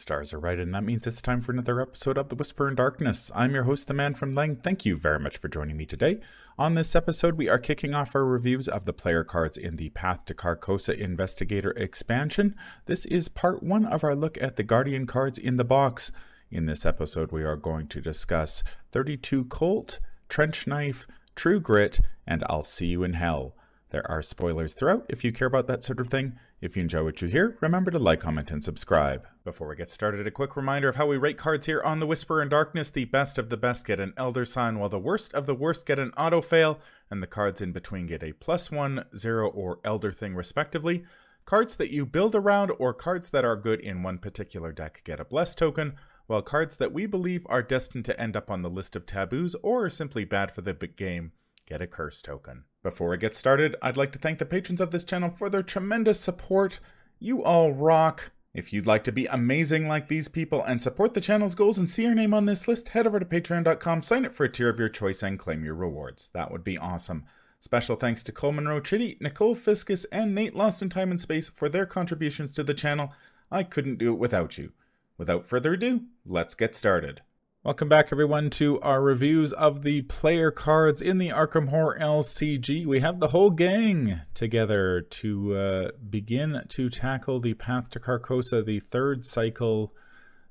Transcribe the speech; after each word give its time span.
Stars 0.00 0.32
are 0.32 0.40
right, 0.40 0.58
and 0.58 0.74
that 0.74 0.82
means 0.82 1.06
it's 1.06 1.20
time 1.20 1.42
for 1.42 1.52
another 1.52 1.78
episode 1.78 2.16
of 2.16 2.30
The 2.30 2.34
Whisper 2.34 2.66
in 2.66 2.74
Darkness. 2.74 3.30
I'm 3.34 3.52
your 3.52 3.64
host, 3.64 3.86
the 3.86 3.92
man 3.92 4.14
from 4.14 4.34
Leng. 4.34 4.62
Thank 4.62 4.86
you 4.86 4.96
very 4.96 5.18
much 5.18 5.36
for 5.36 5.48
joining 5.48 5.76
me 5.76 5.84
today. 5.84 6.20
On 6.58 6.74
this 6.74 6.96
episode, 6.96 7.36
we 7.36 7.50
are 7.50 7.58
kicking 7.58 7.92
off 7.92 8.14
our 8.14 8.24
reviews 8.24 8.66
of 8.66 8.86
the 8.86 8.94
player 8.94 9.24
cards 9.24 9.58
in 9.58 9.76
the 9.76 9.90
Path 9.90 10.24
to 10.24 10.34
Carcosa 10.34 10.98
Investigator 10.98 11.72
expansion. 11.72 12.56
This 12.86 13.04
is 13.04 13.28
part 13.28 13.62
one 13.62 13.84
of 13.84 14.02
our 14.02 14.14
look 14.14 14.40
at 14.42 14.56
the 14.56 14.62
Guardian 14.62 15.06
cards 15.06 15.36
in 15.36 15.58
the 15.58 15.64
box. 15.64 16.10
In 16.50 16.64
this 16.64 16.86
episode, 16.86 17.30
we 17.30 17.44
are 17.44 17.56
going 17.56 17.86
to 17.88 18.00
discuss 18.00 18.64
32 18.92 19.44
Colt, 19.44 20.00
Trench 20.30 20.66
Knife, 20.66 21.06
True 21.34 21.60
Grit, 21.60 22.00
and 22.26 22.42
I'll 22.48 22.62
See 22.62 22.86
You 22.86 23.04
in 23.04 23.12
Hell. 23.12 23.54
There 23.90 24.08
are 24.08 24.22
spoilers 24.22 24.74
throughout 24.74 25.04
if 25.08 25.24
you 25.24 25.32
care 25.32 25.48
about 25.48 25.66
that 25.66 25.82
sort 25.82 25.98
of 25.98 26.06
thing. 26.06 26.38
If 26.60 26.76
you 26.76 26.82
enjoy 26.82 27.02
what 27.02 27.20
you 27.20 27.26
hear, 27.26 27.58
remember 27.60 27.90
to 27.90 27.98
like, 27.98 28.20
comment, 28.20 28.52
and 28.52 28.62
subscribe. 28.62 29.26
Before 29.44 29.66
we 29.66 29.74
get 29.74 29.90
started, 29.90 30.26
a 30.28 30.30
quick 30.30 30.54
reminder 30.54 30.88
of 30.88 30.94
how 30.94 31.06
we 31.06 31.16
rate 31.16 31.36
cards 31.36 31.66
here 31.66 31.82
on 31.82 31.98
The 31.98 32.06
Whisper 32.06 32.40
in 32.40 32.48
Darkness. 32.48 32.92
The 32.92 33.06
best 33.06 33.36
of 33.36 33.48
the 33.48 33.56
best 33.56 33.84
get 33.84 33.98
an 33.98 34.12
Elder 34.16 34.44
Sign, 34.44 34.78
while 34.78 34.88
the 34.88 34.98
worst 34.98 35.34
of 35.34 35.46
the 35.46 35.56
worst 35.56 35.86
get 35.86 35.98
an 35.98 36.12
Auto 36.16 36.40
Fail, 36.40 36.78
and 37.10 37.20
the 37.20 37.26
cards 37.26 37.60
in 37.60 37.72
between 37.72 38.06
get 38.06 38.22
a 38.22 38.32
plus 38.32 38.70
one, 38.70 39.06
zero, 39.16 39.48
or 39.48 39.80
Elder 39.84 40.12
Thing, 40.12 40.36
respectively. 40.36 41.02
Cards 41.44 41.74
that 41.74 41.90
you 41.90 42.06
build 42.06 42.36
around 42.36 42.70
or 42.78 42.94
cards 42.94 43.30
that 43.30 43.44
are 43.44 43.56
good 43.56 43.80
in 43.80 44.04
one 44.04 44.18
particular 44.18 44.70
deck 44.70 45.00
get 45.02 45.18
a 45.18 45.24
Bless 45.24 45.52
token, 45.52 45.94
while 46.28 46.42
cards 46.42 46.76
that 46.76 46.92
we 46.92 47.06
believe 47.06 47.44
are 47.48 47.62
destined 47.62 48.04
to 48.04 48.20
end 48.20 48.36
up 48.36 48.52
on 48.52 48.62
the 48.62 48.70
list 48.70 48.94
of 48.94 49.04
taboos 49.04 49.56
or 49.64 49.86
are 49.86 49.90
simply 49.90 50.24
bad 50.24 50.52
for 50.52 50.60
the 50.60 50.74
game 50.74 51.32
get 51.66 51.82
a 51.82 51.88
curse 51.88 52.22
token. 52.22 52.64
Before 52.82 53.10
we 53.10 53.18
get 53.18 53.34
started, 53.34 53.76
I'd 53.82 53.98
like 53.98 54.10
to 54.12 54.18
thank 54.18 54.38
the 54.38 54.46
patrons 54.46 54.80
of 54.80 54.90
this 54.90 55.04
channel 55.04 55.28
for 55.28 55.50
their 55.50 55.62
tremendous 55.62 56.18
support. 56.18 56.80
You 57.18 57.44
all 57.44 57.72
rock. 57.72 58.32
If 58.54 58.72
you'd 58.72 58.86
like 58.86 59.04
to 59.04 59.12
be 59.12 59.26
amazing 59.26 59.86
like 59.86 60.08
these 60.08 60.28
people 60.28 60.62
and 60.64 60.80
support 60.80 61.12
the 61.12 61.20
channel's 61.20 61.54
goals 61.54 61.76
and 61.76 61.88
see 61.88 62.04
your 62.04 62.14
name 62.14 62.32
on 62.32 62.46
this 62.46 62.66
list, 62.66 62.88
head 62.88 63.06
over 63.06 63.20
to 63.20 63.26
patreon.com, 63.26 64.02
sign 64.02 64.24
up 64.24 64.34
for 64.34 64.44
a 64.44 64.48
tier 64.48 64.70
of 64.70 64.78
your 64.78 64.88
choice, 64.88 65.22
and 65.22 65.38
claim 65.38 65.62
your 65.62 65.74
rewards. 65.74 66.30
That 66.32 66.50
would 66.50 66.64
be 66.64 66.78
awesome. 66.78 67.26
Special 67.60 67.96
thanks 67.96 68.22
to 68.22 68.32
Coleman 68.32 68.66
Rowe 68.66 68.80
Chitty, 68.80 69.18
Nicole 69.20 69.54
Fiscus, 69.54 70.06
and 70.06 70.34
Nate 70.34 70.56
Lost 70.56 70.80
in 70.80 70.88
Time 70.88 71.10
and 71.10 71.20
Space 71.20 71.50
for 71.50 71.68
their 71.68 71.84
contributions 71.84 72.54
to 72.54 72.64
the 72.64 72.72
channel. 72.72 73.12
I 73.50 73.62
couldn't 73.62 73.98
do 73.98 74.14
it 74.14 74.18
without 74.18 74.56
you. 74.56 74.72
Without 75.18 75.44
further 75.44 75.74
ado, 75.74 76.04
let's 76.24 76.54
get 76.54 76.74
started. 76.74 77.20
Welcome 77.62 77.90
back, 77.90 78.08
everyone, 78.10 78.48
to 78.50 78.80
our 78.80 79.02
reviews 79.02 79.52
of 79.52 79.82
the 79.82 80.00
player 80.02 80.50
cards 80.50 81.02
in 81.02 81.18
the 81.18 81.28
Arkham 81.28 81.68
Horror 81.68 81.98
LCG. 82.00 82.86
We 82.86 83.00
have 83.00 83.20
the 83.20 83.28
whole 83.28 83.50
gang 83.50 84.22
together 84.32 85.02
to 85.02 85.54
uh, 85.54 85.90
begin 86.08 86.62
to 86.66 86.88
tackle 86.88 87.38
the 87.38 87.52
Path 87.52 87.90
to 87.90 88.00
Carcosa, 88.00 88.64
the 88.64 88.80
third 88.80 89.26
cycle 89.26 89.92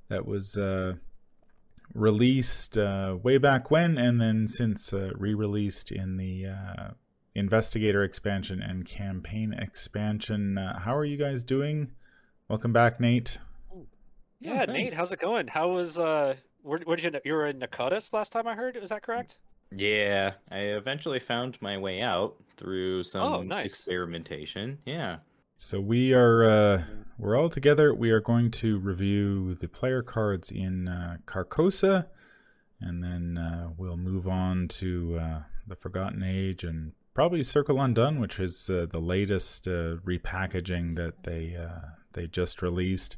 that 0.07 0.27
was 0.27 0.55
uh, 0.55 0.97
released 1.95 2.77
uh, 2.77 3.17
way 3.23 3.39
back 3.39 3.71
when, 3.71 3.97
and 3.97 4.21
then 4.21 4.47
since 4.47 4.94
uh, 4.94 5.09
re 5.16 5.33
released 5.33 5.91
in 5.91 6.17
the 6.17 6.45
uh, 6.45 6.89
Investigator 7.33 8.03
expansion 8.03 8.61
and 8.61 8.85
Campaign 8.85 9.51
expansion. 9.51 10.59
Uh, 10.59 10.77
how 10.77 10.95
are 10.95 11.05
you 11.05 11.17
guys 11.17 11.44
doing? 11.44 11.89
Welcome 12.47 12.71
back, 12.71 12.99
Nate. 12.99 13.39
Yeah, 14.39 14.66
Oh, 14.67 14.71
Nate, 14.71 14.94
how's 14.94 15.11
it 15.11 15.19
going? 15.19 15.47
How 15.47 15.69
was 15.69 15.97
uh 15.97 16.35
where, 16.63 16.79
where 16.79 16.95
did 16.97 17.13
you 17.13 17.19
you 17.25 17.33
were 17.33 17.47
in 17.47 17.59
Nakotis 17.59 18.13
last 18.13 18.31
time 18.31 18.47
I 18.47 18.55
heard? 18.55 18.75
Was 18.79 18.89
that 18.89 19.02
correct? 19.03 19.38
Yeah, 19.75 20.34
I 20.51 20.59
eventually 20.59 21.19
found 21.19 21.61
my 21.61 21.78
way 21.78 22.01
out 22.01 22.35
through 22.57 23.03
some 23.03 23.22
Oh, 23.22 23.41
nice. 23.44 23.67
experimentation. 23.72 24.79
Yeah. 24.85 25.17
So 25.57 25.79
we 25.79 26.13
are 26.13 26.44
uh, 26.44 26.84
we're 27.17 27.38
all 27.38 27.50
together. 27.50 27.94
We 27.94 28.11
are 28.11 28.22
going 28.22 28.50
to 28.51 28.79
review 28.79 29.53
the 29.56 29.67
player 29.67 30.01
cards 30.01 30.51
in 30.51 30.88
uh, 30.88 31.17
Carcosa, 31.25 32.07
and 32.79 33.03
then 33.03 33.38
uh, 33.38 33.69
we'll 33.78 33.97
move 33.97 34.28
on 34.28 34.67
to 34.69 35.19
uh, 35.22 35.39
the 35.67 35.75
Forgotten 35.75 36.23
Age 36.23 36.63
and 36.63 36.94
probably 37.13 37.44
Circle 37.44 37.79
Undone, 37.81 38.19
which 38.19 38.39
is 38.39 38.69
uh, 38.69 38.85
the 38.89 39.00
latest 39.01 39.67
uh, 39.67 39.97
repackaging 40.05 40.95
that 40.95 41.23
they 41.23 41.55
uh, 41.55 41.89
they 42.13 42.25
just 42.28 42.61
released. 42.61 43.17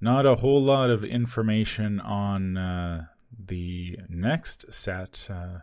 Not 0.00 0.24
a 0.24 0.36
whole 0.36 0.62
lot 0.62 0.90
of 0.90 1.04
information 1.04 2.00
on 2.00 2.56
uh, 2.56 3.06
the 3.38 3.98
next 4.08 4.72
set. 4.72 5.28
Uh, 5.30 5.58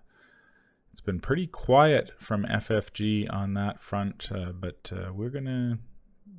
it's 0.91 1.01
been 1.01 1.19
pretty 1.19 1.47
quiet 1.47 2.11
from 2.17 2.43
FFG 2.45 3.31
on 3.33 3.53
that 3.55 3.81
front, 3.81 4.31
uh, 4.31 4.51
but 4.51 4.91
uh, 4.95 5.11
we're 5.13 5.29
gonna 5.29 5.79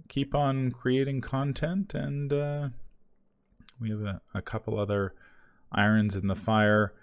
keep 0.08 0.34
on 0.34 0.70
creating 0.70 1.20
content, 1.20 1.94
and 1.94 2.32
uh, 2.32 2.68
we 3.80 3.90
have 3.90 4.02
a, 4.02 4.20
a 4.34 4.42
couple 4.42 4.78
other 4.78 5.14
irons 5.72 6.16
in 6.16 6.26
the 6.26 6.36
fire. 6.36 6.94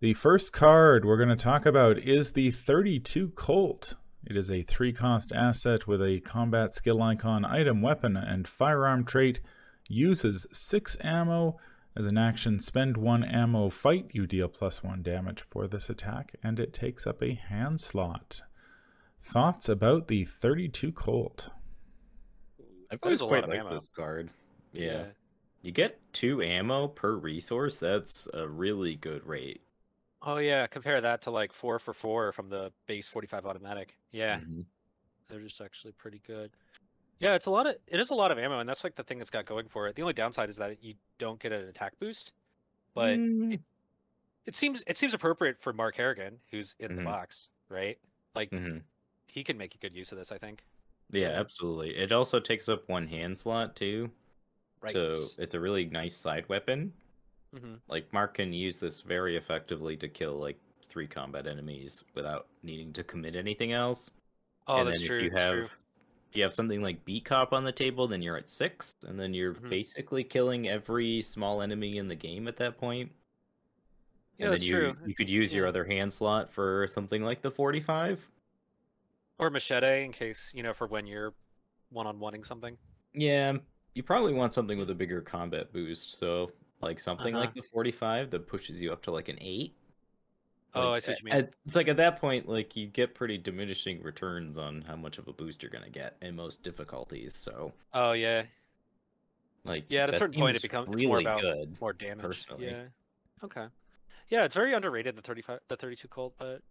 The 0.00 0.14
first 0.14 0.52
card 0.52 1.04
we're 1.04 1.16
going 1.16 1.28
to 1.30 1.36
talk 1.36 1.64
about 1.64 1.98
is 1.98 2.32
the 2.32 2.50
32 2.50 3.30
Colt. 3.30 3.94
It 4.26 4.36
is 4.36 4.50
a 4.50 4.62
three 4.62 4.92
cost 4.92 5.32
asset 5.32 5.86
with 5.86 6.02
a 6.02 6.20
combat 6.20 6.72
skill 6.72 7.02
icon, 7.02 7.44
item, 7.44 7.80
weapon, 7.80 8.16
and 8.16 8.48
firearm 8.48 9.04
trait. 9.04 9.40
Uses 9.88 10.46
six 10.52 10.96
ammo. 11.02 11.56
As 11.96 12.06
an 12.06 12.18
action, 12.18 12.58
spend 12.58 12.96
one 12.96 13.22
ammo, 13.22 13.68
fight. 13.70 14.06
You 14.12 14.26
deal 14.26 14.48
plus 14.48 14.82
one 14.82 15.02
damage 15.02 15.40
for 15.42 15.68
this 15.68 15.88
attack, 15.88 16.32
and 16.42 16.58
it 16.58 16.72
takes 16.72 17.06
up 17.06 17.22
a 17.22 17.34
hand 17.34 17.80
slot. 17.80 18.42
Thoughts 19.20 19.68
about 19.68 20.08
the 20.08 20.24
32 20.24 20.90
Colt? 20.92 21.50
I've 22.90 23.00
That 23.00 23.10
was 23.10 23.20
always 23.20 23.20
a 23.20 23.24
lot 23.24 23.28
quite 23.30 23.44
of 23.44 23.50
liked 23.50 23.60
ammo. 23.60 23.74
this 23.74 23.90
card. 23.90 24.30
Yeah. 24.72 25.04
You 25.62 25.70
get 25.72 26.00
two 26.12 26.42
ammo 26.42 26.88
per 26.88 27.14
resource. 27.14 27.78
That's 27.78 28.26
a 28.34 28.46
really 28.48 28.96
good 28.96 29.24
rate. 29.24 29.60
Oh 30.20 30.38
yeah, 30.38 30.66
compare 30.66 31.00
that 31.00 31.22
to 31.22 31.30
like 31.30 31.52
four 31.52 31.78
for 31.78 31.94
four 31.94 32.32
from 32.32 32.48
the 32.48 32.72
base 32.86 33.08
forty 33.08 33.26
five 33.28 33.46
automatic. 33.46 33.96
Yeah, 34.10 34.40
Mhm. 34.40 34.66
they're 35.28 35.40
just 35.40 35.60
actually 35.60 35.92
pretty 35.92 36.18
good. 36.26 36.50
Yeah, 37.20 37.34
it's 37.34 37.46
a 37.46 37.50
lot 37.50 37.66
of 37.66 37.76
it 37.86 38.00
is 38.00 38.10
a 38.10 38.14
lot 38.14 38.30
of 38.32 38.38
ammo, 38.38 38.58
and 38.58 38.68
that's 38.68 38.84
like 38.84 38.96
the 38.96 39.04
thing 39.04 39.20
it's 39.20 39.30
got 39.30 39.46
going 39.46 39.68
for 39.68 39.86
it. 39.88 39.96
The 39.96 40.02
only 40.02 40.14
downside 40.14 40.48
is 40.50 40.56
that 40.56 40.82
you 40.82 40.94
don't 41.18 41.38
get 41.40 41.52
an 41.52 41.64
attack 41.68 41.98
boost, 41.98 42.32
but 42.94 43.20
Mm, 43.20 43.50
it, 43.50 43.62
it 44.46 44.56
seems 44.56 44.84
it 44.86 44.98
seems 44.98 45.14
appropriate 45.14 45.60
for 45.60 45.72
Mark 45.72 45.96
Harrigan, 45.96 46.40
who's 46.50 46.76
in 46.80 46.96
the 46.96 47.00
Mhm. 47.00 47.04
box, 47.04 47.50
right? 47.68 47.98
Like 48.34 48.52
mhm. 48.52 48.84
he 49.28 49.44
can 49.44 49.58
make 49.58 49.74
a 49.74 49.78
good 49.78 49.96
use 49.96 50.12
of 50.12 50.18
this, 50.18 50.32
I 50.32 50.38
think. 50.38 50.66
Yeah, 51.10 51.28
Yeah. 51.28 51.40
absolutely. 51.40 51.96
It 51.96 52.12
also 52.12 52.40
takes 52.40 52.68
up 52.68 52.88
one 52.88 53.06
hand 53.06 53.38
slot 53.38 53.76
too. 53.76 54.10
Right. 54.80 54.92
So 54.92 55.34
it's 55.38 55.54
a 55.54 55.60
really 55.60 55.86
nice 55.86 56.16
side 56.16 56.48
weapon. 56.48 56.94
hmm 57.52 57.76
Like 57.88 58.12
Mark 58.12 58.34
can 58.34 58.52
use 58.52 58.80
this 58.80 59.00
very 59.02 59.36
effectively 59.36 59.96
to 59.98 60.08
kill 60.08 60.34
like 60.38 60.58
three 60.88 61.06
combat 61.08 61.46
enemies 61.46 62.04
without 62.14 62.48
needing 62.62 62.92
to 62.94 63.04
commit 63.04 63.36
anything 63.36 63.72
else. 63.72 64.10
Oh, 64.66 64.80
and 64.80 64.88
that's 64.88 65.00
then 65.00 65.06
true. 65.06 65.22
you 65.24 65.30
that's 65.30 65.42
have 65.42 65.52
true. 65.52 65.64
if 65.66 65.78
you 66.34 66.42
have 66.42 66.54
something 66.54 66.82
like 66.82 67.04
beat 67.04 67.24
cop 67.24 67.52
on 67.52 67.64
the 67.64 67.72
table, 67.72 68.06
then 68.08 68.22
you're 68.22 68.36
at 68.36 68.48
six, 68.48 68.94
and 69.06 69.18
then 69.18 69.32
you're 69.34 69.54
Mhm. 69.54 69.70
basically 69.70 70.24
killing 70.24 70.68
every 70.68 71.22
small 71.22 71.62
enemy 71.62 71.98
in 71.98 72.08
the 72.08 72.14
game 72.14 72.48
at 72.48 72.56
that 72.56 72.76
point. 72.78 73.12
Yeah, 74.38 74.46
and 74.46 74.52
that's 74.52 74.62
then 74.62 74.68
you 74.68 74.92
true. 74.92 74.96
you 75.06 75.14
could 75.14 75.30
use 75.30 75.54
your 75.54 75.66
other 75.66 75.84
hand 75.84 76.12
slot 76.12 76.50
for 76.50 76.88
something 76.88 77.22
like 77.22 77.40
the 77.42 77.50
forty-five. 77.50 78.28
Or 79.38 79.50
machete 79.50 80.04
in 80.04 80.12
case 80.12 80.52
you 80.54 80.62
know 80.62 80.74
for 80.74 80.86
when 80.86 81.06
you're 81.06 81.34
one 81.90 82.06
on 82.06 82.18
oneing 82.18 82.44
something. 82.46 82.76
Yeah, 83.12 83.58
you 83.94 84.02
probably 84.02 84.32
want 84.32 84.52
something 84.54 84.78
with 84.78 84.90
a 84.90 84.94
bigger 84.94 85.20
combat 85.20 85.72
boost. 85.72 86.18
So 86.18 86.50
like 86.80 86.98
something 86.98 87.34
like 87.34 87.50
Uh-huh. 87.50 87.60
the 87.62 87.68
forty-five 87.68 88.30
that 88.30 88.46
pushes 88.48 88.80
you 88.80 88.92
up 88.92 89.02
to 89.02 89.10
like 89.12 89.28
an 89.28 89.38
eight. 89.40 89.76
Oh, 90.76 90.90
Like, 90.90 90.96
I 90.96 90.98
see 91.00 91.12
what 91.12 91.18
you 91.20 91.24
mean. 91.26 91.34
at- 91.34 91.54
it's 91.66 91.76
like 91.76 91.88
at 91.88 91.96
that 91.98 92.20
point, 92.20 92.48
like 92.48 92.74
you 92.76 92.86
get 92.86 93.14
pretty 93.14 93.38
diminishing 93.38 94.02
returns 94.02 94.58
on 94.58 94.82
how 94.82 94.96
much 94.96 95.18
of 95.18 95.28
a 95.28 95.32
boost 95.32 95.62
you're 95.62 95.70
gonna 95.70 95.88
get 95.90 96.16
in 96.22 96.34
most 96.36 96.62
difficulties. 96.62 97.34
So 97.34 97.72
Oh 97.92 98.12
yeah, 98.12 98.44
like 99.64 99.84
Yeah, 99.88 100.04
at 100.04 100.10
a 100.10 100.14
certain 100.14 100.40
point, 100.40 100.56
it 100.56 100.62
becomes 100.62 100.88
it's 100.92 101.02
more 101.04 101.20
about 101.20 101.40
good. 101.40 101.80
more 101.80 101.92
damage. 101.92 102.22
personally. 102.24 102.66
Yeah. 102.66 102.84
Okay. 103.42 103.66
Yeah, 104.28 104.44
it's 104.44 104.54
very 104.54 104.72
underrated 104.72 105.16
the 105.16 105.22
thirty 105.22 105.42
five, 105.42 105.60
the 105.68 105.76
thirty 105.76 105.96
two 105.96 106.08
Colt, 106.08 106.34
but 106.38 106.62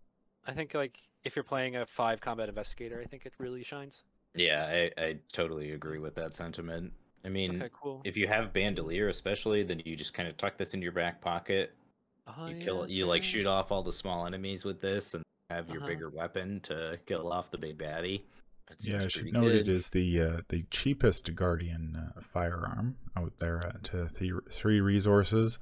I 0.46 0.54
think 0.54 0.74
like 0.74 0.98
if 1.24 1.36
you're 1.36 1.44
playing 1.44 1.76
a 1.76 1.86
five 1.86 2.20
combat 2.20 2.50
investigator, 2.50 3.00
I 3.02 3.06
think 3.06 3.26
it 3.26 3.34
really 3.38 3.64
shines. 3.64 4.04
Yeah, 4.36 4.68
I, 4.98 5.02
I 5.02 5.18
totally 5.32 5.72
agree 5.72 6.00
with 6.00 6.16
that 6.16 6.34
sentiment. 6.34 6.92
I 7.24 7.30
mean, 7.30 7.62
Okay, 7.62 7.70
cool. 7.82 8.02
if 8.04 8.18
you 8.18 8.28
have 8.28 8.52
bandolier, 8.52 9.08
especially, 9.08 9.64
then 9.64 9.82
you 9.86 9.96
just 9.96 10.14
kind 10.14 10.28
of 10.28 10.36
tuck 10.36 10.58
this 10.58 10.74
into 10.74 10.84
your 10.84 10.92
back 10.92 11.22
pocket. 11.22 11.74
Oh, 12.28 12.48
you 12.48 12.56
yeah, 12.56 12.64
kill, 12.64 12.82
that's 12.82 12.94
you 12.94 13.06
like 13.06 13.24
shoot 13.24 13.46
off 13.46 13.72
all 13.72 13.84
the 13.84 13.92
small 13.94 14.26
enemies 14.26 14.64
with 14.64 14.80
this, 14.82 15.14
and 15.14 15.24
have 15.50 15.68
your 15.70 15.78
Uh-huh. 15.80 15.88
bigger 15.88 16.10
weapon 16.10 16.60
to 16.62 16.98
kill 17.06 17.32
off 17.32 17.52
the 17.52 17.58
big 17.58 17.78
baddie. 17.78 18.24
Yeah, 18.80 19.04
I 19.04 19.08
should 19.08 19.32
note 19.34 19.52
it 19.52 19.66
good. 19.66 19.70
is 19.76 19.90
the 19.90 20.22
uh, 20.22 20.42
the 20.48 20.64
cheapest 20.72 21.36
Guardian 21.36 21.96
uh, 22.18 22.22
firearm 22.22 22.96
out 23.16 23.34
there 23.40 23.58
at 23.64 23.94
uh, 23.94 24.08
th- 24.18 24.32
three 24.50 24.80
resources, 24.80 25.60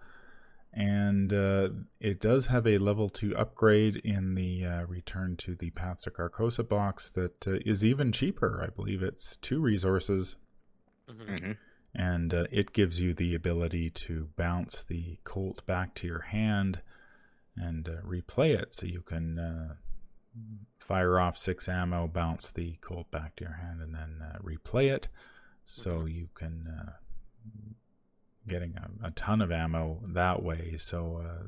and 0.71 1.33
uh, 1.33 1.69
it 1.99 2.21
does 2.21 2.45
have 2.47 2.65
a 2.67 2.77
level 2.77 3.09
two 3.09 3.35
upgrade 3.35 3.97
in 3.97 4.35
the 4.35 4.65
uh, 4.65 4.85
Return 4.85 5.35
to 5.37 5.55
the 5.55 5.71
Path 5.71 6.03
to 6.03 6.11
Carcosa 6.11 6.63
box 6.67 7.09
that 7.09 7.47
uh, 7.47 7.53
is 7.65 7.83
even 7.83 8.11
cheaper. 8.11 8.63
I 8.63 8.69
believe 8.69 9.01
it's 9.01 9.35
two 9.37 9.59
resources, 9.59 10.37
Mhm. 11.09 11.27
Mhm. 11.39 11.57
And 11.93 12.33
uh, 12.33 12.45
it 12.51 12.73
gives 12.73 13.01
you 13.01 13.13
the 13.13 13.35
ability 13.35 13.89
to 13.89 14.29
bounce 14.38 14.83
the 14.83 15.17
Colt 15.23 15.65
back 15.65 15.93
to 15.95 16.07
your 16.07 16.21
hand 16.21 16.81
and 17.55 17.88
uh, 17.88 18.01
replay 18.05 18.57
it. 18.57 18.73
So 18.73 18.85
you 18.85 19.01
can 19.01 19.38
uh, 19.38 19.73
fire 20.79 21.19
off 21.19 21.38
six 21.38 21.67
ammo, 21.67 22.07
bounce 22.07 22.51
the 22.51 22.77
Colt 22.81 23.11
back 23.11 23.35
to 23.38 23.43
your 23.43 23.53
hand, 23.53 23.81
and 23.81 23.93
then 23.93 24.21
uh, 24.23 24.38
replay 24.39 24.91
it. 24.91 25.09
So 25.65 26.05
you 26.05 26.29
can 26.33 26.67
uh, 26.67 26.91
getting 28.47 28.75
a, 28.77 29.07
a, 29.07 29.11
ton 29.11 29.41
of 29.41 29.51
ammo 29.51 29.99
that 30.09 30.41
way. 30.41 30.75
So 30.77 31.21
uh, 31.25 31.43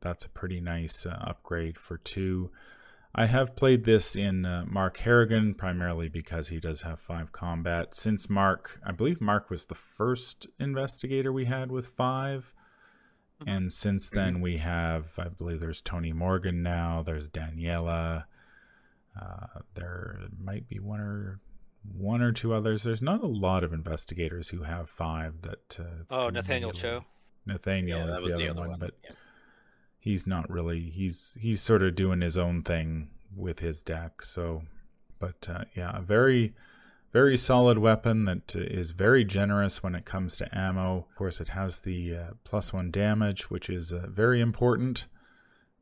that's 0.00 0.24
a 0.24 0.30
pretty 0.30 0.60
nice 0.60 1.06
upgrade 1.06 1.76
for 1.76 1.98
two. 1.98 2.50
I 3.14 3.26
have 3.26 3.56
played 3.56 3.84
this 3.84 4.14
in 4.14 4.44
uh, 4.44 4.64
Mark 4.66 4.98
Harrigan 4.98 5.54
primarily 5.54 6.08
because 6.08 6.48
he 6.48 6.60
does 6.60 6.82
have 6.82 7.00
five 7.00 7.32
combat. 7.32 7.94
Since 7.94 8.28
Mark, 8.28 8.80
I 8.84 8.92
believe 8.92 9.20
Mark 9.20 9.50
was 9.50 9.66
the 9.66 9.74
first 9.74 10.46
investigator 10.58 11.32
we 11.32 11.46
had 11.46 11.72
with 11.72 11.86
5 11.86 12.52
mm-hmm. 13.40 13.48
and 13.48 13.72
since 13.72 14.10
then 14.10 14.40
we 14.40 14.58
have, 14.58 15.14
I 15.18 15.28
believe 15.28 15.60
there's 15.60 15.80
Tony 15.80 16.12
Morgan 16.12 16.62
now. 16.62 17.02
There's 17.02 17.30
Daniela. 17.30 18.24
Uh, 19.20 19.60
there 19.74 20.20
might 20.38 20.68
be 20.68 20.78
one 20.78 21.00
or 21.00 21.40
one 21.96 22.20
or 22.20 22.32
two 22.32 22.52
others. 22.52 22.82
There's 22.82 23.02
not 23.02 23.22
a 23.22 23.26
lot 23.26 23.64
of 23.64 23.72
investigators 23.72 24.50
who 24.50 24.62
have 24.62 24.90
five 24.90 25.40
that. 25.40 25.80
Uh, 25.80 26.04
oh, 26.10 26.28
Nathaniel 26.28 26.72
Cho. 26.72 27.04
Nathaniel 27.46 28.06
yeah, 28.06 28.12
is 28.12 28.20
the 28.20 28.26
other, 28.26 28.36
the 28.36 28.48
other, 28.50 28.60
one, 28.60 28.70
one. 28.70 28.78
but. 28.78 28.94
Yeah 29.02 29.10
he's 30.08 30.26
not 30.26 30.48
really 30.48 30.80
he's 30.88 31.36
he's 31.38 31.60
sort 31.60 31.82
of 31.82 31.94
doing 31.94 32.22
his 32.22 32.38
own 32.38 32.62
thing 32.62 33.10
with 33.36 33.58
his 33.58 33.82
deck 33.82 34.22
so 34.22 34.62
but 35.18 35.46
uh, 35.50 35.64
yeah 35.76 35.90
a 35.94 36.00
very 36.00 36.54
very 37.12 37.36
solid 37.36 37.76
weapon 37.76 38.24
that 38.24 38.56
is 38.56 38.92
very 38.92 39.22
generous 39.22 39.82
when 39.82 39.94
it 39.94 40.04
comes 40.04 40.36
to 40.36 40.58
ammo. 40.58 41.06
Of 41.10 41.14
course 41.14 41.40
it 41.40 41.48
has 41.48 41.80
the 41.80 42.16
uh, 42.16 42.30
plus 42.44 42.72
one 42.72 42.90
damage 42.90 43.50
which 43.50 43.68
is 43.70 43.92
uh, 43.92 44.06
very 44.08 44.40
important. 44.40 45.06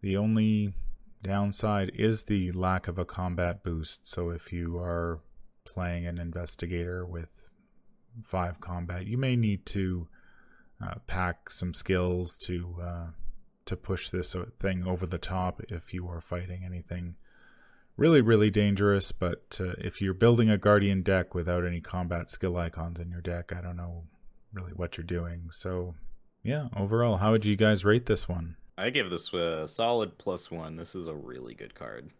The 0.00 0.17
only 0.17 0.73
downside 1.23 1.93
is 1.94 2.25
the 2.25 2.50
lack 2.52 2.88
of 2.88 2.99
a 2.99 3.05
combat 3.05 3.62
boost 3.62 4.08
so 4.08 4.31
if 4.31 4.52
you 4.52 4.76
are 4.78 5.20
playing 5.64 6.06
an 6.06 6.19
investigator 6.19 7.06
with 7.06 7.49
five 8.25 8.61
combat 8.61 9.06
you 9.06 9.19
may 9.19 9.37
need 9.37 9.67
to 9.67 10.08
uh, 10.82 10.94
pack 11.06 11.49
some 11.49 11.75
skills 11.75 12.38
to 12.38 12.76
uh, 12.82 13.06
to 13.66 13.76
push 13.76 14.10
this 14.10 14.34
uh, 14.34 14.46
thing 14.58 14.86
over 14.86 15.06
the 15.06 15.18
top 15.18 15.60
if 15.68 15.92
you 15.92 16.08
are 16.08 16.20
fighting 16.20 16.64
anything 16.64 17.16
really, 17.96 18.20
really 18.20 18.50
dangerous. 18.50 19.12
But 19.12 19.60
uh, 19.60 19.74
if 19.78 20.00
you're 20.00 20.14
building 20.14 20.50
a 20.50 20.58
Guardian 20.58 21.02
deck 21.02 21.34
without 21.34 21.64
any 21.64 21.80
combat 21.80 22.30
skill 22.30 22.56
icons 22.56 23.00
in 23.00 23.10
your 23.10 23.20
deck, 23.20 23.52
I 23.52 23.60
don't 23.60 23.76
know 23.76 24.04
really 24.52 24.72
what 24.72 24.96
you're 24.96 25.04
doing. 25.04 25.48
So, 25.50 25.94
yeah, 26.42 26.68
overall, 26.76 27.18
how 27.18 27.32
would 27.32 27.44
you 27.44 27.56
guys 27.56 27.84
rate 27.84 28.06
this 28.06 28.28
one? 28.28 28.56
I 28.78 28.90
give 28.90 29.10
this 29.10 29.32
a 29.32 29.66
solid 29.66 30.18
plus 30.18 30.50
one. 30.50 30.76
This 30.76 30.94
is 30.94 31.06
a 31.06 31.14
really 31.14 31.54
good 31.54 31.74
card 31.74 32.10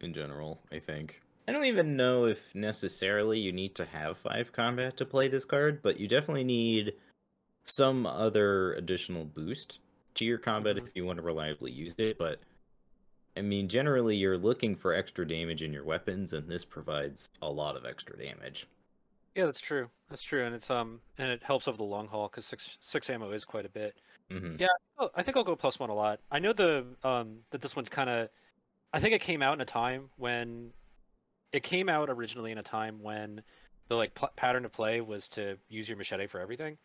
in 0.00 0.12
general, 0.12 0.60
I 0.70 0.78
think. 0.78 1.20
I 1.48 1.52
don't 1.52 1.64
even 1.64 1.96
know 1.96 2.26
if 2.26 2.54
necessarily 2.54 3.38
you 3.38 3.50
need 3.50 3.74
to 3.76 3.84
have 3.86 4.18
five 4.18 4.52
combat 4.52 4.96
to 4.98 5.04
play 5.04 5.28
this 5.28 5.44
card, 5.44 5.82
but 5.82 5.98
you 5.98 6.06
definitely 6.06 6.44
need 6.44 6.92
some 7.64 8.06
other 8.06 8.74
additional 8.74 9.24
boost 9.24 9.78
to 10.14 10.24
your 10.24 10.38
combat 10.38 10.76
mm-hmm. 10.76 10.86
if 10.86 10.96
you 10.96 11.04
want 11.04 11.18
to 11.18 11.22
reliably 11.22 11.70
use 11.70 11.94
it, 11.98 12.18
but 12.18 12.40
I 13.36 13.40
mean, 13.40 13.68
generally 13.68 14.16
you're 14.16 14.38
looking 14.38 14.76
for 14.76 14.92
extra 14.92 15.26
damage 15.26 15.62
in 15.62 15.72
your 15.72 15.84
weapons, 15.84 16.32
and 16.32 16.48
this 16.48 16.64
provides 16.64 17.30
a 17.40 17.48
lot 17.48 17.76
of 17.76 17.86
extra 17.86 18.16
damage. 18.16 18.66
Yeah, 19.34 19.46
that's 19.46 19.60
true. 19.60 19.88
That's 20.10 20.22
true, 20.22 20.44
and 20.44 20.54
it's 20.54 20.70
um, 20.70 21.00
and 21.16 21.30
it 21.30 21.42
helps 21.42 21.66
over 21.66 21.78
the 21.78 21.84
long 21.84 22.08
haul 22.08 22.28
because 22.28 22.44
six 22.44 22.76
six 22.80 23.08
ammo 23.08 23.30
is 23.30 23.44
quite 23.44 23.64
a 23.64 23.70
bit. 23.70 23.96
Mm-hmm. 24.30 24.56
Yeah, 24.58 24.66
I 25.14 25.22
think 25.22 25.36
I'll 25.36 25.44
go 25.44 25.56
plus 25.56 25.78
one 25.78 25.90
a 25.90 25.94
lot. 25.94 26.20
I 26.30 26.38
know 26.38 26.52
the 26.52 26.84
um 27.02 27.38
that 27.50 27.62
this 27.62 27.74
one's 27.74 27.88
kind 27.88 28.10
of, 28.10 28.28
I 28.92 29.00
think 29.00 29.14
it 29.14 29.22
came 29.22 29.42
out 29.42 29.54
in 29.54 29.60
a 29.60 29.66
time 29.66 30.10
when, 30.16 30.72
it 31.52 31.62
came 31.62 31.88
out 31.88 32.10
originally 32.10 32.52
in 32.52 32.58
a 32.58 32.62
time 32.62 33.02
when, 33.02 33.42
the 33.88 33.96
like 33.96 34.14
pl- 34.14 34.30
pattern 34.36 34.64
of 34.64 34.72
play 34.72 35.00
was 35.00 35.28
to 35.28 35.58
use 35.68 35.88
your 35.88 35.96
machete 35.96 36.26
for 36.26 36.40
everything, 36.40 36.78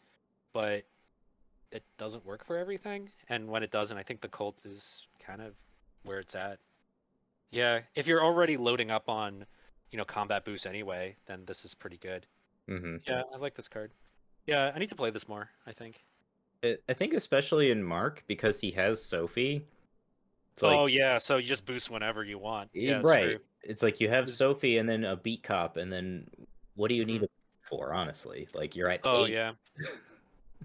but 0.54 0.86
it 1.72 1.84
doesn't 1.98 2.26
work 2.26 2.46
for 2.46 2.58
everything. 2.58 3.12
And 3.30 3.48
when 3.48 3.64
it 3.64 3.72
doesn't, 3.72 3.98
I 3.98 4.04
think 4.04 4.22
the 4.22 4.28
Colt 4.28 4.62
is 4.66 5.08
kind 5.26 5.42
of 5.42 5.54
where 6.04 6.20
it's 6.20 6.36
at. 6.36 6.60
Yeah, 7.52 7.82
if 7.96 8.08
you're 8.08 8.24
already 8.24 8.58
loading 8.58 8.92
up 8.92 9.10
on, 9.10 9.46
you 9.90 9.98
know, 9.98 10.06
combat 10.06 10.46
boost 10.46 10.66
anyway, 10.66 11.16
then 11.28 11.44
this 11.46 11.64
is 11.64 11.74
pretty 11.74 11.98
good. 11.98 12.26
Mm-hmm. 12.70 12.98
Yeah, 13.08 13.24
I 13.34 13.38
like 13.38 13.56
this 13.56 13.68
card. 13.68 13.92
Yeah, 14.46 14.72
I 14.74 14.80
need 14.80 14.90
to 14.90 14.96
play 14.96 15.10
this 15.10 15.28
more. 15.28 15.50
I 15.66 15.72
think. 15.72 16.04
I 16.64 16.94
think 16.94 17.14
especially 17.14 17.72
in 17.72 17.84
Mark 17.84 18.24
because 18.28 18.60
he 18.60 18.72
has 18.72 19.04
Sophie. 19.04 19.66
oh 20.64 20.84
like, 20.84 20.94
yeah, 20.94 21.18
so 21.20 21.38
you 21.38 21.48
just 21.48 21.66
boost 21.66 21.90
whenever 21.90 22.24
you 22.24 22.40
want. 22.40 22.70
Yeah, 22.74 23.02
right. 23.04 23.24
True. 23.24 23.40
It's 23.64 23.84
like 23.84 24.02
you 24.02 24.10
have 24.10 24.30
Sophie 24.30 24.78
and 24.78 24.90
then 24.90 25.04
a 25.04 25.16
beat 25.16 25.44
cop, 25.44 25.78
and 25.78 25.92
then 25.92 26.28
what 26.76 26.90
do 26.90 26.96
you 26.96 27.06
need 27.06 27.22
mm-hmm. 27.22 27.76
for? 27.76 27.94
Honestly, 27.94 28.48
like 28.54 28.76
you're 28.76 28.90
at. 28.90 29.02
Oh 29.04 29.26
eight. 29.26 29.34
yeah. 29.34 29.52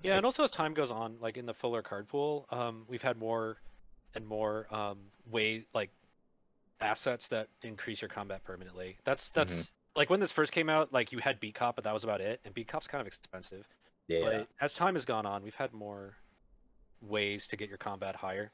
Yeah, 0.03 0.17
and 0.17 0.25
also 0.25 0.43
as 0.43 0.51
time 0.51 0.75
goes 0.75 0.91
on, 0.91 1.17
like 1.21 1.37
in 1.37 1.47
the 1.47 1.55
fuller 1.55 1.83
card 1.83 2.09
pool, 2.09 2.47
um, 2.51 2.85
we've 2.89 3.03
had 3.03 3.19
more 3.19 3.59
and 4.15 4.27
more 4.27 4.67
um, 4.75 4.99
way 5.31 5.67
like 5.75 5.91
assets 6.81 7.29
that 7.29 7.49
increase 7.63 8.03
your 8.03 8.09
combat 8.09 8.43
permanently. 8.45 8.99
That's 9.05 9.29
that's 9.29 9.55
mm-hmm. 9.55 9.99
like 9.99 10.11
when 10.11 10.21
this 10.21 10.33
first 10.33 10.53
came 10.53 10.69
out, 10.69 10.93
like 10.93 11.13
you 11.13 11.19
had 11.19 11.41
beat 11.41 11.55
cop, 11.55 11.77
but 11.77 11.85
that 11.85 11.93
was 11.93 12.05
about 12.05 12.21
it, 12.21 12.41
and 12.45 12.55
beat 12.55 12.69
cop's 12.69 12.87
kind 12.87 13.01
of 13.01 13.07
expensive. 13.07 13.69
Yeah. 14.09 14.21
But 14.25 14.49
as 14.61 14.75
time 14.75 14.95
has 14.95 15.05
gone 15.05 15.27
on, 15.27 15.43
we've 15.43 15.55
had 15.55 15.73
more 15.73 16.17
ways 17.01 17.47
to 17.49 17.57
get 17.57 17.69
your 17.69 17.79
combat 17.79 18.17
higher. 18.17 18.53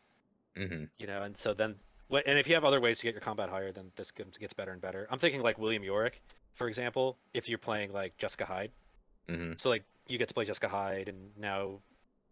Mm-hmm. 0.56 0.85
You 0.99 1.06
know, 1.06 1.23
and 1.23 1.37
so 1.37 1.55
then, 1.55 1.76
and 2.11 2.38
if 2.38 2.49
you 2.49 2.55
have 2.55 2.64
other 2.64 2.81
ways 2.81 2.99
to 2.99 3.05
get 3.05 3.14
your 3.14 3.20
combat 3.20 3.49
higher, 3.49 3.73
then 3.73 3.93
this 3.96 4.11
gets 4.11 4.52
better 4.52 4.73
and 4.73 4.81
better. 4.81 5.06
I'm 5.11 5.19
thinking 5.19 5.43
like 5.43 5.58
William 5.58 5.82
Yorick, 5.85 6.20
for 6.55 6.69
example, 6.69 7.17
if 7.32 7.49
you're 7.49 7.58
playing 7.58 7.93
like 7.93 8.17
Jessica 8.19 8.44
Hyde. 8.44 8.73
Mm-hmm. 9.29 9.52
So 9.56 9.69
like 9.69 9.85
you 10.09 10.19
get 10.19 10.29
to 10.29 10.35
play 10.35 10.45
Jessica 10.45 10.69
Hyde, 10.69 11.09
and 11.09 11.31
now 11.37 11.81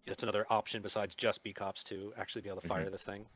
it's 0.06 0.22
another 0.22 0.46
option 0.50 0.82
besides 0.82 1.14
just 1.14 1.42
beat 1.42 1.56
cops 1.56 1.82
to 1.84 2.12
actually 2.16 2.42
be 2.42 2.48
able 2.48 2.60
to 2.60 2.66
fire 2.66 2.82
mm-hmm. 2.82 2.92
this 2.92 3.02
thing. 3.02 3.26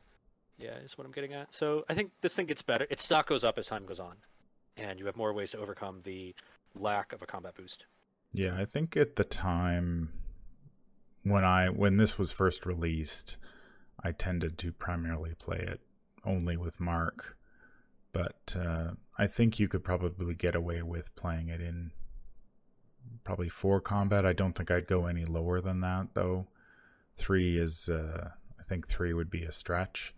Yeah, 0.57 0.75
is 0.83 0.97
what 0.97 1.05
I'm 1.05 1.11
getting 1.11 1.33
at. 1.33 1.53
So 1.53 1.85
I 1.89 1.93
think 1.93 2.11
this 2.21 2.35
thing 2.35 2.45
gets 2.45 2.61
better. 2.61 2.85
Its 2.89 3.03
stock 3.03 3.27
goes 3.27 3.43
up 3.43 3.57
as 3.57 3.67
time 3.67 3.85
goes 3.85 3.99
on, 3.99 4.15
and 4.77 4.99
you 4.99 5.05
have 5.07 5.15
more 5.15 5.33
ways 5.33 5.51
to 5.51 5.59
overcome 5.59 6.01
the 6.03 6.35
lack 6.75 7.13
of 7.13 7.21
a 7.21 7.25
combat 7.25 7.55
boost. 7.55 7.85
Yeah, 8.33 8.55
I 8.57 8.65
think 8.65 8.95
at 8.95 9.15
the 9.15 9.23
time 9.23 10.13
when 11.23 11.43
I 11.43 11.69
when 11.69 11.97
this 11.97 12.17
was 12.17 12.31
first 12.31 12.65
released, 12.65 13.37
I 14.03 14.11
tended 14.11 14.57
to 14.59 14.71
primarily 14.71 15.33
play 15.35 15.57
it 15.57 15.81
only 16.23 16.57
with 16.57 16.79
Mark, 16.79 17.37
but 18.13 18.55
uh, 18.57 18.91
I 19.17 19.27
think 19.27 19.59
you 19.59 19.67
could 19.67 19.83
probably 19.83 20.35
get 20.35 20.55
away 20.55 20.81
with 20.81 21.15
playing 21.15 21.49
it 21.49 21.61
in 21.61 21.91
probably 23.23 23.49
four 23.49 23.81
combat. 23.81 24.25
I 24.25 24.33
don't 24.33 24.53
think 24.53 24.71
I'd 24.71 24.87
go 24.87 25.05
any 25.05 25.25
lower 25.25 25.61
than 25.61 25.81
that 25.81 26.09
though. 26.13 26.47
Three 27.15 27.57
is, 27.57 27.89
uh, 27.89 28.29
I 28.59 28.63
think 28.63 28.87
three 28.87 29.13
would 29.13 29.29
be 29.29 29.43
a 29.43 29.51
stretch, 29.51 30.13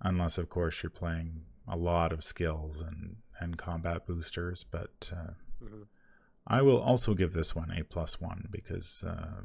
unless 0.00 0.38
of 0.38 0.48
course 0.48 0.82
you're 0.82 0.90
playing 0.90 1.42
a 1.68 1.76
lot 1.76 2.12
of 2.12 2.22
skills 2.22 2.80
and 2.80 3.16
and 3.38 3.58
combat 3.58 4.06
boosters. 4.06 4.64
But 4.64 5.12
uh, 5.12 5.32
mm-hmm. 5.62 5.82
I 6.46 6.62
will 6.62 6.80
also 6.80 7.14
give 7.14 7.32
this 7.32 7.54
one 7.54 7.70
a 7.70 7.84
plus 7.84 8.20
one 8.20 8.48
because 8.50 9.04
uh, 9.06 9.42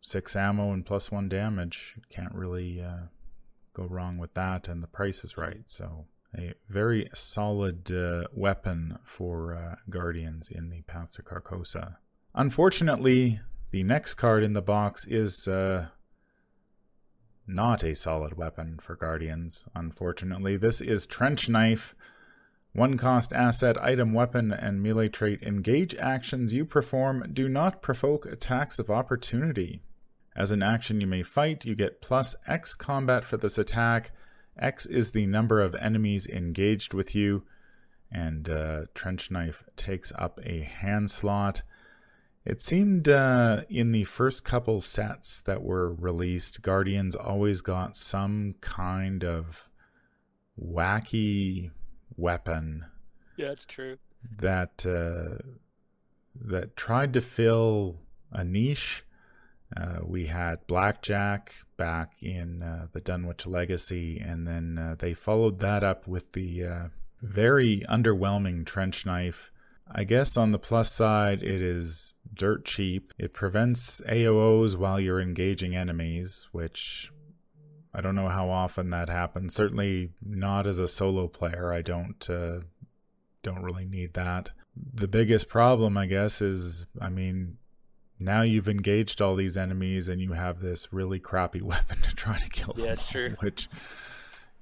six 0.00 0.36
ammo 0.36 0.72
and 0.72 0.84
plus 0.84 1.10
one 1.10 1.28
damage 1.28 1.96
can't 2.10 2.34
really 2.34 2.82
uh, 2.82 3.06
go 3.72 3.84
wrong 3.84 4.18
with 4.18 4.34
that, 4.34 4.68
and 4.68 4.82
the 4.82 4.88
price 4.88 5.24
is 5.24 5.36
right. 5.36 5.62
So 5.66 6.06
a 6.36 6.54
very 6.68 7.08
solid 7.14 7.90
uh, 7.90 8.24
weapon 8.32 8.98
for 9.04 9.54
uh, 9.54 9.76
Guardians 9.88 10.48
in 10.48 10.70
the 10.70 10.82
Path 10.82 11.14
to 11.14 11.22
Carcosa. 11.22 11.96
Unfortunately, 12.34 13.40
the 13.70 13.82
next 13.82 14.14
card 14.14 14.42
in 14.42 14.52
the 14.52 14.62
box 14.62 15.06
is 15.06 15.48
uh, 15.48 15.88
not 17.46 17.82
a 17.82 17.94
solid 17.94 18.36
weapon 18.36 18.78
for 18.82 18.94
Guardians. 18.94 19.66
Unfortunately, 19.74 20.56
this 20.56 20.80
is 20.80 21.06
Trench 21.06 21.48
Knife. 21.48 21.94
One 22.72 22.98
cost 22.98 23.32
asset, 23.32 23.82
item, 23.82 24.12
weapon, 24.12 24.52
and 24.52 24.82
melee 24.82 25.08
trait. 25.08 25.42
Engage 25.42 25.94
actions 25.96 26.52
you 26.52 26.64
perform 26.64 27.30
do 27.32 27.48
not 27.48 27.82
provoke 27.82 28.26
attacks 28.26 28.78
of 28.78 28.90
opportunity. 28.90 29.80
As 30.36 30.52
an 30.52 30.62
action 30.62 31.00
you 31.00 31.06
may 31.06 31.22
fight, 31.22 31.64
you 31.64 31.74
get 31.74 32.02
plus 32.02 32.36
X 32.46 32.76
combat 32.76 33.24
for 33.24 33.38
this 33.38 33.58
attack 33.58 34.12
X 34.58 34.86
is 34.86 35.12
the 35.12 35.26
number 35.26 35.60
of 35.60 35.74
enemies 35.76 36.26
engaged 36.26 36.94
with 36.94 37.14
you, 37.14 37.44
and 38.10 38.48
uh, 38.48 38.82
Trench 38.94 39.30
Knife 39.30 39.62
takes 39.76 40.12
up 40.16 40.40
a 40.42 40.60
hand 40.60 41.10
slot. 41.10 41.62
It 42.44 42.62
seemed 42.62 43.08
uh, 43.08 43.62
in 43.68 43.92
the 43.92 44.04
first 44.04 44.44
couple 44.44 44.80
sets 44.80 45.40
that 45.42 45.62
were 45.62 45.92
released, 45.92 46.62
Guardians 46.62 47.14
always 47.14 47.60
got 47.60 47.96
some 47.96 48.54
kind 48.60 49.24
of 49.24 49.68
wacky 50.58 51.70
weapon. 52.16 52.86
Yeah, 53.36 53.52
it's 53.52 53.66
true. 53.66 53.98
That 54.40 54.84
uh, 54.86 55.42
that 56.34 56.76
tried 56.76 57.12
to 57.12 57.20
fill 57.20 58.00
a 58.32 58.44
niche. 58.44 59.04
Uh, 59.76 59.98
we 60.02 60.26
had 60.26 60.66
Blackjack 60.66 61.54
back 61.76 62.22
in 62.22 62.62
uh, 62.62 62.86
the 62.92 63.00
Dunwich 63.00 63.46
Legacy, 63.46 64.18
and 64.18 64.46
then 64.46 64.78
uh, 64.78 64.94
they 64.98 65.12
followed 65.12 65.58
that 65.58 65.84
up 65.84 66.08
with 66.08 66.32
the 66.32 66.64
uh, 66.64 66.88
very 67.20 67.82
underwhelming 67.88 68.64
Trench 68.64 69.04
Knife. 69.04 69.50
I 69.90 70.04
guess 70.04 70.36
on 70.36 70.52
the 70.52 70.58
plus 70.58 70.90
side, 70.90 71.42
it 71.42 71.62
is 71.62 72.14
dirt 72.32 72.64
cheap. 72.64 73.12
It 73.18 73.32
prevents 73.32 74.00
AOs 74.02 74.76
while 74.76 75.00
you're 75.00 75.20
engaging 75.20 75.76
enemies, 75.76 76.48
which 76.52 77.10
I 77.92 78.00
don't 78.00 78.14
know 78.14 78.28
how 78.28 78.50
often 78.50 78.90
that 78.90 79.08
happens. 79.08 79.54
Certainly 79.54 80.10
not 80.22 80.66
as 80.66 80.78
a 80.78 80.88
solo 80.88 81.26
player. 81.26 81.72
I 81.72 81.82
don't 81.82 82.28
uh, 82.28 82.60
don't 83.42 83.62
really 83.62 83.86
need 83.86 84.14
that. 84.14 84.52
The 84.94 85.08
biggest 85.08 85.48
problem, 85.48 85.96
I 85.98 86.06
guess, 86.06 86.40
is 86.40 86.86
I 87.00 87.08
mean, 87.08 87.57
now 88.18 88.42
you've 88.42 88.68
engaged 88.68 89.20
all 89.20 89.34
these 89.34 89.56
enemies 89.56 90.08
and 90.08 90.20
you 90.20 90.32
have 90.32 90.60
this 90.60 90.92
really 90.92 91.18
crappy 91.20 91.60
weapon 91.62 91.98
to 92.02 92.14
try 92.14 92.38
to 92.38 92.48
kill 92.50 92.72
them. 92.74 92.86
Yeah, 92.86 92.92
it's 92.92 93.08
true. 93.08 93.36
Which 93.40 93.68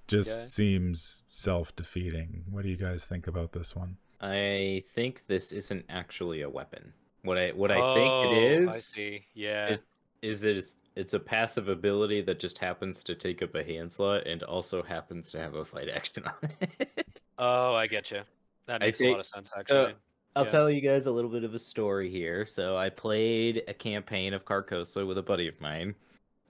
just 0.07 0.29
Yeah. 0.29 0.45
seems 0.47 1.25
self-defeating. 1.29 2.45
What 2.51 2.63
do 2.63 2.69
you 2.69 2.77
guys 2.77 3.07
think 3.07 3.27
about 3.27 3.53
this 3.53 3.75
one? 3.75 3.97
I 4.21 4.85
think 4.91 5.25
this 5.27 5.53
isn't 5.53 5.85
actually 5.89 6.43
a 6.43 6.49
weapon. 6.51 6.93
What 7.23 7.39
I 7.39 7.51
what 7.51 7.71
I 7.71 7.81
oh, 7.81 7.95
think 7.95 8.33
it 8.33 8.61
oh, 8.61 8.63
is 8.65 8.73
I 8.73 8.79
see. 8.79 9.27
Yeah. 9.35 9.67
it, 9.67 9.83
is 10.23 10.45
it 10.45 10.57
is 10.57 10.79
it's 10.95 11.13
a 11.13 11.21
passive 11.21 11.69
ability 11.69 12.23
that 12.23 12.39
just 12.39 12.57
happens 12.57 13.03
to 13.03 13.15
take 13.15 13.43
up 13.43 13.55
a 13.55 13.63
hand 13.63 13.93
slot 13.93 14.27
and 14.27 14.43
also 14.45 14.83
happens 14.83 15.31
to 15.31 15.39
have 15.39 15.55
a 15.55 15.65
fight 15.65 15.89
action 15.95 16.25
on 16.25 16.51
it. 16.61 17.07
oh, 17.39 17.75
I 17.75 17.87
get 17.87 18.11
you. 18.11 18.23
That 18.67 18.83
I 18.83 18.87
makes 18.87 19.01
a 19.01 19.11
lot 19.11 19.21
of 19.21 19.27
sense, 19.27 19.53
actually. 19.57 19.95
I'll 20.37 20.45
Yeah. 20.45 20.51
tell 20.51 20.71
you 20.71 20.83
guys 20.83 21.07
a 21.07 21.11
little 21.11 21.31
bit 21.31 21.45
of 21.45 21.55
a 21.55 21.59
story 21.59 22.11
here. 22.11 22.47
So 22.47 22.77
I 22.77 22.91
played 22.91 23.65
a 23.69 23.75
campaign 23.75 24.35
of 24.35 24.45
Carcosa 24.45 25.07
with 25.07 25.17
a 25.17 25.23
buddy 25.23 25.49
of 25.49 25.59
mine, 25.63 25.95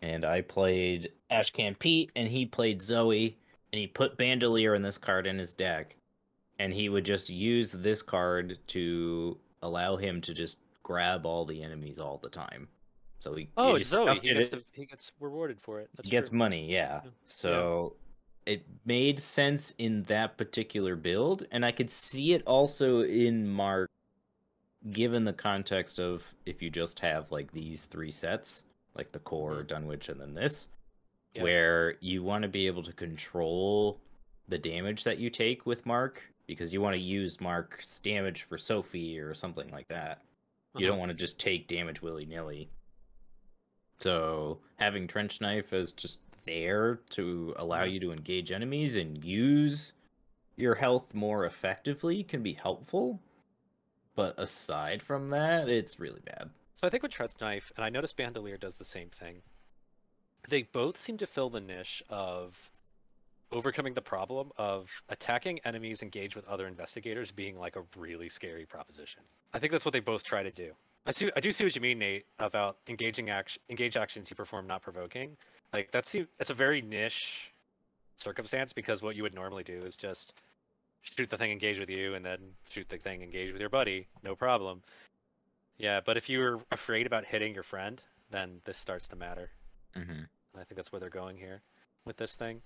and 0.03 0.25
I 0.25 0.41
played 0.41 1.13
Ashcan 1.31 1.79
Pete, 1.79 2.11
and 2.17 2.29
he 2.29 2.45
played 2.45 2.83
Zoe, 2.83 3.39
and 3.73 3.79
he 3.81 3.87
put 3.87 4.17
Bandolier 4.17 4.75
in 4.75 4.83
this 4.83 4.99
card 4.99 5.27
in 5.27 5.39
his 5.39 5.55
deck, 5.55 5.95
and 6.59 6.75
he 6.75 6.89
would 6.89 7.05
just 7.05 7.31
use 7.31 7.71
this 7.71 8.03
card 8.03 8.59
to 8.69 9.39
allow 9.63 9.97
him 9.97 10.21
to 10.23 10.35
just 10.35 10.59
grab 10.83 11.25
all 11.25 11.45
the 11.45 11.63
enemies 11.63 12.01
all 12.01 12.19
the 12.19 12.29
time. 12.29 12.69
So 13.21 13.35
he 13.35 13.49
oh, 13.57 13.77
he 13.77 13.85
Zoe. 13.85 14.19
He 14.19 14.35
gets, 14.35 14.49
the, 14.49 14.65
he 14.73 14.85
gets 14.85 15.13
rewarded 15.21 15.61
for 15.61 15.81
it. 15.81 15.91
That's 15.97 16.09
gets 16.09 16.29
true. 16.31 16.39
money, 16.39 16.71
yeah. 16.71 17.03
Yeah. 17.05 17.11
So 17.25 17.95
it 18.47 18.65
made 18.85 19.21
sense 19.21 19.75
in 19.79 20.05
that 20.05 20.37
particular 20.39 20.97
build, 20.97 21.47
and 21.51 21.65
I 21.65 21.73
could 21.73 21.91
see 21.91 22.33
it 22.33 22.43
also 22.47 23.03
in 23.03 23.47
Mark, 23.47 23.91
given 24.93 25.25
the 25.25 25.33
context 25.33 25.99
of 25.99 26.25
if 26.47 26.63
you 26.63 26.71
just 26.71 27.01
have 27.01 27.31
like 27.33 27.51
these 27.53 27.87
three 27.87 28.11
sets, 28.13 28.63
like 28.95 29.11
the 29.13 29.19
core, 29.19 29.63
Dunwich, 29.63 30.09
and 30.09 30.21
then 30.21 30.33
this, 30.35 30.69
Yeah. 31.35 31.43
where 31.43 31.97
you 32.01 32.23
want 32.23 32.43
to 32.43 32.49
be 32.49 32.67
able 32.67 32.83
to 32.85 32.93
control 32.93 34.01
the 34.49 34.59
damage 34.59 35.03
that 35.05 35.19
you 35.19 35.29
take 35.29 35.67
with 35.67 35.85
Mark, 35.85 36.23
because 36.47 36.73
you 36.73 36.81
want 36.81 36.95
to 36.95 37.01
use 37.01 37.41
Mark's 37.41 37.99
damage 38.01 38.43
for 38.45 38.57
Sophie 38.57 39.19
or 39.19 39.35
something 39.35 39.69
like 39.71 39.89
that. 39.89 40.23
You 40.75 40.87
Uh-huh. 40.87 40.87
don't 40.93 40.99
want 41.01 41.11
to 41.11 41.15
just 41.17 41.41
take 41.41 41.67
damage 41.67 42.01
willy 42.01 42.27
nilly. 42.27 42.71
So 43.99 44.61
having 44.77 45.07
trench 45.09 45.41
knife 45.41 45.73
as 45.73 45.91
just 45.91 46.21
there 46.47 47.01
to 47.11 47.55
allow 47.59 47.83
you 47.85 48.01
to 48.01 48.13
engage 48.13 48.51
enemies 48.53 48.97
and 48.97 49.23
use 49.23 49.93
your 50.57 50.75
health 50.75 51.13
more 51.15 51.45
effectively 51.45 52.23
can 52.23 52.43
be 52.43 52.55
helpful. 52.55 53.21
But 54.15 54.35
aside 54.39 55.03
from 55.03 55.31
that, 55.31 55.69
it's 55.69 56.01
really 56.01 56.23
bad. 56.25 56.51
So 56.77 56.87
I 56.87 56.91
think 56.91 57.03
with 57.03 57.13
Trench 57.13 57.33
Knife, 57.41 57.71
and 57.77 57.85
I 57.85 57.91
noticed 57.91 58.17
Bandolier 58.17 58.57
does 58.57 58.77
the 58.77 58.85
same 58.85 59.09
thing. 59.09 59.43
They 60.49 60.63
both 60.63 60.97
seem 60.97 61.19
to 61.19 61.27
fill 61.27 61.51
the 61.51 61.61
niche 61.61 62.03
of 62.09 62.71
overcoming 63.53 63.95
the 63.95 64.03
problem 64.03 64.51
of 64.57 65.03
attacking 65.09 65.61
enemies 65.65 66.03
engaged 66.03 66.35
with 66.35 66.47
other 66.47 66.67
investigators 66.67 67.31
being 67.31 67.59
like 67.59 67.77
a 67.77 67.83
really 67.97 68.29
scary 68.29 68.67
proposition. 68.67 69.23
I 69.53 69.59
think 69.59 69.73
that's 69.73 69.85
what 69.85 69.93
they 69.93 70.01
both 70.01 70.25
try 70.25 70.43
to 70.43 70.51
do. 70.51 70.73
I 71.07 71.13
see. 71.13 71.31
I 71.37 71.41
do 71.41 71.53
see 71.53 71.65
what 71.65 71.75
you 71.75 71.81
mean, 71.81 71.99
Nate, 71.99 72.27
about 72.39 72.79
engaging 72.89 73.31
action, 73.31 73.63
engage 73.71 73.97
actions 73.97 74.29
you 74.31 74.37
perform 74.37 74.67
not 74.67 74.83
provoking. 74.83 75.37
Like 75.73 75.91
that's 75.91 76.15
it's 76.15 76.51
a 76.51 76.55
very 76.55 76.83
niche 76.83 77.53
circumstance 78.17 78.73
because 78.73 79.03
what 79.03 79.15
you 79.15 79.23
would 79.23 79.35
normally 79.35 79.63
do 79.63 79.83
is 79.85 79.97
just 79.97 80.33
shoot 81.03 81.31
the 81.31 81.37
thing 81.37 81.53
engage 81.53 81.79
with 81.79 81.91
you 81.91 82.15
and 82.15 82.25
then 82.25 82.39
shoot 82.69 82.89
the 82.89 82.97
thing 82.97 83.23
engage 83.23 83.53
with 83.53 83.61
your 83.61 83.71
buddy, 83.71 84.09
no 84.23 84.35
problem. 84.35 84.83
Yeah, 85.79 86.01
but 86.05 86.17
if 86.17 86.29
you're 86.29 86.61
afraid 86.73 87.07
about 87.07 87.27
hitting 87.27 87.55
your 87.55 87.63
friend, 87.63 88.03
then 88.31 88.61
this 88.65 88.79
starts 88.79 89.07
to 89.09 89.17
matter. 89.17 89.51
Mm-hmm. 89.97 90.11
And 90.11 90.29
I 90.59 90.65
think 90.65 90.77
that's 90.77 90.91
where 90.91 91.01
they're 91.01 91.11
going 91.11 91.37
here 91.37 91.61
with 92.05 92.17
this 92.17 92.35
thing. 92.35 92.63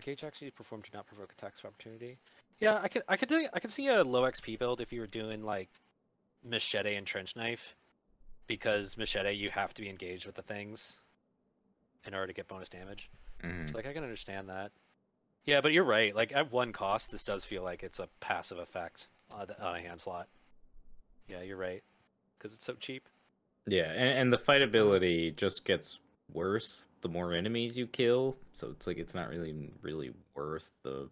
Engage 0.00 0.22
actions 0.22 0.46
you 0.46 0.52
perform 0.52 0.82
do 0.82 0.90
not 0.94 1.06
provoke 1.06 1.32
attacks 1.32 1.58
of 1.60 1.66
opportunity. 1.66 2.18
Yeah, 2.58 2.78
I 2.80 2.88
could 2.88 3.02
I 3.08 3.16
could 3.16 3.28
do 3.28 3.48
I 3.52 3.60
could 3.60 3.72
see 3.72 3.88
a 3.88 4.04
low 4.04 4.22
XP 4.22 4.58
build 4.58 4.80
if 4.80 4.92
you 4.92 5.00
were 5.00 5.06
doing 5.06 5.42
like 5.42 5.68
machete 6.44 6.96
and 6.96 7.06
trench 7.06 7.36
knife. 7.36 7.74
Because 8.46 8.96
machete 8.96 9.32
you 9.32 9.50
have 9.50 9.74
to 9.74 9.82
be 9.82 9.90
engaged 9.90 10.24
with 10.24 10.34
the 10.34 10.42
things 10.42 11.00
in 12.06 12.14
order 12.14 12.28
to 12.28 12.32
get 12.32 12.48
bonus 12.48 12.68
damage. 12.68 13.10
Mm-hmm. 13.42 13.66
So 13.66 13.76
like 13.76 13.86
I 13.86 13.92
can 13.92 14.02
understand 14.02 14.48
that. 14.48 14.72
Yeah, 15.44 15.60
but 15.60 15.72
you're 15.72 15.84
right. 15.84 16.14
Like 16.14 16.32
at 16.34 16.50
one 16.52 16.72
cost, 16.72 17.10
this 17.10 17.22
does 17.22 17.44
feel 17.44 17.62
like 17.62 17.82
it's 17.82 17.98
a 17.98 18.08
passive 18.20 18.58
effect 18.58 19.08
on, 19.30 19.46
the, 19.46 19.62
on 19.62 19.76
a 19.76 19.80
hand 19.80 20.00
slot. 20.00 20.28
Yeah, 21.28 21.42
you're 21.42 21.56
right. 21.58 21.82
Because 22.38 22.54
it's 22.54 22.64
so 22.64 22.74
cheap. 22.74 23.08
Yeah, 23.66 23.90
and, 23.90 24.18
and 24.18 24.32
the 24.32 24.38
fight 24.38 24.62
ability 24.62 25.32
just 25.36 25.64
gets 25.64 25.98
worse 26.32 26.88
the 27.00 27.08
more 27.08 27.32
enemies 27.32 27.76
you 27.76 27.86
kill. 27.86 28.36
So 28.52 28.68
it's 28.70 28.86
like 28.86 28.98
it's 28.98 29.14
not 29.14 29.28
really 29.28 29.70
really 29.82 30.12
worth 30.34 30.70
the 30.82 31.08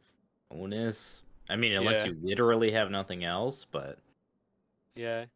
bonus. 0.50 1.22
I 1.48 1.56
mean, 1.56 1.72
unless 1.72 2.04
Yeah. 2.04 2.12
you 2.12 2.18
literally 2.22 2.70
have 2.72 2.90
nothing 2.90 3.24
else, 3.24 3.66
but 3.70 3.98
Yeah. 4.96 5.26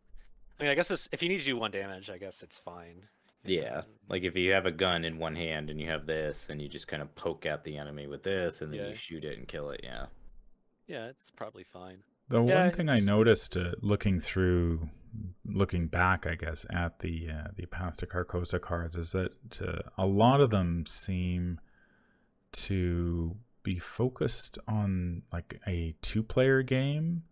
I 0.58 0.62
mean, 0.62 0.70
I 0.70 0.74
guess 0.74 0.88
this, 0.88 1.08
if 1.12 1.22
you 1.22 1.28
need 1.28 1.38
to 1.38 1.44
do 1.44 1.56
one 1.56 1.70
damage, 1.70 2.10
I 2.10 2.16
guess 2.18 2.42
it's 2.42 2.58
fine. 2.58 3.04
Yeah, 3.44 3.78
Um, 3.78 3.84
like 4.08 4.24
if 4.24 4.36
you 4.36 4.52
have 4.52 4.66
a 4.66 4.70
gun 4.70 5.04
in 5.04 5.16
one 5.18 5.34
hand 5.34 5.70
and 5.70 5.80
you 5.80 5.86
have 5.88 6.04
this, 6.06 6.50
and 6.50 6.60
you 6.60 6.68
just 6.68 6.86
kind 6.88 7.00
of 7.02 7.14
poke 7.14 7.46
at 7.46 7.64
the 7.64 7.78
enemy 7.78 8.06
with 8.06 8.22
this, 8.22 8.60
and 8.60 8.70
then 8.72 8.80
Yeah. 8.80 8.88
you 8.88 8.94
shoot 8.94 9.24
it 9.24 9.38
and 9.38 9.48
kill 9.48 9.70
it. 9.70 9.80
Yeah. 9.82 10.06
Yeah, 10.86 11.06
it's 11.06 11.30
probably 11.30 11.64
fine. 11.64 12.02
The 12.28 12.42
Yeah, 12.42 12.64
one 12.64 12.72
thing 12.72 12.90
I 12.90 13.00
noticed 13.00 13.56
uh, 13.56 13.72
looking 13.80 14.20
through, 14.20 14.90
looking 15.46 15.86
back, 15.86 16.26
I 16.26 16.34
guess, 16.34 16.66
at 16.68 16.98
the 16.98 17.30
uh, 17.30 17.48
the 17.56 17.66
Path 17.66 17.96
to 17.98 18.06
Carcosa 18.06 18.60
cards 18.60 18.94
is 18.96 19.12
that 19.12 19.62
uh, 19.62 19.88
a 19.96 20.06
lot 20.06 20.40
of 20.42 20.50
them 20.50 20.84
seem 20.86 21.60
to 22.52 23.36
be 23.62 23.78
focused 23.78 24.58
on 24.68 25.22
like 25.32 25.60
a 25.66 25.94
two 26.02 26.22
player 26.22 26.62
game 26.62 27.22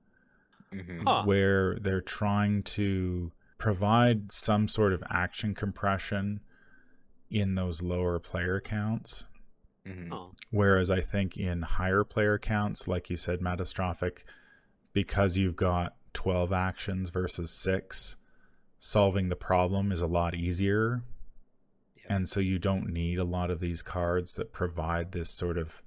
Mm-hmm. 0.73 1.07
Huh. 1.07 1.23
where 1.25 1.79
they're 1.81 2.03
trying 2.03 2.63
to 2.65 3.33
provide 3.57 4.31
some 4.31 4.69
sort 4.69 4.93
of 4.93 5.03
action 5.09 5.55
compression 5.55 6.41
in 7.31 7.55
those 7.55 7.83
lower 7.83 8.19
player 8.19 8.61
counts. 8.61 9.27
Mm-hmm. 9.87 10.13
Oh, 10.13 10.33
Whereas 10.51 10.91
I 10.91 11.01
think 11.01 11.37
in 11.37 11.63
higher 11.63 12.05
player 12.05 12.39
counts, 12.39 12.87
like 12.87 13.09
you 13.09 13.17
said, 13.17 13.41
Mattastrophic, 13.41 14.25
because 14.93 15.39
you've 15.39 15.57
got 15.57 15.97
12 16.13 16.53
actions 16.53 17.09
versus 17.09 17.51
six, 17.51 18.17
solving 18.79 19.29
the 19.29 19.37
problem 19.37 19.91
is 19.91 20.03
a 20.03 20.07
lot 20.07 20.35
easier. 20.35 21.03
Yeah. 21.97 22.17
And 22.17 22.29
so 22.29 22.41
you 22.41 22.59
don't 22.59 22.91
need 22.91 23.19
a 23.19 23.25
lot 23.25 23.51
of 23.51 23.61
these 23.61 23.83
cards 23.83 24.35
that 24.35 24.53
provide 24.53 25.13
this 25.13 25.31
sort 25.31 25.57
of 25.57 25.83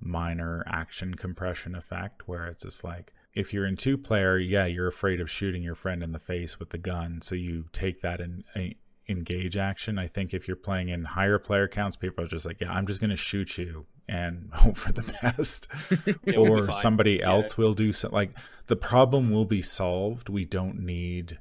minor 0.00 0.64
action 0.66 1.14
compression 1.14 1.74
effect 1.74 2.28
where 2.28 2.46
it's 2.46 2.62
just 2.62 2.84
like, 2.84 3.12
if 3.34 3.52
you're 3.54 3.66
in 3.66 3.76
two 3.76 3.96
player, 3.96 4.38
yeah, 4.38 4.66
you're 4.66 4.86
afraid 4.88 5.20
of 5.20 5.30
shooting 5.30 5.62
your 5.62 5.74
friend 5.74 6.02
in 6.02 6.12
the 6.12 6.18
face 6.18 6.58
with 6.58 6.70
the 6.70 6.78
gun. 6.78 7.20
So 7.22 7.34
you 7.34 7.66
take 7.72 8.00
that 8.02 8.20
and 8.20 8.44
engage 9.08 9.56
action. 9.56 9.98
I 9.98 10.06
think 10.06 10.34
if 10.34 10.46
you're 10.46 10.56
playing 10.56 10.88
in 10.90 11.04
higher 11.04 11.38
player 11.38 11.66
counts, 11.68 11.96
people 11.96 12.24
are 12.24 12.28
just 12.28 12.44
like, 12.46 12.60
yeah, 12.60 12.72
I'm 12.72 12.86
just 12.86 13.00
going 13.00 13.10
to 13.10 13.16
shoot 13.16 13.56
you 13.58 13.86
and 14.08 14.50
hope 14.52 14.76
for 14.76 14.92
the 14.92 15.10
best. 15.22 15.68
Yeah, 16.26 16.38
or 16.38 16.70
somebody 16.70 17.14
Yeah. 17.14 17.30
else 17.30 17.56
will 17.58 17.72
do 17.74 17.92
so. 17.92 18.08
Like 18.10 18.32
the 18.66 18.76
problem 18.76 19.30
will 19.30 19.44
be 19.46 19.62
solved. 19.62 20.28
We 20.28 20.44
don't 20.44 20.80
need 20.80 21.38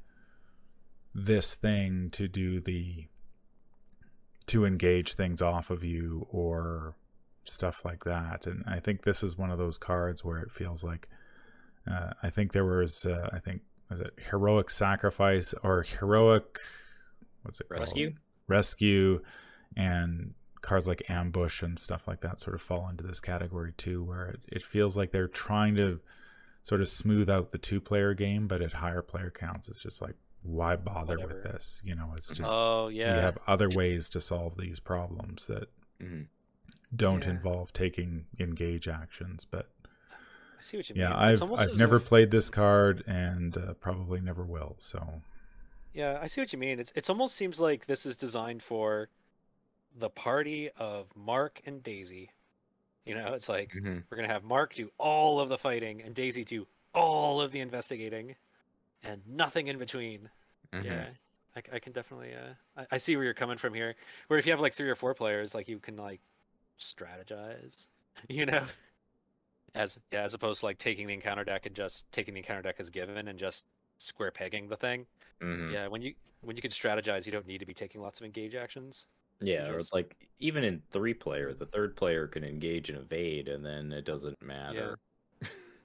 this 1.14 1.56
thing 1.56 2.10
to 2.12 2.28
do 2.28 2.60
the 2.62 3.08
to 4.48 4.66
engage 4.66 5.14
things 5.14 5.42
off 5.42 5.70
of 5.70 5.84
you 5.84 6.26
or 6.32 6.96
stuff 7.44 7.86
like 7.86 8.04
that. 8.06 8.48
And 8.48 8.64
I 8.68 8.80
think 8.80 9.04
this 9.04 9.24
is 9.24 9.38
one 9.38 9.52
of 9.52 9.58
those 9.58 9.78
cards 9.78 10.24
where 10.26 10.40
it 10.40 10.52
feels 10.52 10.84
like 10.84 11.08
uh, 11.90 12.12
I 12.22 12.30
think 12.30 12.52
there 12.52 12.66
was 12.66 13.06
uh, 13.06 13.30
I 13.34 13.40
think 13.40 13.62
was 13.90 14.00
it 14.00 14.12
heroic 14.30 14.70
sacrifice 14.70 15.54
or 15.64 15.84
heroic 15.84 16.60
what's 17.44 17.60
it 17.60 17.68
called 17.70 17.82
Rescue. 17.84 18.14
rescue 18.48 19.22
and 19.76 20.34
cards 20.62 20.88
like 20.88 21.02
ambush 21.10 21.64
and 21.64 21.78
stuff 21.80 22.08
like 22.08 22.22
that 22.22 22.40
sort 22.40 22.56
of 22.56 22.62
fall 22.62 22.88
into 22.90 23.04
this 23.04 23.20
category 23.20 23.74
too 23.78 24.04
where 24.04 24.28
it, 24.28 24.40
it 24.48 24.62
feels 24.62 24.96
like 24.96 25.12
they're 25.12 25.28
trying 25.28 25.74
to 25.76 26.00
sort 26.64 26.82
of 26.82 26.88
smooth 26.88 27.30
out 27.30 27.50
the 27.50 27.58
two 27.58 27.82
player 27.82 28.14
game 28.14 28.48
but 28.48 28.62
at 28.62 28.74
higher 28.74 29.02
player 29.02 29.32
counts 29.32 29.68
it's 29.68 29.82
just 29.82 30.02
like 30.02 30.16
why 30.44 30.76
bother 30.76 31.20
with 31.20 31.44
this? 31.44 31.82
You 31.86 31.94
know, 31.94 32.14
it's 32.18 32.30
just 32.30 32.52
Oh 32.52 32.88
we 32.88 32.96
yeah. 32.96 33.20
have 33.22 33.38
other 33.46 33.70
ways 33.70 34.10
to 34.10 34.20
solve 34.20 34.58
these 34.58 34.80
problems 34.80 35.46
that 35.46 35.70
Mhm. 36.02 36.26
don't 36.96 37.24
Yeah. 37.26 37.30
involve 37.30 37.72
taking 37.74 38.26
engage 38.40 38.88
actions. 38.88 39.46
But 39.46 39.70
I 40.62 40.64
see 40.64 40.78
what 40.78 40.90
you 40.90 40.96
yeah, 40.98 41.10
mean. 41.10 41.18
I've 41.18 41.44
I've 41.54 41.78
never 41.78 41.98
if- 41.98 42.06
played 42.06 42.30
this 42.32 42.50
card 42.52 43.04
and 43.08 43.58
uh, 43.58 43.74
probably 43.74 44.22
never 44.22 44.44
will. 44.44 44.76
So 44.78 45.22
Yeah, 45.94 46.20
I 46.22 46.28
see 46.28 46.40
what 46.42 46.54
you 46.54 46.60
mean. 46.60 46.80
It's 46.80 46.94
it's 46.96 47.10
almost 47.10 47.36
seems 47.36 47.60
like 47.60 47.88
this 47.88 48.06
is 48.06 48.16
designed 48.16 48.62
for 48.64 49.10
the 49.98 50.10
party 50.10 50.70
of 50.78 51.08
Mark 51.16 51.62
and 51.66 51.82
Daisy. 51.84 52.30
You 53.06 53.16
know, 53.16 53.34
it's 53.34 53.50
like 53.50 53.74
Mhm. 53.74 54.04
we're 54.10 54.18
gonna 54.18 54.28
have 54.32 54.44
Mark 54.44 54.76
do 54.76 54.92
all 55.00 55.40
of 55.40 55.50
the 55.50 55.58
fighting 55.58 56.02
and 56.02 56.14
Daisy 56.14 56.44
do 56.46 56.68
all 56.94 57.42
of 57.42 57.52
the 57.52 57.60
investigating, 57.60 58.36
and 59.04 59.22
nothing 59.28 59.68
in 59.68 59.78
between. 59.80 60.30
Mhm. 60.72 60.84
Yeah, 60.86 61.08
I 61.74 61.80
can 61.80 61.92
definitely. 61.92 62.34
Uh, 62.36 62.54
I, 62.78 62.86
I 62.92 62.98
see 63.00 63.16
where 63.16 63.26
you're 63.26 63.34
coming 63.34 63.58
from 63.58 63.74
here. 63.74 63.96
Where 64.28 64.38
if 64.40 64.46
you 64.46 64.52
have 64.52 64.60
like 64.62 64.74
three 64.76 64.90
or 64.90 64.96
four 64.96 65.14
players, 65.16 65.56
like 65.56 65.68
you 65.68 65.80
can 65.80 65.98
like 65.98 66.22
strategize. 66.80 67.88
You 68.30 68.46
know, 68.46 68.66
as 69.76 70.00
yeah, 70.12 70.22
as 70.24 70.34
opposed 70.34 70.60
to 70.62 70.66
like 70.66 70.78
taking 70.78 71.08
the 71.08 71.14
encounter 71.14 71.44
deck 71.44 71.66
and 71.66 71.76
just 71.76 72.12
taking 72.12 72.34
the 72.34 72.40
encounter 72.40 72.62
deck 72.62 72.76
as 72.80 72.90
given 72.90 73.28
and 73.28 73.38
just 73.40 73.66
square 73.98 74.32
pegging 74.32 74.68
the 74.68 74.78
thing. 74.78 75.06
Mhm. 75.42 75.72
Yeah, 75.74 75.88
when 75.88 76.02
you 76.02 76.14
when 76.42 76.56
you 76.56 76.62
can 76.62 76.72
strategize, 76.72 77.26
you 77.26 77.32
don't 77.32 77.48
need 77.48 77.60
to 77.60 77.66
be 77.66 77.74
taking 77.74 78.02
lots 78.02 78.20
of 78.20 78.26
engage 78.26 78.56
actions. 78.56 79.08
Yeah, 79.40 79.66
just- 79.68 79.80
it's 79.80 79.94
like 79.94 80.16
even 80.40 80.64
in 80.64 80.82
three 80.92 81.14
player, 81.14 81.54
the 81.54 81.66
third 81.66 81.96
player 81.96 82.28
can 82.28 82.44
engage 82.44 82.90
and 82.90 83.00
evade, 83.00 83.48
and 83.48 83.66
then 83.66 83.92
it 83.92 84.06
doesn't 84.06 84.42
matter 84.42 84.98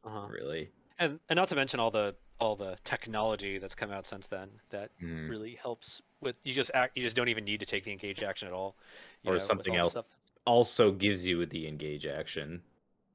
Uh-huh. 0.05 0.27
really. 0.31 0.71
And 0.99 1.21
and 1.29 1.37
not 1.37 1.49
to 1.49 1.57
mention 1.57 1.81
all 1.81 1.91
the 1.91 2.17
all 2.39 2.55
the 2.57 2.77
technology 2.85 3.57
that's 3.59 3.75
come 3.75 3.91
out 3.91 4.07
since 4.07 4.27
then 4.27 4.61
that 4.69 4.91
Mhm. 5.01 5.31
really 5.31 5.55
helps 5.55 6.03
with 6.21 6.37
you 6.45 6.53
just 6.55 6.71
act 6.75 6.97
you 6.97 7.03
just 7.03 7.17
don't 7.17 7.29
even 7.29 7.45
need 7.45 7.61
to 7.61 7.67
take 7.67 7.85
the 7.85 7.93
engage 7.93 8.23
action 8.23 8.47
at 8.49 8.53
all. 8.55 8.77
Or 9.25 9.35
know, 9.35 9.39
something 9.39 9.75
else. 9.77 9.93
stuff- 9.93 10.07
Also 10.47 10.93
gives 10.93 11.27
you 11.27 11.45
the 11.47 11.67
engage 11.67 12.05
action. 12.07 12.63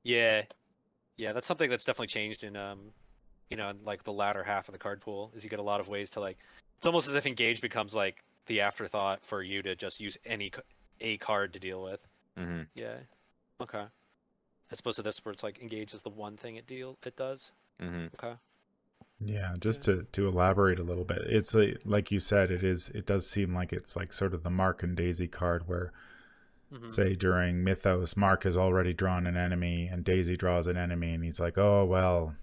Yeah, 0.04 0.46
yeah, 1.22 1.34
that's 1.34 1.46
something 1.46 1.70
that's 1.70 1.86
definitely 1.86 2.08
changed 2.08 2.44
in 2.44 2.56
um, 2.58 2.80
you 3.52 3.56
know, 3.56 3.70
in 3.70 3.78
like 3.86 4.04
the 4.04 4.12
latter 4.12 4.44
half 4.44 4.68
of 4.68 4.72
the 4.72 4.80
card 4.80 5.02
pool 5.02 5.32
is 5.36 5.44
you 5.44 5.52
get 5.52 5.60
a 5.60 5.64
lot 5.64 5.80
of 5.80 5.88
ways 5.88 6.10
to 6.12 6.20
like. 6.20 6.40
It's 6.80 6.88
almost 6.88 7.08
as 7.08 7.14
if 7.14 7.28
engage 7.28 7.62
becomes 7.62 7.94
like 7.94 8.24
the 8.48 8.62
afterthought 8.62 9.24
for 9.24 9.44
you 9.44 9.62
to 9.62 9.76
just 9.76 10.02
use 10.02 10.18
any 10.26 10.52
a 11.00 11.18
card 11.18 11.54
to 11.54 11.60
deal 11.60 11.84
with. 11.84 12.08
hmm 12.36 12.62
Yeah. 12.74 12.96
Okay. 13.62 13.84
As 14.72 14.80
opposed 14.80 14.96
to 14.96 15.04
this, 15.04 15.24
where 15.24 15.32
it's 15.32 15.44
like 15.44 15.62
engage 15.62 15.94
is 15.94 16.02
the 16.02 16.10
one 16.10 16.38
thing 16.38 16.56
it 16.56 16.66
deal 16.66 16.98
it 17.06 17.16
does. 17.16 17.52
hmm 17.80 18.08
Okay. 18.16 18.34
Yeah, 19.20 19.54
just 19.60 19.84
to 19.84 20.08
to 20.14 20.28
elaborate 20.28 20.80
a 20.80 20.84
little 20.84 21.06
bit, 21.06 21.20
it's 21.28 21.54
a, 21.54 21.76
like 21.86 22.12
you 22.12 22.20
said, 22.20 22.50
it 22.50 22.64
is. 22.64 22.90
It 22.90 23.06
does 23.06 23.30
seem 23.30 23.54
like 23.54 23.72
it's 23.72 23.96
like 23.96 24.12
sort 24.12 24.34
of 24.34 24.42
the 24.42 24.50
Mark 24.50 24.82
and 24.82 24.98
Daisy 24.98 25.28
card, 25.28 25.68
where 25.68 25.92
Mhm. 26.72 26.90
say 26.90 27.16
during 27.16 27.64
Mythos, 27.64 28.16
Mark 28.16 28.44
has 28.44 28.58
already 28.58 28.94
drawn 28.94 29.28
an 29.28 29.36
enemy, 29.38 29.88
and 29.88 30.04
Daisy 30.06 30.38
draws 30.38 30.68
an 30.68 30.78
enemy, 30.78 31.14
and 31.14 31.24
he's 31.24 31.40
like, 31.40 31.58
"Oh 31.58 31.84
well, 31.86 32.36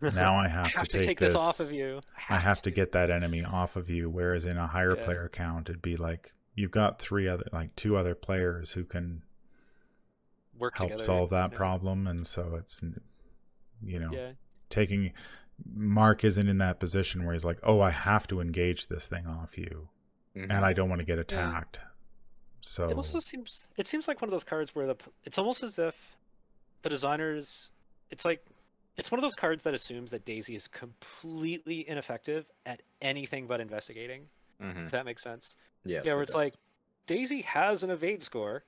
now 0.00 0.36
I 0.36 0.46
have, 0.48 0.66
I 0.66 0.68
have 0.70 0.88
to 0.88 1.04
take, 1.04 1.18
this 1.18 1.34
off 1.34 1.58
of 1.60 1.72
you. 1.72 2.00
I 2.28 2.38
have 2.38 2.62
to 2.62 2.70
get 2.70 2.92
that 2.92 3.10
enemy 3.10 3.42
off 3.44 3.74
of 3.76 3.90
you." 3.90 4.08
Whereas 4.08 4.44
in 4.44 4.56
a 4.56 4.66
higher 4.68 4.96
Yeah. 4.96 5.04
player 5.04 5.28
count, 5.28 5.68
it'd 5.68 5.82
be 5.82 5.96
like 5.96 6.32
you've 6.54 6.70
got 6.70 7.00
three 7.00 7.26
other, 7.26 7.46
like 7.52 7.74
two 7.74 7.96
other 7.96 8.14
players 8.14 8.72
who 8.72 8.84
can 8.84 9.22
work 10.56 10.76
help 10.78 10.90
together. 10.90 11.02
solve 11.02 11.30
that 11.30 11.46
you 11.46 11.50
know? 11.50 11.56
problem, 11.56 12.06
and 12.06 12.24
so 12.26 12.54
it's 12.56 12.82
you 13.82 13.98
know 13.98 14.10
Yeah. 14.12 14.32
taking 14.68 15.12
Mark 15.72 16.24
isn't 16.24 16.48
in 16.48 16.58
that 16.58 16.78
position 16.80 17.24
where 17.24 17.32
he's 17.32 17.44
like, 17.44 17.58
"Oh, 17.62 17.80
I 17.80 17.90
have 17.90 18.26
to 18.28 18.40
engage 18.40 18.86
this 18.88 19.06
thing 19.08 19.26
off 19.26 19.56
you, 19.58 19.88
Mm-hmm. 20.36 20.50
and 20.50 20.64
I 20.64 20.72
don't 20.72 20.88
want 20.88 21.00
to 21.00 21.06
get 21.06 21.18
attacked." 21.18 21.80
So 22.66 22.88
It 22.88 22.96
also 22.96 23.20
seems 23.20 23.66
it 23.76 23.86
seems 23.86 24.08
like 24.08 24.22
one 24.22 24.28
of 24.28 24.32
those 24.32 24.42
cards 24.42 24.74
where 24.74 24.86
the 24.86 24.96
it's 25.24 25.36
almost 25.36 25.62
as 25.62 25.78
if 25.78 26.16
the 26.80 26.88
designers 26.88 27.70
it's 28.10 28.24
like 28.24 28.42
it's 28.96 29.10
one 29.10 29.18
of 29.18 29.22
those 29.22 29.34
cards 29.34 29.64
that 29.64 29.74
assumes 29.74 30.10
that 30.12 30.24
Daisy 30.24 30.54
is 30.54 30.66
completely 30.66 31.86
ineffective 31.86 32.50
at 32.64 32.80
anything 33.02 33.46
but 33.46 33.60
investigating. 33.60 34.28
hmm 34.58 34.86
If 34.86 34.92
that 34.92 35.04
makes 35.04 35.22
sense. 35.22 35.56
Yes, 35.84 36.06
yeah, 36.06 36.12
it 36.12 36.14
where 36.14 36.22
it's 36.22 36.32
does. 36.32 36.36
like 36.36 36.54
Daisy 37.06 37.42
has 37.42 37.82
an 37.82 37.90
evade 37.90 38.22
score. 38.22 38.64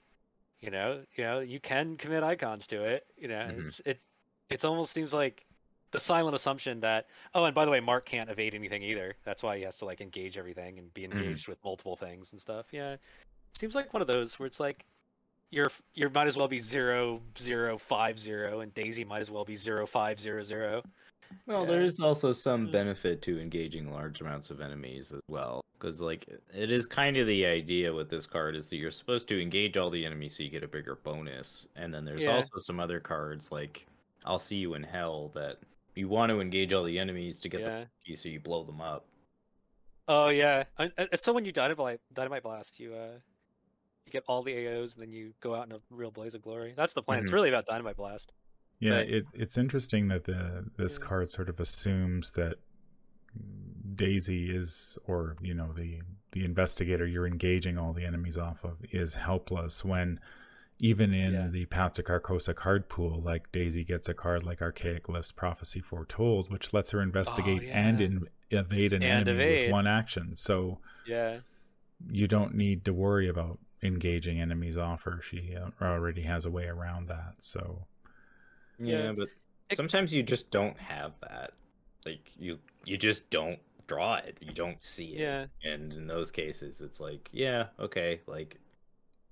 You 0.60 0.70
know, 0.70 1.02
you 1.16 1.24
know, 1.24 1.38
you 1.40 1.58
can 1.58 1.96
commit 1.96 2.22
icons 2.22 2.66
to 2.66 2.84
it. 2.84 3.06
You 3.16 3.28
know, 3.28 3.48
Mhm. 3.50 3.66
it's 3.66 3.80
it 3.86 4.00
it's 4.50 4.64
almost 4.66 4.92
seems 4.92 5.14
like 5.14 5.46
the 5.92 6.00
silent 6.00 6.34
assumption 6.34 6.80
that 6.80 7.06
oh, 7.34 7.44
and 7.46 7.54
by 7.54 7.64
the 7.64 7.70
way, 7.70 7.80
Mark 7.80 8.04
can't 8.04 8.28
evade 8.28 8.54
anything 8.54 8.82
either. 8.82 9.16
That's 9.24 9.42
why 9.42 9.56
he 9.56 9.62
has 9.62 9.78
to 9.78 9.86
like 9.86 10.02
engage 10.02 10.36
everything 10.36 10.78
and 10.78 10.92
be 10.92 11.02
Mhm. 11.06 11.12
engaged 11.12 11.48
with 11.48 11.64
multiple 11.64 11.96
things 11.96 12.32
and 12.32 12.40
stuff. 12.42 12.66
Yeah, 12.72 12.92
it 12.92 13.00
seems 13.56 13.74
like 13.74 13.92
one 13.92 14.00
of 14.00 14.06
those 14.06 14.38
where 14.38 14.46
it's 14.46 14.60
like 14.60 14.84
you're 15.50 15.70
you 15.94 16.10
might 16.10 16.26
as 16.26 16.36
well 16.36 16.48
be 16.48 16.58
zero 16.58 17.20
zero 17.38 17.78
five 17.78 18.18
zero, 18.18 18.60
and 18.60 18.74
Daisy 18.74 19.04
might 19.04 19.20
as 19.20 19.30
well 19.30 19.44
be 19.44 19.56
zero 19.56 19.86
five 19.86 20.18
zero 20.20 20.42
zero. 20.42 20.82
Well, 21.46 21.62
Yeah. 21.62 21.70
there 21.72 21.82
is 21.82 21.98
also 22.00 22.32
some 22.32 22.68
Mm. 22.68 22.72
benefit 22.72 23.22
to 23.22 23.40
engaging 23.40 23.90
large 23.92 24.20
amounts 24.20 24.50
of 24.50 24.60
enemies 24.60 25.12
as 25.12 25.20
well, 25.28 25.60
because 25.78 26.00
like 26.00 26.26
it 26.54 26.70
is 26.70 26.86
kind 26.86 27.16
of 27.16 27.26
the 27.26 27.44
idea 27.46 27.92
with 27.92 28.08
this 28.10 28.26
card 28.26 28.54
is 28.56 28.68
that 28.70 28.76
you're 28.76 28.90
supposed 28.90 29.26
to 29.28 29.40
engage 29.40 29.76
all 29.76 29.90
the 29.90 30.04
enemies 30.04 30.36
so 30.36 30.42
you 30.42 30.50
get 30.50 30.62
a 30.62 30.68
bigger 30.68 30.96
bonus, 30.96 31.66
and 31.76 31.92
then 31.92 32.04
there's 32.04 32.24
Yeah. 32.24 32.34
also 32.34 32.58
some 32.58 32.78
other 32.80 33.00
cards 33.00 33.50
like 33.50 33.86
I'll 34.24 34.38
see 34.40 34.56
you 34.56 34.74
in 34.74 34.82
hell 34.82 35.28
that 35.34 35.58
you 35.94 36.08
want 36.08 36.30
to 36.30 36.40
engage 36.40 36.72
all 36.72 36.82
the 36.84 36.98
enemies 36.98 37.38
to 37.40 37.48
get 37.48 37.60
Yeah. 37.60 37.80
the 37.84 37.88
key 38.04 38.16
so 38.16 38.28
you 38.28 38.40
blow 38.40 38.64
them 38.64 38.80
up. 38.80 39.06
Oh 40.08 40.28
yeah, 40.28 40.64
and 40.78 40.92
so 41.20 41.32
when 41.32 41.44
you 41.44 41.52
dynamite 41.52 42.00
dynamite 42.12 42.42
blast, 42.42 42.78
you 42.78 42.94
uh, 42.94 43.18
you 44.06 44.12
get 44.12 44.24
all 44.28 44.42
the 44.42 44.52
AOs, 44.54 44.94
and 44.94 45.02
then 45.02 45.12
you 45.12 45.32
go 45.40 45.54
out 45.54 45.66
in 45.66 45.72
a 45.72 45.80
real 45.90 46.10
blaze 46.10 46.34
of 46.34 46.42
glory. 46.42 46.72
That's 46.76 46.94
the 46.94 47.02
plan. 47.02 47.22
It's 47.22 47.30
Mhm. 47.30 47.34
really 47.34 47.48
about 47.48 47.66
dynamite 47.66 47.96
blast. 47.96 48.32
Yeah, 48.78 48.98
But- 49.00 49.08
it, 49.08 49.26
it's 49.34 49.58
interesting 49.58 50.08
that 50.08 50.24
the 50.24 50.70
this 50.76 50.98
Yeah. 51.00 51.06
card 51.06 51.30
sort 51.30 51.48
of 51.48 51.58
assumes 51.60 52.32
that 52.32 52.56
Daisy 53.94 54.50
is, 54.54 54.98
or 55.06 55.36
you 55.40 55.54
know, 55.54 55.72
the 55.72 56.00
the 56.32 56.44
investigator 56.44 57.06
you're 57.06 57.26
engaging 57.26 57.78
all 57.78 57.94
the 57.94 58.04
enemies 58.04 58.36
off 58.36 58.62
of 58.62 58.82
is 58.90 59.14
helpless 59.14 59.82
when 59.84 60.20
even 60.78 61.14
in 61.14 61.32
Yeah. 61.32 61.46
the 61.48 61.64
Path 61.64 61.94
to 61.94 62.02
Carcosa 62.02 62.54
card 62.54 62.90
pool, 62.90 63.22
like 63.22 63.50
Daisy 63.52 63.82
gets 63.84 64.10
a 64.10 64.14
card 64.14 64.42
like 64.42 64.60
Archaic 64.60 65.04
Glyphs 65.04 65.34
Prophecy 65.34 65.80
Foretold, 65.80 66.50
which 66.50 66.74
lets 66.74 66.90
her 66.90 67.00
investigate 67.00 67.62
and 67.64 67.96
Oh, 67.98 68.04
yeah. 68.04 68.06
in, 68.10 68.28
evade 68.50 68.92
an 68.92 69.02
And 69.02 69.26
enemy 69.28 69.44
evade. 69.44 69.62
with 69.64 69.72
one 69.72 69.86
action. 69.86 70.36
So 70.36 70.78
Yeah, 71.06 71.40
you 72.10 72.28
don't 72.28 72.54
need 72.54 72.84
to 72.84 72.92
worry 72.92 73.26
about 73.28 73.58
engaging 73.82 74.40
enemies 74.40 74.76
offer. 74.76 75.20
She 75.22 75.54
uh, 75.56 75.70
already 75.82 76.22
has 76.22 76.44
a 76.44 76.50
way 76.50 76.66
around 76.66 77.08
that. 77.08 77.42
So 77.42 77.86
Yeah, 78.78 79.04
Yeah. 79.04 79.12
but 79.12 79.28
It- 79.70 79.76
sometimes 79.76 80.12
you 80.14 80.22
just 80.22 80.50
don't 80.50 80.78
have 80.78 81.18
that. 81.20 81.52
Like 82.04 82.30
you 82.38 82.58
you 82.84 82.96
just 82.96 83.28
don't 83.30 83.58
draw 83.88 84.14
it. 84.16 84.38
You 84.40 84.52
don't 84.52 84.82
see 84.84 85.14
it. 85.16 85.20
yeah, 85.20 85.46
And 85.64 85.92
in 85.92 86.06
those 86.06 86.30
cases, 86.30 86.80
it's 86.82 87.00
like, 87.00 87.28
yeah, 87.32 87.68
okay, 87.80 88.20
like, 88.26 88.58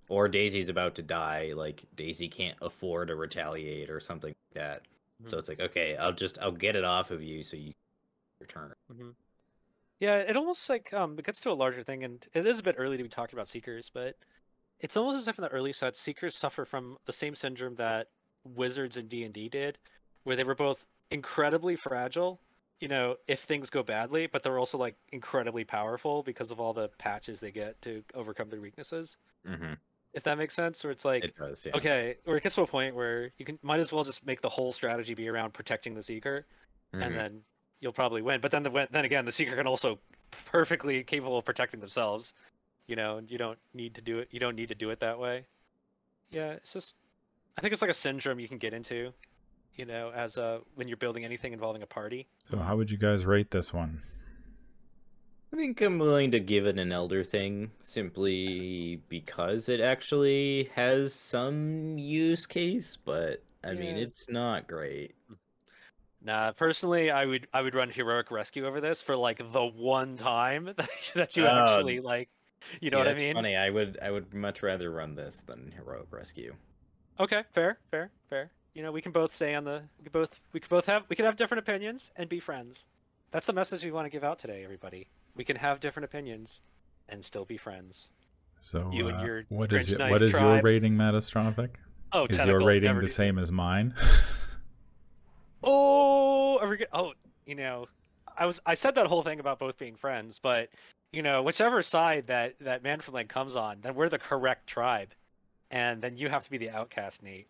or 0.09 0.29
Daisy's 0.29 0.69
about 0.69 0.95
to 0.97 1.03
die, 1.03 1.53
like 1.55 1.85
Daisy 1.97 2.29
can't 2.29 2.59
afford 2.63 3.09
to 3.09 3.17
retaliate 3.17 3.91
or 3.91 4.01
something 4.01 4.31
like 4.31 4.55
that. 4.55 4.83
So 5.29 5.37
Mhm. 5.37 5.39
it's 5.41 5.49
like, 5.49 5.61
okay, 5.61 5.97
I'll 5.97 6.13
just 6.13 6.39
I'll 6.41 6.53
get 6.53 6.75
it 6.77 6.85
off 6.85 7.11
of 7.13 7.23
you 7.23 7.43
so 7.45 7.57
you 7.57 7.73
return. 8.41 8.73
hmm 8.93 9.11
yeah. 10.01 10.17
It 10.17 10.37
almost 10.37 10.69
like 10.69 10.93
um, 10.93 11.17
it 11.19 11.25
gets 11.25 11.41
to 11.43 11.51
a 11.51 11.55
larger 11.55 11.83
thing, 11.83 12.05
and 12.05 12.25
it 12.35 12.47
is 12.47 12.59
a 12.59 12.63
bit 12.63 12.77
early 12.79 12.97
to 12.97 13.03
be 13.03 13.09
talking 13.09 13.37
about 13.37 13.49
seekers, 13.49 13.91
but 13.93 14.17
it's 14.81 14.97
almost 14.97 15.19
as 15.19 15.29
if 15.29 15.39
in 15.39 15.43
the 15.43 15.49
early 15.49 15.73
sets, 15.73 16.01
seekers 16.01 16.35
suffer 16.37 16.65
from 16.65 16.97
the 17.07 17.13
same 17.13 17.35
syndrome 17.35 17.77
that 17.77 18.09
wizards 18.45 18.97
in 18.97 19.09
D 19.09 19.25
and 19.25 19.33
D 19.33 19.49
did, 19.49 19.79
where 20.25 20.37
they 20.37 20.45
were 20.45 20.55
both 20.55 20.85
incredibly 21.11 21.77
fragile. 21.77 22.41
You 22.81 22.89
know, 22.89 23.17
if 23.29 23.41
things 23.41 23.71
go 23.71 23.83
badly, 23.83 24.27
but 24.27 24.43
they're 24.43 24.59
also 24.59 24.77
like 24.77 24.97
incredibly 25.11 25.65
powerful 25.65 26.23
because 26.23 26.51
of 26.51 26.61
all 26.61 26.73
the 26.75 26.91
patches 26.99 27.41
they 27.41 27.51
get 27.53 27.81
to 27.83 28.03
overcome 28.15 28.49
their 28.49 28.61
weaknesses. 28.61 29.17
Mm-hmm. 29.49 29.75
If 30.13 30.25
that 30.25 30.39
makes 30.39 30.55
sense, 30.55 30.85
or 30.85 30.91
it's 30.91 31.05
like 31.05 31.25
It 31.25 31.37
does, 31.37 31.65
yeah. 31.65 31.77
Okay, 31.77 32.17
or 32.27 32.37
it 32.37 32.43
gets 32.43 32.57
to 32.57 32.63
a 32.63 32.67
point 32.67 32.95
where 32.95 33.31
you 33.39 33.45
can 33.45 33.59
might 33.63 33.81
as 33.81 33.93
well 33.93 34.05
just 34.05 34.27
make 34.27 34.43
the 34.43 34.49
whole 34.49 34.73
strategy 34.73 35.15
be 35.15 35.29
around 35.29 35.55
protecting 35.55 35.95
the 35.95 36.03
seeker, 36.03 36.47
Mhm. 36.93 37.07
and 37.07 37.17
then 37.17 37.41
you'll 37.81 37.93
probably 37.93 38.23
win. 38.23 38.41
But 38.41 38.51
then 38.51 38.63
the 38.63 38.89
then 38.91 39.05
again, 39.05 39.25
the 39.25 39.33
seeker 39.33 39.57
can 39.57 39.67
also 39.67 39.99
perfectly 40.47 41.03
capable 41.03 41.39
of 41.39 41.45
protecting 41.45 41.81
themselves. 41.81 42.35
You 42.87 42.97
know, 42.97 43.21
you 43.27 43.39
don't 43.39 43.59
need 43.73 43.95
to 43.95 44.01
do 44.01 44.19
it. 44.19 44.29
You 44.31 44.41
don't 44.41 44.57
need 44.57 44.69
to 44.69 44.75
do 44.75 44.91
it 44.91 45.01
that 45.01 45.19
way. 45.19 45.47
Yeah, 46.31 46.53
it's 46.53 46.73
just 46.73 46.97
I 47.57 47.61
think 47.61 47.73
it's 47.73 47.83
like 47.83 47.91
a 47.91 47.95
syndrome 47.95 48.41
you 48.41 48.49
can 48.49 48.59
get 48.59 48.73
into. 48.75 49.13
You 49.77 49.87
know, 49.87 50.13
as 50.15 50.37
a 50.37 50.61
when 50.75 50.87
you're 50.89 50.97
building 50.97 51.25
anything 51.25 51.53
involving 51.53 51.83
a 51.83 51.87
party. 51.87 52.29
so 52.45 52.59
how 52.59 52.77
would 52.77 52.91
you 52.91 52.99
guys 52.99 53.27
rate 53.27 53.51
this 53.51 53.73
one? 53.73 54.03
I 55.53 55.57
think 55.57 55.81
I'm 55.81 56.01
willing 56.01 56.33
to 56.33 56.41
give 56.41 56.67
it 56.67 56.81
an 56.81 56.91
elder 56.91 57.23
thing 57.23 57.71
simply 57.85 59.01
because 59.09 59.69
it 59.69 59.81
actually 59.81 60.69
has 60.75 61.15
some 61.15 61.97
use 61.97 62.45
case, 62.45 62.97
but 62.97 63.43
I 63.63 63.75
mean 63.75 63.97
it's 63.97 64.29
not 64.29 64.67
great. 64.67 65.15
Mm-hmm. 65.25 65.35
Nah, 66.25 66.53
personally, 66.53 67.11
I 67.11 67.27
would 67.27 67.47
I 67.53 67.61
would 67.63 67.75
run 67.75 67.91
heroic 67.91 68.31
rescue 68.31 68.67
over 68.67 68.81
this 68.81 69.03
for 69.03 69.15
like 69.15 69.39
the 69.53 69.65
one 69.65 70.17
time 70.17 70.65
that, 70.77 70.89
that 71.15 71.37
you 71.37 71.47
Oh, 71.47 71.51
actually 71.51 72.01
like. 72.01 72.31
You 72.81 72.91
know 72.91 72.97
See, 72.97 72.99
what 72.99 73.07
I 73.07 73.11
that's 73.11 73.21
mean? 73.21 73.35
Funny. 73.35 73.57
I 73.57 73.69
would 73.69 73.99
I 74.01 74.11
would 74.11 74.33
much 74.33 74.63
rather 74.63 74.91
run 74.91 75.15
this 75.15 75.43
than 75.47 75.73
heroic 75.77 76.07
rescue. 76.11 76.55
Okay, 77.21 77.45
fair, 77.53 77.79
fair, 77.91 78.11
fair. 78.31 78.51
You 78.75 78.83
know, 78.83 78.91
we 78.91 79.03
can 79.03 79.13
both 79.13 79.33
stay 79.33 79.55
on 79.55 79.65
the. 79.65 79.83
We 79.99 80.05
can 80.05 80.13
both. 80.13 80.41
We 80.53 80.61
can 80.61 80.69
both 80.69 80.87
have. 80.87 81.05
We 81.11 81.15
can 81.15 81.27
have 81.27 81.37
different 81.37 81.59
opinions 81.61 82.11
and 82.17 82.29
be 82.29 82.41
friends. 82.41 82.87
That's 83.31 83.47
the 83.47 83.53
message 83.53 83.85
we 83.85 83.91
want 83.93 84.07
to 84.07 84.11
give 84.11 84.25
out 84.25 84.39
today, 84.39 84.65
everybody. 84.65 85.09
We 85.37 85.45
can 85.45 85.57
have 85.57 85.79
different 85.81 86.05
opinions 86.05 86.63
and 87.09 87.25
still 87.25 87.45
be 87.45 87.57
friends. 87.59 88.09
So, 88.59 88.91
You 88.93 89.09
and 89.09 89.19
uh, 89.19 89.25
your 89.25 89.45
what 89.51 89.73
is 89.73 89.89
Grinch 89.89 89.91
your, 89.91 89.99
knife 89.99 90.11
what 90.13 90.23
is 90.23 90.31
your 90.31 90.41
tribe. 90.41 90.65
rating, 90.65 90.95
Mattastrophic? 90.95 91.71
Oh, 92.13 92.27
Is 92.27 92.37
tentacle, 92.37 92.61
your 92.61 92.69
rating 92.69 92.99
the 92.99 93.09
same 93.09 93.39
as 93.39 93.53
mine? 93.53 93.95
Oh, 95.65 96.59
are 96.61 96.69
we 96.69 96.77
go- 96.79 96.85
oh, 96.93 97.13
you 97.47 97.55
know, 97.55 97.87
I 98.37 98.47
was 98.47 98.61
I 98.67 98.75
said 98.75 98.95
that 98.97 99.07
whole 99.07 99.23
thing 99.23 99.41
about 99.41 99.59
both 99.59 99.79
being 99.79 99.97
friends, 99.97 100.39
but 100.39 100.69
you 101.13 101.23
know, 101.23 101.43
whichever 101.43 101.83
side 101.83 102.27
that 102.27 102.59
that 102.61 102.83
man 102.83 103.01
from 103.01 103.15
Lake 103.15 103.29
comes 103.29 103.57
on, 103.57 103.81
then 103.83 103.95
we're 103.95 104.09
the 104.09 104.19
correct 104.19 104.67
tribe, 104.67 105.15
and 105.71 106.03
then 106.03 106.17
you 106.17 106.29
have 106.29 106.45
to 106.45 106.51
be 106.51 106.59
the 106.59 106.71
outcast, 106.71 107.23
Nate. 107.23 107.49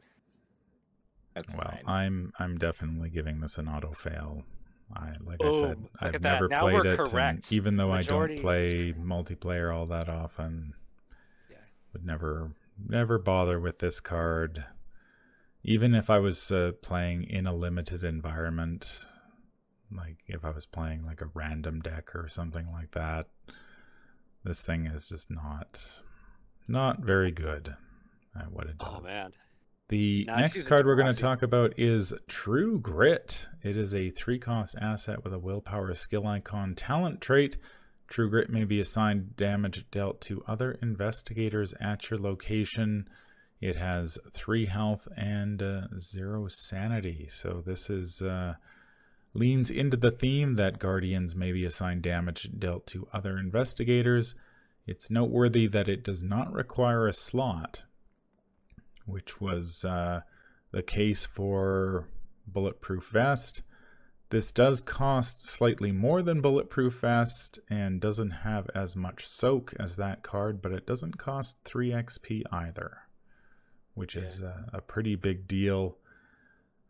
That's 1.35 1.55
well, 1.55 1.71
fine. 1.71 1.83
I'm 1.87 2.33
I'm 2.39 2.59
definitely 2.59 3.11
giving 3.11 3.41
this 3.41 3.59
an 3.59 3.69
auto 3.69 3.93
fail. 3.93 4.45
I 4.95 5.13
like 5.25 5.43
I 5.43 5.47
oh, 5.47 5.53
said, 5.53 5.89
I've 6.01 6.21
never 6.21 6.49
Now 6.49 6.61
played 6.61 6.75
we're 6.85 7.03
it, 7.03 7.15
and 7.15 7.53
even 7.53 7.77
though 7.77 7.89
Majority 7.89 8.35
I 8.35 8.37
don't 8.37 8.43
play 8.43 8.93
multiplayer 8.93 9.75
all 9.75 9.87
that 9.87 10.09
often, 10.09 10.75
Yeah. 11.51 11.57
would 11.93 12.05
never 12.05 12.53
never 12.87 13.19
bother 13.19 13.59
with 13.59 13.79
this 13.79 14.01
card. 14.01 14.65
Even 15.65 15.95
if 15.95 16.11
I 16.11 16.19
was 16.19 16.53
uh, 16.53 16.73
playing 16.83 17.25
in 17.25 17.47
a 17.47 17.55
limited 17.55 18.05
environment, 18.05 19.07
like 19.91 20.19
if 20.27 20.45
I 20.45 20.51
was 20.51 20.67
playing 20.67 21.05
like 21.05 21.23
a 21.23 21.31
random 21.33 21.81
deck 21.81 22.15
or 22.15 22.29
something 22.29 22.67
like 22.73 22.91
that, 22.93 23.29
this 24.45 24.63
thing 24.63 24.87
is 24.89 25.09
just 25.09 25.31
not 25.31 26.01
not 26.69 27.01
very 27.01 27.31
good 27.31 27.75
at 28.39 28.53
what 28.53 28.67
it 28.67 28.79
does. 28.79 28.89
Oh 28.91 29.01
man, 29.01 29.33
The 29.89 30.25
Now 30.27 30.37
next 30.37 30.65
card 30.65 30.87
we're 30.87 30.97
going 30.97 31.13
to 31.13 31.21
talk 31.21 31.43
about 31.43 31.79
is 31.79 32.13
True 32.29 32.79
Grit. 32.79 33.49
It 33.63 33.77
is 33.77 33.95
a 33.95 34.11
three 34.11 34.39
cost 34.39 34.77
asset 34.81 35.25
with 35.25 35.33
a 35.33 35.39
willpower 35.39 35.95
skill 35.95 36.27
icon 36.27 36.75
talent 36.75 37.21
trait. 37.21 37.59
True 38.07 38.29
Grit 38.29 38.51
may 38.51 38.65
be 38.65 38.81
assigned 38.81 39.35
damage 39.37 39.91
dealt 39.91 40.21
to 40.23 40.43
other 40.47 40.73
investigators 40.83 41.75
at 41.81 42.11
your 42.11 42.19
location. 42.19 43.09
It 43.65 43.77
has 43.77 44.19
three 44.31 44.67
health 44.67 45.09
and 45.17 45.63
uh, 45.63 45.87
zero 45.99 46.49
sanity. 46.49 47.25
So 47.31 47.63
this 47.65 47.89
is 47.89 48.21
uh, 48.21 48.57
leans 49.33 49.71
into 49.71 49.97
the 49.97 50.11
theme 50.11 50.57
that 50.57 50.79
guardians 50.79 51.35
may 51.35 51.51
be 51.51 51.65
assigned 51.65 52.03
damage 52.03 52.51
dealt 52.59 52.87
to 52.89 53.09
other 53.11 53.39
investigators. 53.39 54.35
It's 54.87 55.11
noteworthy 55.11 55.67
that 55.69 55.89
it 55.89 56.05
does 56.05 56.23
not 56.23 56.53
require 56.53 57.09
a 57.09 57.15
slot, 57.15 57.85
which 59.07 59.41
was 59.41 59.83
uh, 59.83 60.21
the 60.71 60.83
case 60.83 61.25
for 61.25 62.07
Bulletproof 62.47 63.09
Vest. 63.09 63.63
This 64.29 64.53
does 64.53 64.83
cost 64.83 65.49
slightly 65.49 65.91
more 65.91 66.21
than 66.21 66.43
Bulletproof 66.43 67.01
Vest 67.01 67.61
and 67.71 67.99
doesn't 67.99 68.43
have 68.43 68.69
as 68.75 68.95
much 68.95 69.27
soak 69.27 69.73
as 69.81 69.97
that 69.97 70.23
card, 70.23 70.61
but 70.61 70.73
it 70.73 70.87
doesn't 70.87 71.17
cost 71.17 71.61
3 71.65 71.93
XP 71.93 72.43
either, 72.53 73.04
which 73.95 74.17
is 74.17 74.43
a, 74.43 74.67
a 74.73 74.81
pretty 74.81 75.17
big 75.17 75.47
deal. 75.47 75.97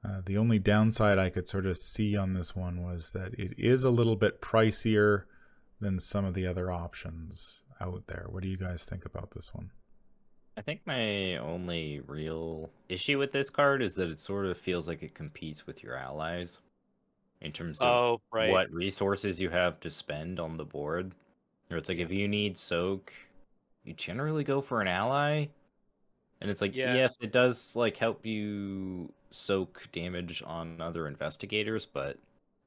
Uh, 0.05 0.21
the 0.25 0.37
only 0.37 0.59
downside 0.59 1.19
I 1.19 1.31
could 1.31 1.49
sort 1.49 1.67
of 1.67 1.79
see 1.79 2.17
on 2.17 2.35
this 2.35 2.55
one 2.55 2.83
was 2.83 3.11
that 3.11 3.35
it 3.35 3.55
is 3.59 3.85
a 3.85 3.91
little 3.91 4.17
bit 4.17 4.43
pricier 4.43 5.25
than 5.81 5.99
some 5.99 6.25
of 6.25 6.35
the 6.35 6.47
other 6.47 6.71
options 6.71 7.65
out 7.81 8.07
there. 8.07 8.27
What 8.29 8.43
do 8.43 8.49
you 8.49 8.57
guys 8.57 8.85
think 8.85 9.05
about 9.05 9.31
this 9.31 9.55
one? 9.55 9.71
I 10.57 10.61
think 10.61 10.83
my 10.87 11.37
only 11.39 12.01
real 12.07 12.71
issue 12.89 13.19
with 13.19 13.33
this 13.33 13.51
card 13.51 13.83
is 13.83 13.95
that 13.97 14.09
it 14.09 14.21
sort 14.21 14.47
of 14.47 14.57
feels 14.57 14.87
like 14.87 15.03
it 15.03 15.15
competes 15.15 15.67
with 15.67 15.83
your 15.83 15.97
allies 15.97 16.59
in 17.41 17.51
terms 17.51 17.81
of 17.81 17.87
oh 17.87 18.21
right, 18.33 18.51
what 18.51 18.73
resources 18.73 19.41
you 19.41 19.51
have 19.51 19.81
to 19.81 19.91
spend 19.91 20.39
on 20.39 20.57
the 20.57 20.65
board. 20.65 21.13
Or 21.71 21.77
it's 21.77 21.89
like 21.89 21.99
if 21.99 22.11
you 22.11 22.29
need 22.29 22.57
soak, 22.57 23.13
you 23.85 23.95
generally 23.95 24.45
go 24.45 24.61
for 24.61 24.81
an 24.81 24.89
ally. 24.89 25.47
And 26.45 26.51
it's 26.53 26.61
like, 26.61 26.77
Yeah. 26.77 26.95
yes, 26.95 27.17
it 27.23 27.33
does 27.33 27.75
like 27.75 27.97
help 27.97 28.27
you 28.27 29.13
soak 29.33 29.89
damage 29.93 30.43
on 30.47 30.81
other 30.81 31.09
investigators, 31.09 31.87
but 31.87 32.19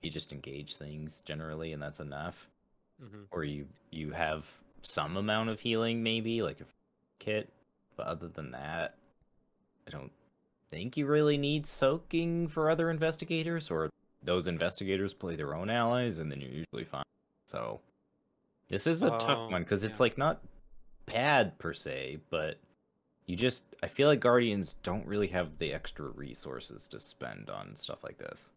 you 0.02 0.10
just 0.10 0.34
engage 0.34 0.78
things 0.78 1.22
generally, 1.24 1.74
and 1.74 1.82
that's 1.82 2.02
enough. 2.02 2.50
hmm 3.00 3.28
Or 3.32 3.44
you 3.46 3.68
you 3.92 4.12
have 4.12 4.46
some 4.82 5.18
amount 5.18 5.50
of 5.50 5.60
healing, 5.62 6.04
maybe 6.04 6.42
like 6.42 6.62
a 6.62 6.66
kit, 7.20 7.50
but 7.98 8.08
other 8.08 8.30
than 8.30 8.52
that, 8.52 8.96
I 9.88 9.92
don't 9.92 10.12
think 10.70 10.98
you 10.98 11.08
really 11.08 11.38
need 11.38 11.66
soaking 11.68 12.48
for 12.50 12.70
other 12.70 12.90
investigators, 12.90 13.72
or 13.72 13.90
those 14.24 14.48
investigators 14.48 15.14
play 15.14 15.36
their 15.36 15.56
own 15.56 15.70
allies, 15.70 16.20
and 16.20 16.32
then 16.32 16.42
you're 16.42 16.52
usually 16.52 16.86
fine. 16.86 17.04
So 17.48 17.82
this 18.70 18.88
is 18.88 19.04
a 19.04 19.12
Oh, 19.12 19.18
tough 19.18 19.40
one 19.50 19.64
because 19.64 19.84
it's 19.84 20.00
like 20.00 20.18
not 20.18 20.42
bad 21.08 21.58
per 21.60 21.74
se, 21.74 22.20
but 22.30 22.60
you 23.28 23.36
just 23.36 23.64
I 23.84 23.88
feel 23.88 24.08
like 24.08 24.20
guardians 24.20 24.76
don't 24.84 25.06
really 25.06 25.28
have 25.28 25.58
the 25.60 25.74
extra 25.74 26.08
resources 26.08 26.88
to 26.88 27.00
spend 27.00 27.50
on 27.50 27.76
stuff 27.76 28.04
like 28.04 28.18
this. 28.18 28.50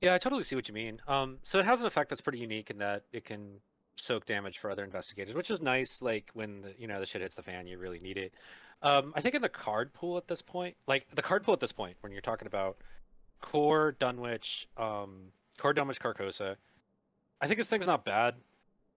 Yeah, 0.00 0.14
I 0.14 0.18
totally 0.18 0.42
see 0.42 0.56
what 0.56 0.68
you 0.68 0.74
mean. 0.74 1.00
Um, 1.08 1.38
so 1.42 1.58
it 1.60 1.64
has 1.64 1.80
an 1.80 1.86
effect 1.86 2.10
that's 2.10 2.20
pretty 2.20 2.40
unique 2.40 2.68
in 2.68 2.78
that 2.78 3.04
it 3.12 3.24
can 3.24 3.60
soak 3.96 4.26
damage 4.26 4.58
for 4.58 4.70
other 4.70 4.84
investigators, 4.84 5.34
which 5.34 5.50
is 5.50 5.62
nice. 5.62 6.02
Like 6.02 6.30
when 6.34 6.62
the 6.62 6.74
you 6.78 6.88
know 6.88 7.00
the 7.00 7.06
shit 7.06 7.22
hits 7.22 7.36
the 7.36 7.42
fan, 7.42 7.66
you 7.66 7.78
really 7.78 8.00
need 8.00 8.18
it. 8.18 8.34
Um, 8.82 9.12
I 9.16 9.20
think 9.20 9.34
in 9.34 9.40
the 9.40 9.48
card 9.48 9.94
pool 9.94 10.18
at 10.18 10.26
this 10.26 10.42
point, 10.42 10.76
like 10.86 11.06
the 11.14 11.22
card 11.22 11.44
pool 11.44 11.54
at 11.54 11.60
this 11.60 11.72
point, 11.72 11.96
when 12.00 12.12
you're 12.12 12.20
talking 12.20 12.46
about 12.46 12.76
core 13.40 13.92
Dunwich, 13.92 14.68
um, 14.76 15.28
core 15.58 15.72
Dunwich 15.72 16.00
Carcosa, 16.00 16.56
I 17.40 17.46
think 17.46 17.58
this 17.58 17.68
thing's 17.68 17.86
not 17.86 18.04
bad 18.04 18.34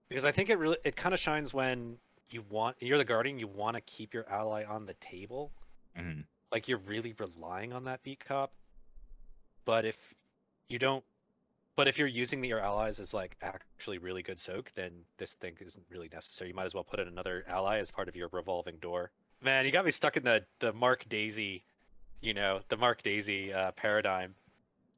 because 0.08 0.24
I 0.24 0.32
think 0.32 0.50
it 0.50 0.58
really 0.58 0.78
it 0.84 0.96
kind 0.96 1.14
of 1.14 1.20
shines 1.20 1.54
when 1.54 1.98
you 2.32 2.42
want 2.48 2.76
you're 2.80 2.98
the 2.98 3.04
guardian, 3.04 3.38
you 3.38 3.46
want 3.46 3.74
to 3.76 3.80
keep 3.80 4.12
your 4.14 4.28
ally 4.28 4.64
on 4.64 4.86
the 4.86 4.94
table. 4.94 5.52
Mhm. 5.96 6.26
like 6.52 6.66
you're 6.68 6.78
really 6.78 7.12
relying 7.18 7.72
on 7.72 7.84
that 7.84 8.02
beat 8.02 8.20
cop. 8.24 8.52
But 9.64 9.84
if 9.84 10.14
you 10.68 10.78
don't 10.78 11.04
but 11.76 11.86
if 11.88 11.98
you're 11.98 12.08
using 12.08 12.42
your 12.44 12.58
allies 12.60 12.98
as 13.00 13.14
like 13.14 13.36
actually 13.42 13.98
really 13.98 14.22
good 14.22 14.38
soak 14.38 14.72
then 14.72 15.04
this 15.18 15.34
thing 15.36 15.56
isn't 15.60 15.86
really 15.90 16.08
necessary. 16.08 16.48
You 16.50 16.54
might 16.54 16.64
as 16.64 16.74
well 16.74 16.84
put 16.84 17.00
in 17.00 17.08
another 17.08 17.44
ally 17.48 17.78
as 17.78 17.90
part 17.90 18.08
of 18.08 18.16
your 18.16 18.28
revolving 18.32 18.78
door. 18.78 19.10
Man 19.40 19.64
you 19.66 19.70
got 19.72 19.84
me 19.84 19.90
stuck 19.90 20.16
in 20.16 20.24
the 20.24 20.44
the 20.58 20.72
mark 20.72 21.08
daisy 21.08 21.64
you 22.20 22.34
know 22.34 22.60
the 22.68 22.76
mark 22.76 23.02
daisy 23.02 23.52
uh, 23.52 23.72
paradigm 23.72 24.34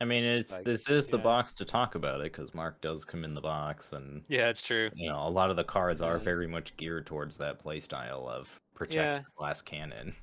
I 0.01 0.07
mean, 0.07 0.25
it's 0.25 0.53
Like, 0.53 0.65
this 0.65 0.89
is 0.89 1.09
the 1.09 1.19
box 1.19 1.55
to 1.57 1.65
talk 1.67 1.95
about 1.95 2.21
it 2.21 2.33
because 2.33 2.55
Mark 2.55 2.81
does 2.81 3.05
come 3.05 3.23
in 3.25 3.35
the 3.35 3.41
box, 3.43 3.93
and 3.93 4.25
yeah 4.29 4.49
it's 4.49 4.63
true 4.63 4.91
you 4.95 5.09
know 5.11 5.27
a 5.27 5.29
lot 5.29 5.51
of 5.51 5.57
the 5.57 5.65
cards 5.65 6.01
are 6.01 6.19
very 6.19 6.47
much 6.47 6.77
geared 6.77 7.07
towards 7.07 7.37
that 7.39 7.63
playstyle 7.63 8.27
of 8.29 8.49
protect 8.75 8.97
Yeah. 8.97 9.23
glass 9.37 9.61
cannon. 9.63 10.15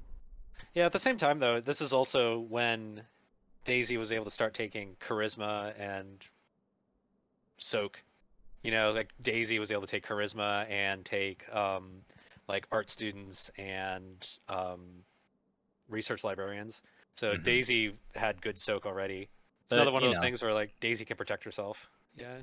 Yeah, 0.73 0.85
at 0.87 0.91
the 0.91 0.99
same 0.99 1.17
time 1.17 1.39
though, 1.39 1.61
this 1.61 1.81
is 1.81 1.93
also 1.93 2.39
when 2.39 3.03
Daisy 3.65 3.97
was 3.97 4.11
able 4.11 4.25
to 4.25 4.31
start 4.31 4.53
taking 4.55 4.95
charisma 4.99 5.73
and 5.79 6.25
soak. 7.57 8.03
You 8.63 8.71
know, 8.71 8.91
like 8.91 9.13
Daisy 9.21 9.59
was 9.59 9.71
able 9.71 9.81
to 9.81 9.87
take 9.87 10.05
charisma 10.05 10.67
and 10.69 11.05
take 11.05 11.47
um 11.53 12.01
like 12.47 12.65
art 12.71 12.89
students 12.89 13.51
and 13.57 14.27
um 14.49 15.03
research 15.89 16.23
librarians. 16.23 16.81
So 17.15 17.35
Mhm. 17.35 17.43
Daisy 17.43 17.99
had 18.15 18.41
good 18.41 18.57
soak 18.57 18.85
already. 18.85 19.29
It's 19.67 19.73
But, 19.73 19.79
another 19.81 19.91
one 19.91 20.01
of 20.01 20.07
those 20.07 20.15
know. 20.15 20.21
things 20.21 20.41
where 20.41 20.53
like 20.53 20.79
Daisy 20.79 21.03
can 21.03 21.17
protect 21.17 21.43
herself. 21.43 21.89
Yeah. 22.17 22.37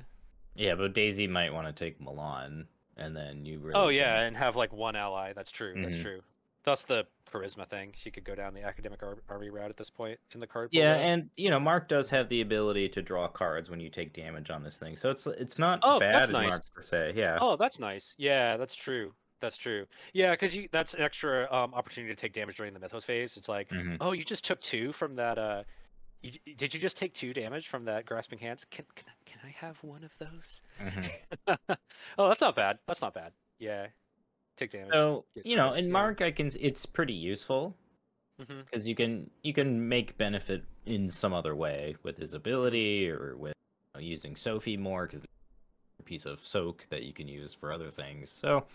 Yeah, 0.53 0.75
but 0.75 0.93
Daisy 0.93 1.25
might 1.25 1.51
want 1.51 1.65
to 1.65 1.73
take 1.73 1.99
Milan, 1.99 2.67
and 2.97 3.15
then 3.17 3.45
you 3.47 3.57
really. 3.57 3.73
Oh 3.75 3.87
can- 3.87 3.95
yeah, 3.95 4.21
and 4.21 4.37
have 4.37 4.55
like 4.55 4.71
one 4.71 4.95
ally. 4.95 5.33
That's 5.33 5.49
true. 5.49 5.73
That's 5.75 5.95
Mhm. 5.95 6.01
true. 6.03 6.21
Thus 6.65 6.83
the 6.83 7.07
charisma 7.31 7.67
thing. 7.67 7.93
She 7.97 8.11
could 8.11 8.25
go 8.25 8.35
down 8.35 8.53
the 8.53 8.61
academic 8.61 9.01
ar- 9.01 9.17
army 9.27 9.49
route 9.49 9.71
at 9.71 9.75
this 9.77 9.89
point 9.89 10.19
in 10.35 10.39
the 10.39 10.45
card. 10.45 10.69
Yeah, 10.71 10.93
and 10.93 11.31
you 11.35 11.49
know 11.49 11.59
Mark 11.59 11.87
does 11.87 12.09
have 12.11 12.29
the 12.29 12.41
ability 12.41 12.89
to 12.89 13.01
draw 13.01 13.27
cards 13.27 13.71
when 13.71 13.79
you 13.79 13.89
take 13.89 14.13
damage 14.13 14.51
on 14.51 14.63
this 14.63 14.77
thing, 14.77 14.95
so 14.95 15.09
it's 15.09 15.25
it's 15.25 15.57
not 15.57 15.79
Oh, 15.81 15.99
bad 15.99 16.13
that's 16.13 16.31
nice. 16.31 16.49
Mark 16.51 16.61
per 16.75 16.83
se. 16.83 17.13
Yeah. 17.15 17.39
Oh, 17.41 17.55
that's 17.55 17.79
nice. 17.79 18.13
Yeah, 18.19 18.55
that's 18.57 18.75
true. 18.75 19.15
That's 19.41 19.57
true. 19.57 19.87
Yeah, 20.13 20.31
because 20.31 20.55
you 20.55 20.69
that's 20.71 20.93
an 20.93 21.01
extra 21.01 21.51
um, 21.51 21.73
opportunity 21.73 22.13
to 22.13 22.19
take 22.21 22.33
damage 22.33 22.57
during 22.57 22.73
the 22.73 22.79
Mythos 22.79 23.03
phase. 23.03 23.35
It's 23.35 23.49
like, 23.49 23.69
Mhm. 23.69 23.97
oh, 23.99 24.11
you 24.13 24.23
just 24.23 24.45
took 24.45 24.61
two 24.61 24.91
from 24.93 25.15
that. 25.17 25.37
Uh, 25.39 25.63
you, 26.45 26.55
did 26.55 26.73
you 26.73 26.79
just 26.79 26.97
take 26.97 27.13
two 27.13 27.33
damage 27.33 27.67
from 27.67 27.85
that 27.85 28.05
grasping 28.05 28.39
hands? 28.39 28.65
Can 28.69 28.85
can, 28.95 29.05
I- 29.07 29.29
can 29.29 29.39
I 29.43 29.49
have 29.65 29.77
one 29.83 30.03
of 30.03 30.17
those? 30.17 30.61
Mhm. 30.81 31.09
oh, 32.17 32.27
that's 32.27 32.41
not 32.41 32.55
bad. 32.55 32.79
That's 32.87 33.01
not 33.01 33.13
bad. 33.13 33.31
Yeah, 33.59 33.87
take 34.57 34.71
damage. 34.71 34.93
So 34.93 35.25
get 35.35 35.45
you 35.45 35.55
know, 35.55 35.67
cards, 35.69 35.81
in 35.81 35.87
yeah. 35.87 35.93
Mark, 35.93 36.21
I 36.21 36.31
can. 36.31 36.49
It's 36.59 36.85
pretty 36.85 37.13
useful. 37.13 37.75
because 38.37 38.87
you 38.87 38.95
can 38.95 39.29
you 39.43 39.53
can 39.53 39.87
make 39.87 40.17
benefit 40.17 40.63
in 40.85 41.09
some 41.09 41.33
other 41.33 41.55
way 41.55 41.95
with 42.03 42.17
his 42.17 42.33
ability 42.33 43.09
or 43.09 43.35
with 43.37 43.53
you 43.95 44.01
know, 44.01 44.05
using 44.05 44.35
Sophie 44.35 44.75
more 44.77 45.07
because 45.07 45.23
a 45.99 46.03
piece 46.03 46.25
of 46.25 46.45
soak 46.45 46.85
that 46.89 47.03
you 47.03 47.13
can 47.13 47.27
use 47.27 47.53
for 47.53 47.71
other 47.71 47.89
things. 47.89 48.29
So 48.29 48.65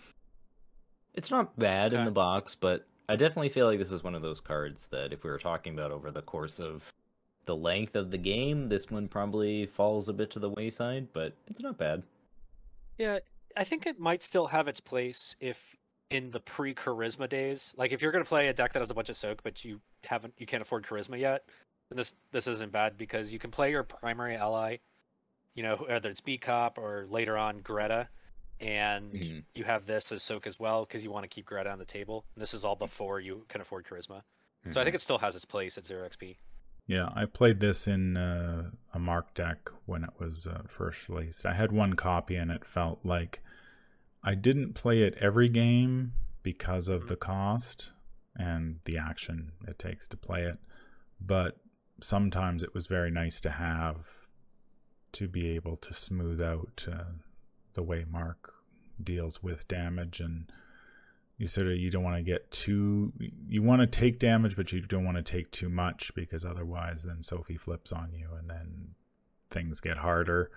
it's 1.13 1.29
not 1.29 1.57
bad 1.59 1.93
in 1.93 2.05
the 2.05 2.11
box, 2.11 2.55
but 2.55 2.87
I 3.09 3.15
definitely 3.15 3.49
feel 3.49 3.67
like 3.67 3.77
this 3.79 3.91
is 3.91 4.03
one 4.03 4.15
of 4.15 4.21
those 4.21 4.39
cards 4.39 4.87
that 4.91 5.11
if 5.13 5.23
we 5.23 5.29
were 5.29 5.37
talking 5.37 5.73
about 5.73 5.91
over 5.91 6.09
the 6.11 6.21
course 6.21 6.59
of 6.59 6.89
the 7.45 7.55
length 7.55 7.95
of 7.95 8.11
the 8.11 8.17
game, 8.17 8.69
this 8.69 8.89
one 8.89 9.07
probably 9.07 9.65
falls 9.65 10.07
a 10.09 10.13
bit 10.13 10.29
to 10.31 10.39
the 10.39 10.49
wayside, 10.49 11.07
but 11.13 11.33
it's 11.47 11.59
not 11.61 11.77
bad. 11.77 12.03
Yeah, 12.97 13.19
I 13.57 13.63
think 13.63 13.85
it 13.85 13.99
might 13.99 14.21
still 14.21 14.47
have 14.47 14.67
its 14.67 14.79
place 14.79 15.35
if 15.39 15.75
in 16.09 16.31
the 16.31 16.39
pre-charisma 16.39 17.27
days, 17.29 17.73
like 17.77 17.91
if 17.91 18.01
you're 18.01 18.11
going 18.11 18.23
to 18.23 18.27
play 18.27 18.47
a 18.47 18.53
deck 18.53 18.73
that 18.73 18.79
has 18.79 18.91
a 18.91 18.93
bunch 18.93 19.09
of 19.09 19.17
soak, 19.17 19.41
but 19.43 19.63
you 19.63 19.79
haven't, 20.03 20.33
you 20.37 20.45
can't 20.45 20.61
afford 20.61 20.83
charisma 20.83 21.17
yet, 21.17 21.45
then 21.89 21.97
this 21.97 22.13
this 22.31 22.47
isn't 22.47 22.71
bad 22.71 22.97
because 22.97 23.31
you 23.31 23.39
can 23.39 23.49
play 23.49 23.71
your 23.71 23.83
primary 23.83 24.35
ally, 24.35 24.77
you 25.55 25.63
know, 25.63 25.77
whether 25.77 26.09
it's 26.09 26.21
Beat 26.21 26.41
Cop 26.41 26.77
or 26.77 27.07
later 27.09 27.37
on 27.37 27.59
Greta, 27.59 28.09
and 28.59 29.13
Mhm. 29.13 29.43
you 29.55 29.63
have 29.63 29.87
this 29.87 30.11
as 30.11 30.21
soak 30.21 30.45
as 30.45 30.59
well 30.59 30.85
because 30.85 31.03
you 31.03 31.11
want 31.11 31.23
to 31.23 31.27
keep 31.29 31.45
Greta 31.45 31.71
on 31.71 31.79
the 31.79 31.85
table. 31.85 32.25
And 32.35 32.41
this 32.41 32.53
is 32.53 32.63
all 32.63 32.75
before 32.75 33.19
you 33.19 33.45
can 33.49 33.61
afford 33.61 33.85
charisma, 33.85 34.21
so 34.69 34.79
I 34.79 34.83
think 34.83 34.95
it 34.95 35.01
still 35.01 35.17
has 35.19 35.35
its 35.35 35.45
place 35.45 35.77
at 35.77 35.85
zero 35.85 36.07
XP. 36.07 36.37
Yeah, 36.87 37.09
I 37.15 37.25
played 37.25 37.59
this 37.59 37.87
in 37.87 38.17
uh, 38.17 38.71
a 38.93 38.99
Mark 38.99 39.33
deck 39.33 39.69
when 39.85 40.03
it 40.03 40.11
was 40.19 40.47
uh, 40.47 40.63
first 40.67 41.07
released. 41.07 41.45
I 41.45 41.53
had 41.53 41.71
one 41.71 41.93
copy 41.93 42.35
and 42.35 42.51
it 42.51 42.65
felt 42.65 42.99
like 43.03 43.41
I 44.23 44.35
didn't 44.35 44.73
play 44.73 45.03
it 45.03 45.17
every 45.19 45.49
game 45.49 46.13
because 46.43 46.87
of 46.89 47.07
the 47.07 47.15
cost 47.15 47.93
and 48.35 48.79
the 48.85 48.97
action 48.97 49.51
it 49.67 49.79
takes 49.79 50.07
to 50.09 50.17
play 50.17 50.43
it. 50.43 50.57
But 51.19 51.57
sometimes 52.01 52.63
it 52.63 52.73
was 52.73 52.87
very 52.87 53.11
nice 53.11 53.39
to 53.41 53.51
have 53.51 54.25
to 55.13 55.27
be 55.27 55.49
able 55.55 55.77
to 55.77 55.93
smooth 55.93 56.41
out 56.41 56.87
uh, 56.91 57.03
the 57.73 57.83
way 57.83 58.05
Mark 58.09 58.53
deals 59.01 59.43
with 59.43 59.67
damage 59.67 60.19
and 60.19 60.51
you 61.41 61.47
sort 61.47 61.65
of 61.67 61.75
you 61.77 61.89
don't 61.89 62.03
want 62.03 62.15
to 62.15 62.21
get 62.21 62.51
too 62.51 63.11
you 63.49 63.63
want 63.63 63.81
to 63.81 63.87
take 63.87 64.19
damage 64.19 64.55
but 64.55 64.71
you 64.71 64.79
don't 64.79 65.03
want 65.03 65.17
to 65.17 65.23
take 65.23 65.49
too 65.49 65.69
much 65.69 66.13
because 66.13 66.45
otherwise 66.45 67.01
then 67.03 67.23
sophie 67.23 67.57
flips 67.57 67.91
on 67.91 68.11
you 68.13 68.27
and 68.37 68.47
then 68.47 68.89
things 69.49 69.79
get 69.79 69.97
harder 69.97 70.51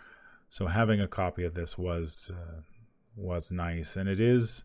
so 0.51 0.66
having 0.66 1.01
a 1.01 1.09
copy 1.09 1.42
of 1.42 1.55
this 1.55 1.79
was 1.79 2.31
uh, 2.37 2.61
was 3.16 3.51
nice 3.51 3.97
and 3.97 4.09
it 4.11 4.20
is 4.20 4.64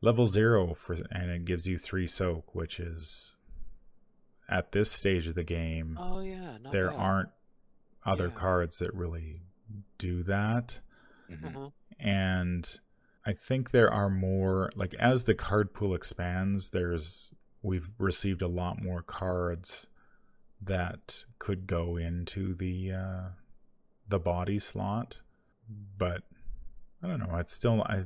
level 0.00 0.26
zero 0.26 0.74
for 0.74 0.94
and 1.10 1.30
it 1.30 1.44
gives 1.44 1.66
you 1.66 1.76
three 1.76 2.06
soak 2.06 2.54
which 2.54 2.78
is 2.78 3.34
at 4.48 4.70
this 4.72 4.90
stage 4.92 5.26
of 5.26 5.34
the 5.34 5.44
game 5.44 5.98
Oh 6.00 6.20
yeah, 6.20 6.58
not 6.62 6.72
there 6.72 6.90
bad. 6.90 6.96
aren't 7.00 7.28
other 8.04 8.28
Yeah. 8.28 8.34
cards 8.34 8.78
that 8.78 8.94
really 8.94 9.42
do 9.98 10.22
that 10.24 10.80
Mhm. 11.30 11.52
Mhm. 11.52 11.72
and 11.98 12.80
I 13.24 13.32
think 13.32 13.70
there 13.70 13.92
are 13.92 14.10
more 14.10 14.70
like 14.74 14.94
as 14.94 15.24
the 15.24 15.34
card 15.34 15.72
pool 15.72 15.94
expands, 15.94 16.70
there's 16.70 17.32
we've 17.62 17.88
received 17.98 18.42
a 18.42 18.48
lot 18.48 18.82
more 18.82 19.02
cards 19.02 19.86
that 20.60 21.24
could 21.38 21.66
go 21.66 21.96
into 21.96 22.54
the 22.54 22.92
uh, 22.92 23.28
the 24.08 24.18
body 24.18 24.58
slot, 24.58 25.22
but 25.96 26.22
I 27.04 27.08
don't 27.08 27.20
know. 27.20 27.36
It's 27.36 27.52
still 27.52 27.82
I 27.82 28.04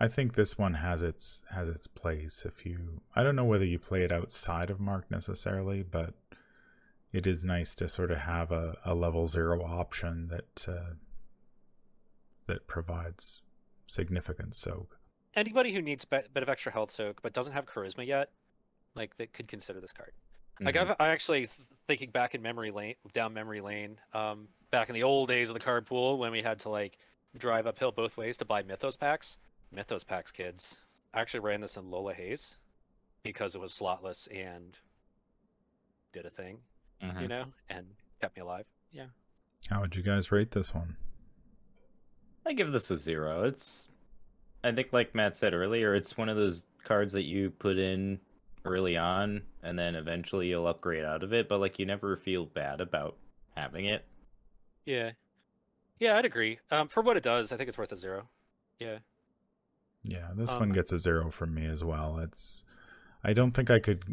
I 0.00 0.08
think 0.08 0.34
this 0.34 0.56
one 0.56 0.74
has 0.74 1.02
its 1.02 1.42
has 1.50 1.68
its 1.68 1.86
place. 1.86 2.46
If 2.46 2.64
you 2.64 3.02
I 3.14 3.22
don't 3.22 3.36
know 3.36 3.44
whether 3.44 3.64
you 3.64 3.78
play 3.78 4.02
it 4.02 4.12
outside 4.12 4.70
of 4.70 4.80
Mark 4.80 5.10
necessarily, 5.10 5.82
but 5.82 6.14
it 7.12 7.26
is 7.26 7.44
nice 7.44 7.74
to 7.76 7.88
sort 7.88 8.10
of 8.10 8.18
have 8.18 8.52
a, 8.52 8.76
a 8.84 8.94
level 8.94 9.26
zero 9.26 9.62
option 9.62 10.28
that 10.28 10.66
uh, 10.68 10.94
that 12.46 12.66
provides 12.66 13.42
significant 13.86 14.54
soak. 14.54 14.98
Anybody 15.34 15.72
who 15.74 15.82
needs 15.82 16.04
a 16.10 16.22
bit 16.28 16.42
of 16.42 16.48
extra 16.48 16.72
health 16.72 16.90
soak 16.90 17.20
but 17.22 17.32
doesn't 17.32 17.52
have 17.52 17.66
charisma 17.66 18.06
yet, 18.06 18.30
like 18.94 19.16
that 19.16 19.32
could 19.32 19.48
consider 19.48 19.80
this 19.80 19.92
card. 19.92 20.12
Like 20.60 20.74
Mhm. 20.74 20.80
I've 20.90 20.96
I 20.98 21.08
actually 21.08 21.48
thinking 21.86 22.10
back 22.10 22.34
in 22.34 22.40
memory 22.42 22.70
lane, 22.70 22.94
down 23.12 23.34
memory 23.34 23.60
lane, 23.60 24.00
um, 24.14 24.48
back 24.70 24.88
in 24.88 24.94
the 24.94 25.02
old 25.02 25.28
days 25.28 25.48
of 25.48 25.54
the 25.54 25.60
card 25.60 25.86
pool 25.86 26.18
when 26.18 26.32
we 26.32 26.40
had 26.42 26.58
to 26.60 26.70
like 26.70 26.98
drive 27.36 27.66
uphill 27.66 27.92
both 27.92 28.16
ways 28.16 28.36
to 28.38 28.44
buy 28.46 28.62
Mythos 28.62 28.96
packs. 28.96 29.36
Mythos 29.70 30.04
packs, 30.04 30.32
kids. 30.32 30.78
I 31.12 31.20
actually 31.20 31.40
ran 31.40 31.60
this 31.60 31.76
in 31.76 31.90
Lola 31.90 32.14
Hayes 32.14 32.56
because 33.22 33.54
it 33.54 33.60
was 33.60 33.74
slotless 33.74 34.26
and 34.28 34.78
did 36.12 36.24
a 36.24 36.30
thing, 36.30 36.62
Mhm. 37.02 37.20
you 37.20 37.28
know, 37.28 37.52
and 37.68 37.96
kept 38.22 38.36
me 38.36 38.40
alive. 38.42 38.66
Yeah. 38.90 39.08
How 39.68 39.82
would 39.82 39.94
you 39.96 40.02
guys 40.02 40.32
rate 40.32 40.52
this 40.52 40.72
one? 40.74 40.96
I 42.46 42.52
give 42.52 42.72
this 42.72 42.90
a 42.90 42.96
zero. 42.96 43.44
It's, 43.44 43.88
I 44.62 44.72
think, 44.72 44.92
like 44.92 45.14
Matt 45.14 45.36
said 45.36 45.52
earlier, 45.54 45.94
it's 45.94 46.16
one 46.16 46.28
of 46.28 46.36
those 46.36 46.64
cards 46.84 47.12
that 47.14 47.24
you 47.24 47.50
put 47.50 47.78
in 47.78 48.20
early 48.64 48.96
on, 48.96 49.42
and 49.62 49.78
then 49.78 49.94
eventually 49.94 50.48
you'll 50.48 50.66
upgrade 50.66 51.04
out 51.04 51.22
of 51.22 51.32
it. 51.32 51.48
But 51.48 51.60
like, 51.60 51.78
you 51.78 51.86
never 51.86 52.16
feel 52.16 52.46
bad 52.46 52.80
about 52.80 53.16
having 53.56 53.86
it. 53.86 54.04
Yeah. 54.84 55.10
Yeah, 55.98 56.16
I'd 56.16 56.24
agree. 56.24 56.58
Um, 56.70 56.88
for 56.88 57.02
what 57.02 57.16
it 57.16 57.22
does, 57.22 57.52
I 57.52 57.56
think 57.56 57.68
it's 57.68 57.78
worth 57.78 57.92
a 57.92 57.96
zero. 57.96 58.28
Yeah. 58.78 58.98
Yeah, 60.04 60.28
this 60.36 60.52
Um, 60.52 60.60
one 60.60 60.68
gets 60.70 60.92
a 60.92 60.98
zero 60.98 61.30
from 61.30 61.54
me 61.54 61.66
as 61.66 61.82
well. 61.82 62.18
It's 62.18 62.64
I 63.24 63.32
don't 63.32 63.52
think 63.52 63.70
I 63.70 63.80
could 63.80 64.04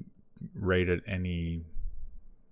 rate 0.55 0.89
it 0.89 1.03
any 1.05 1.61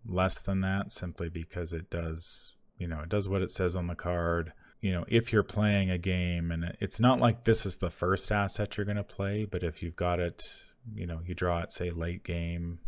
less 0.06 0.42
than 0.42 0.62
that 0.62 0.92
simply 0.92 1.30
because 1.30 1.74
it 1.74 1.90
does, 1.90 2.54
you 2.78 2.88
know, 2.88 3.00
it 3.00 3.10
does 3.10 3.30
what 3.30 3.42
it 3.42 3.50
says 3.50 3.76
on 3.76 3.88
the 3.88 3.96
card. 3.96 4.54
You 4.82 4.92
know, 4.94 5.06
if 5.08 5.32
you're 5.32 5.44
playing 5.44 5.92
a 5.92 5.98
game 5.98 6.52
and 6.52 6.76
it's 6.80 7.00
not 7.00 7.20
like 7.20 7.44
this 7.44 7.66
is 7.66 7.78
the 7.78 7.92
first 7.92 8.32
asset 8.32 8.78
you're 8.78 8.86
going 8.86 8.98
to 8.98 9.04
play, 9.04 9.46
but 9.46 9.64
if 9.64 9.84
you've 9.84 9.96
got 9.96 10.20
it, 10.20 10.44
you 10.94 11.06
know, 11.06 11.22
you 11.24 11.36
draw 11.36 11.60
it 11.60 11.72
say 11.72 11.92
late 11.92 12.24
game, 12.24 12.80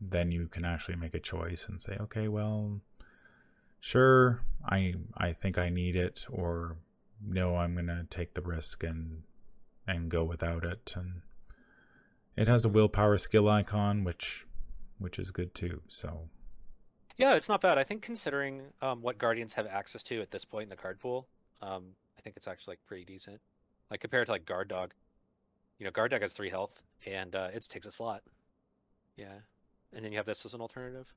then 0.00 0.32
you 0.32 0.48
can 0.48 0.64
actually 0.64 0.96
make 0.96 1.14
a 1.14 1.20
choice 1.20 1.66
and 1.68 1.80
say, 1.80 1.96
okay, 2.00 2.26
well, 2.28 2.80
sure, 3.80 4.42
I 4.64 4.94
I 5.16 5.32
think 5.32 5.58
I 5.58 5.68
need 5.68 5.94
it 5.94 6.26
or 6.30 6.76
no, 7.24 7.56
I'm 7.56 7.74
going 7.74 7.86
to 7.86 8.06
take 8.08 8.34
the 8.34 8.42
risk 8.42 8.82
and 8.82 9.22
and 9.86 10.08
go 10.08 10.24
without 10.24 10.64
it 10.64 10.94
and 10.96 11.22
it 12.36 12.48
has 12.48 12.64
a 12.64 12.68
willpower 12.68 13.18
skill 13.18 13.48
icon 13.48 14.04
which 14.04 14.46
which 14.98 15.18
is 15.18 15.30
good 15.30 15.54
too 15.54 15.82
so 15.88 16.28
Yeah, 17.16 17.34
it's 17.34 17.48
not 17.48 17.60
bad. 17.60 17.78
I 17.78 17.84
think 17.84 18.02
considering 18.02 18.62
um, 18.80 19.02
what 19.02 19.18
Guardians 19.18 19.54
have 19.54 19.66
access 19.66 20.02
to 20.04 20.22
at 20.22 20.30
this 20.30 20.44
point 20.44 20.64
in 20.64 20.68
the 20.68 20.76
card 20.76 20.98
pool, 20.98 21.28
um, 21.62 21.84
I 22.18 22.20
think 22.20 22.36
it's 22.36 22.46
actually 22.48 22.72
like 22.72 22.80
pretty 22.86 23.04
decent. 23.04 23.40
Like 23.90 24.00
compared 24.00 24.26
to 24.26 24.32
like 24.32 24.44
Guard 24.44 24.68
Dog, 24.68 24.92
you 25.78 25.84
know, 25.86 25.90
Guard 25.90 26.10
Dog 26.10 26.20
has 26.22 26.32
three 26.34 26.50
health 26.50 26.82
and 27.06 27.34
uh, 27.34 27.48
it 27.54 27.66
takes 27.68 27.86
a 27.86 27.90
slot. 27.90 28.22
Yeah, 29.16 29.40
and 29.94 30.04
then 30.04 30.12
you 30.12 30.18
have 30.18 30.26
this 30.26 30.44
as 30.44 30.54
an 30.54 30.60
alternative. 30.60 31.12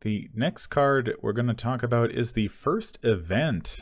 the 0.00 0.28
next 0.34 0.66
card 0.68 1.14
we're 1.22 1.32
going 1.32 1.46
to 1.48 1.54
talk 1.54 1.82
about 1.82 2.10
is 2.10 2.32
the 2.32 2.48
first 2.48 2.98
event 3.02 3.80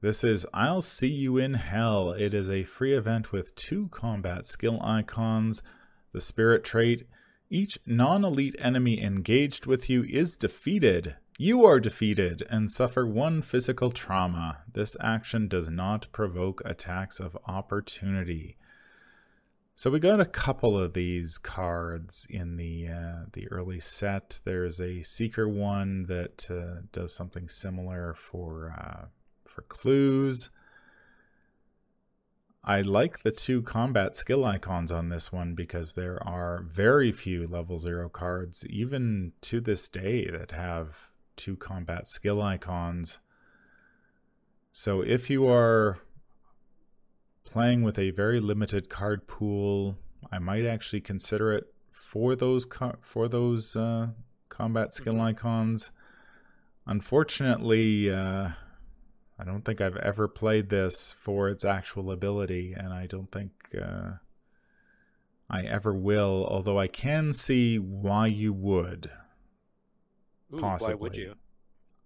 this 0.00 0.22
is 0.22 0.46
I'll 0.54 0.80
see 0.82 1.08
you 1.08 1.36
in 1.38 1.54
hell 1.54 2.10
it 2.12 2.32
is 2.32 2.48
a 2.50 2.62
free 2.64 2.94
event 2.94 3.32
with 3.32 3.54
two 3.54 3.88
combat 3.88 4.46
skill 4.46 4.78
icons 4.82 5.62
the 6.12 6.20
spirit 6.20 6.64
trait 6.64 7.06
each 7.50 7.78
non-elite 7.86 8.54
enemy 8.58 9.02
engaged 9.02 9.66
with 9.66 9.90
you 9.90 10.04
is 10.04 10.36
defeated 10.36 11.16
you 11.38 11.64
are 11.64 11.80
defeated 11.80 12.42
and 12.50 12.70
suffer 12.70 13.06
one 13.06 13.40
physical 13.40 13.90
trauma 13.92 14.58
this 14.72 14.96
action 15.00 15.48
does 15.48 15.68
not 15.70 16.06
provoke 16.12 16.60
attacks 16.64 17.20
of 17.20 17.38
opportunity 17.46 18.56
So 19.76 19.90
we 19.92 20.00
got 20.00 20.18
a 20.20 20.24
couple 20.24 20.76
of 20.76 20.92
these 20.94 21.38
cards 21.38 22.26
in 22.28 22.56
the 22.56 22.88
uh, 22.88 23.26
the 23.32 23.46
early 23.48 23.78
set. 23.78 24.40
There's 24.44 24.80
a 24.80 25.02
seeker 25.04 25.48
one 25.48 26.06
that 26.06 26.50
uh, 26.50 26.82
does 26.90 27.14
something 27.14 27.48
similar 27.48 28.14
for 28.14 28.74
uh, 28.76 29.06
for 29.44 29.62
clues. 29.62 30.50
I 32.64 32.80
like 32.80 33.20
the 33.20 33.30
two 33.30 33.62
combat 33.62 34.16
skill 34.16 34.44
icons 34.44 34.90
on 34.92 35.10
this 35.10 35.32
one 35.32 35.54
because 35.54 35.92
there 35.92 36.20
are 36.26 36.62
very 36.64 37.12
few 37.12 37.44
level 37.44 37.78
zero 37.78 38.08
cards, 38.08 38.66
even 38.68 39.32
to 39.42 39.60
this 39.60 39.88
day, 39.88 40.26
that 40.28 40.50
have 40.50 41.07
two 41.38 41.56
combat 41.56 42.06
skill 42.06 42.42
icons. 42.42 43.20
So 44.70 45.00
if 45.00 45.30
you 45.30 45.48
are 45.48 45.98
playing 47.44 47.82
with 47.82 47.98
a 47.98 48.10
very 48.10 48.38
limited 48.38 48.90
card 48.90 49.26
pool, 49.26 49.96
I 50.30 50.38
might 50.38 50.66
actually 50.66 51.00
consider 51.00 51.52
it 51.52 51.64
for 51.90 52.36
those 52.36 52.66
for 53.00 53.28
those 53.28 53.74
uh, 53.74 54.08
combat 54.50 54.92
skill 54.92 55.14
Mhm. 55.14 55.22
icons. 55.22 55.90
Unfortunately, 56.86 58.10
uh, 58.10 58.50
I 59.38 59.44
don't 59.44 59.64
think 59.64 59.80
I've 59.80 59.96
ever 59.96 60.26
played 60.26 60.68
this 60.68 61.12
for 61.12 61.48
its 61.48 61.64
actual 61.64 62.10
ability, 62.10 62.72
and 62.72 62.92
I 62.92 63.06
don't 63.06 63.30
think 63.30 63.52
uh, 63.80 64.12
I 65.48 65.62
ever 65.62 65.94
will, 65.94 66.46
although 66.48 66.78
I 66.78 66.88
can 66.88 67.32
see 67.32 67.78
why 67.78 68.26
you 68.26 68.52
would. 68.52 69.10
Ooh, 70.54 70.58
Possibly. 70.60 70.94
Why 70.94 71.00
would 71.00 71.16
you? 71.16 71.34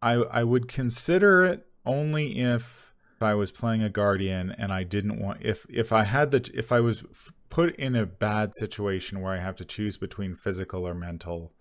I 0.00 0.12
I 0.14 0.44
would 0.44 0.68
consider 0.68 1.44
it 1.44 1.66
only 1.85 2.38
if 2.40 2.92
I 3.20 3.35
was 3.35 3.52
playing 3.52 3.83
a 3.85 3.88
guardian 3.88 4.50
and 4.50 4.72
I 4.72 4.83
didn't 4.83 5.20
want 5.20 5.42
if 5.42 5.64
if 5.70 5.92
I 5.92 6.02
had 6.05 6.33
the 6.33 6.50
if 6.52 6.72
I 6.72 6.81
was 6.81 7.05
put 7.50 7.76
in 7.76 7.94
a 7.94 8.07
bad 8.07 8.55
situation 8.55 9.20
where 9.20 9.33
I 9.33 9.38
have 9.38 9.55
to 9.57 9.64
choose 9.64 9.96
between 9.98 10.35
physical 10.35 10.87
or 10.87 10.94
mental. 10.94 11.52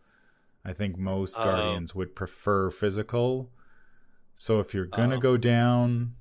I 0.66 0.74
think 0.74 0.98
most 0.98 1.38
Oh. 1.40 1.44
guardians 1.44 1.94
would 1.94 2.16
prefer 2.16 2.70
physical. 2.72 3.52
So 4.34 4.60
if 4.60 4.74
you're 4.74 4.86
going 4.86 5.10
to 5.12 5.18
Oh. 5.18 5.20
go 5.20 5.38
down 5.38 6.16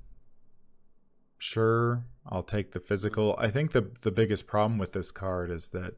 sure, 1.37 2.05
I'll 2.27 2.43
take 2.43 2.71
the 2.71 2.79
physical. 2.79 3.35
I 3.39 3.49
think 3.49 3.71
the 3.71 3.91
the 4.01 4.11
biggest 4.11 4.45
problem 4.47 4.77
with 4.77 4.93
this 4.93 5.11
card 5.11 5.49
is 5.49 5.69
that 5.69 5.95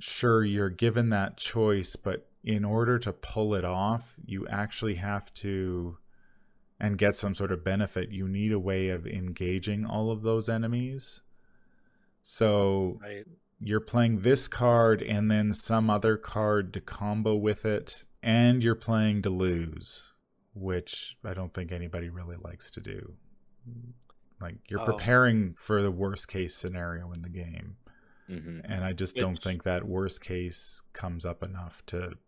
sure 0.00 0.44
you're 0.44 0.70
given 0.70 1.10
that 1.10 1.36
choice, 1.36 1.96
but 1.96 2.26
in 2.44 2.64
order 2.64 2.98
to 3.00 3.12
pull 3.12 3.54
it 3.54 3.64
off, 3.64 4.16
you 4.26 4.46
actually 4.48 4.96
have 4.96 5.34
to 5.34 5.98
and 6.80 6.98
get 6.98 7.16
some 7.16 7.34
sort 7.34 7.52
of 7.52 7.64
benefit, 7.64 8.10
you 8.12 8.28
need 8.28 8.52
a 8.52 8.58
way 8.58 8.90
of 8.90 9.06
engaging 9.06 9.86
all 9.86 10.10
of 10.10 10.22
those 10.22 10.48
enemies. 10.48 11.22
So 12.22 12.98
Right. 13.00 13.26
you're 13.60 13.80
playing 13.80 14.20
this 14.20 14.48
card 14.48 15.02
and 15.02 15.30
then 15.30 15.52
some 15.52 15.90
other 15.90 16.16
card 16.16 16.72
to 16.74 16.80
combo 16.80 17.36
with 17.36 17.64
it, 17.64 18.04
and 18.22 18.62
you're 18.62 18.74
playing 18.74 19.22
to 19.22 19.30
lose, 19.30 20.12
which 20.54 21.16
I 21.24 21.34
don't 21.34 21.52
think 21.52 21.72
anybody 21.72 22.08
really 22.10 22.36
likes 22.36 22.70
to 22.72 22.80
do. 22.80 23.16
Like 24.40 24.56
you're 24.70 24.80
Oh. 24.80 24.84
preparing 24.84 25.54
for 25.54 25.82
the 25.82 25.90
worst 25.90 26.28
case 26.28 26.54
scenario 26.54 27.12
in 27.12 27.22
the 27.22 27.28
game, 27.28 27.76
hmm 28.28 28.60
and 28.64 28.84
I 28.84 28.92
just 28.92 29.18
don't 29.18 29.36
think 29.40 29.62
that 29.64 29.86
worst 29.86 30.20
case 30.22 30.82
comes 30.92 31.24
up 31.24 31.42
enough 31.42 31.84
to 31.86 32.18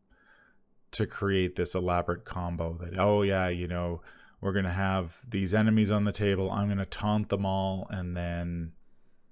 to 0.97 1.07
create 1.07 1.57
this 1.57 1.75
elaborate 1.75 2.25
combo 2.25 2.75
that 2.81 2.99
oh 2.99 3.23
yeah, 3.23 3.49
you 3.49 3.69
know, 3.69 4.01
we're 4.41 4.53
going 4.53 4.65
to 4.65 4.71
have 4.71 5.19
these 5.29 5.55
enemies 5.55 5.91
on 5.91 6.05
the 6.05 6.13
table, 6.13 6.51
I'm 6.51 6.67
going 6.67 6.79
to 6.79 6.85
taunt 6.87 7.29
them 7.31 7.45
all 7.47 7.87
and 7.91 8.17
then 8.17 8.73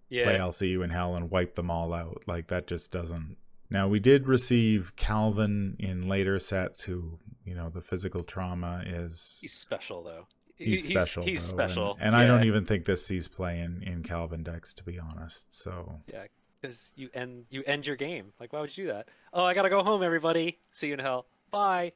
Yeah. 0.08 0.24
play 0.24 0.38
I'll 0.38 0.52
see 0.52 0.68
you 0.68 0.82
in 0.82 0.90
hell 0.90 1.14
and 1.16 1.30
wipe 1.30 1.54
them 1.54 1.70
all 1.70 1.92
out. 1.92 2.24
Like 2.26 2.48
that 2.48 2.66
just 2.66 2.90
doesn't. 2.92 3.36
Now 3.70 3.88
we 3.88 3.98
did 4.00 4.28
receive 4.28 4.94
Calvin 4.96 5.76
in 5.78 6.08
later 6.08 6.38
sets, 6.38 6.84
who 6.84 7.18
you 7.44 7.54
know 7.54 7.68
the 7.70 7.80
physical 7.80 8.20
trauma 8.22 8.82
is 8.86 9.38
He's 9.42 9.52
special 9.54 10.02
though. 10.02 10.26
He- 10.56 10.66
he's 10.66 10.86
special. 10.86 11.24
He's, 11.24 11.50
though, 11.52 11.58
and- 11.62 11.70
special. 11.72 11.96
and, 12.00 12.14
I 12.14 12.26
don't 12.26 12.44
even 12.44 12.64
think 12.64 12.84
this 12.84 13.04
sees 13.04 13.26
play 13.26 13.58
in 13.58 13.82
in 13.82 14.02
Calvin 14.02 14.42
decks 14.42 14.72
to 14.74 14.84
be 14.84 14.98
honest. 14.98 15.52
So 15.62 16.00
Yeah, 16.06 16.26
because 16.60 16.92
you 16.94 17.08
end 17.14 17.46
you 17.50 17.62
end 17.66 17.86
your 17.86 17.96
game. 17.96 18.32
Like, 18.38 18.52
why 18.52 18.60
would 18.60 18.76
you 18.76 18.84
do 18.84 18.92
that? 18.92 19.08
Oh, 19.32 19.44
I 19.44 19.54
gotta 19.54 19.70
go 19.70 19.82
home, 19.82 20.02
everybody. 20.02 20.58
See 20.72 20.88
you 20.88 20.94
in 20.94 21.00
hell. 21.00 21.26
Bye. 21.54 21.92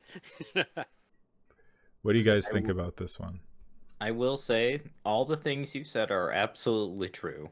what 2.02 2.12
do 2.12 2.18
you 2.18 2.24
guys 2.24 2.46
think 2.48 2.66
w- 2.66 2.80
about 2.80 2.96
this 2.96 3.18
one? 3.18 3.40
I 4.00 4.12
will 4.12 4.36
say 4.36 4.82
all 5.04 5.24
the 5.24 5.36
things 5.36 5.74
you 5.74 5.82
said 5.82 6.12
are 6.12 6.30
absolutely 6.30 7.08
true. 7.08 7.50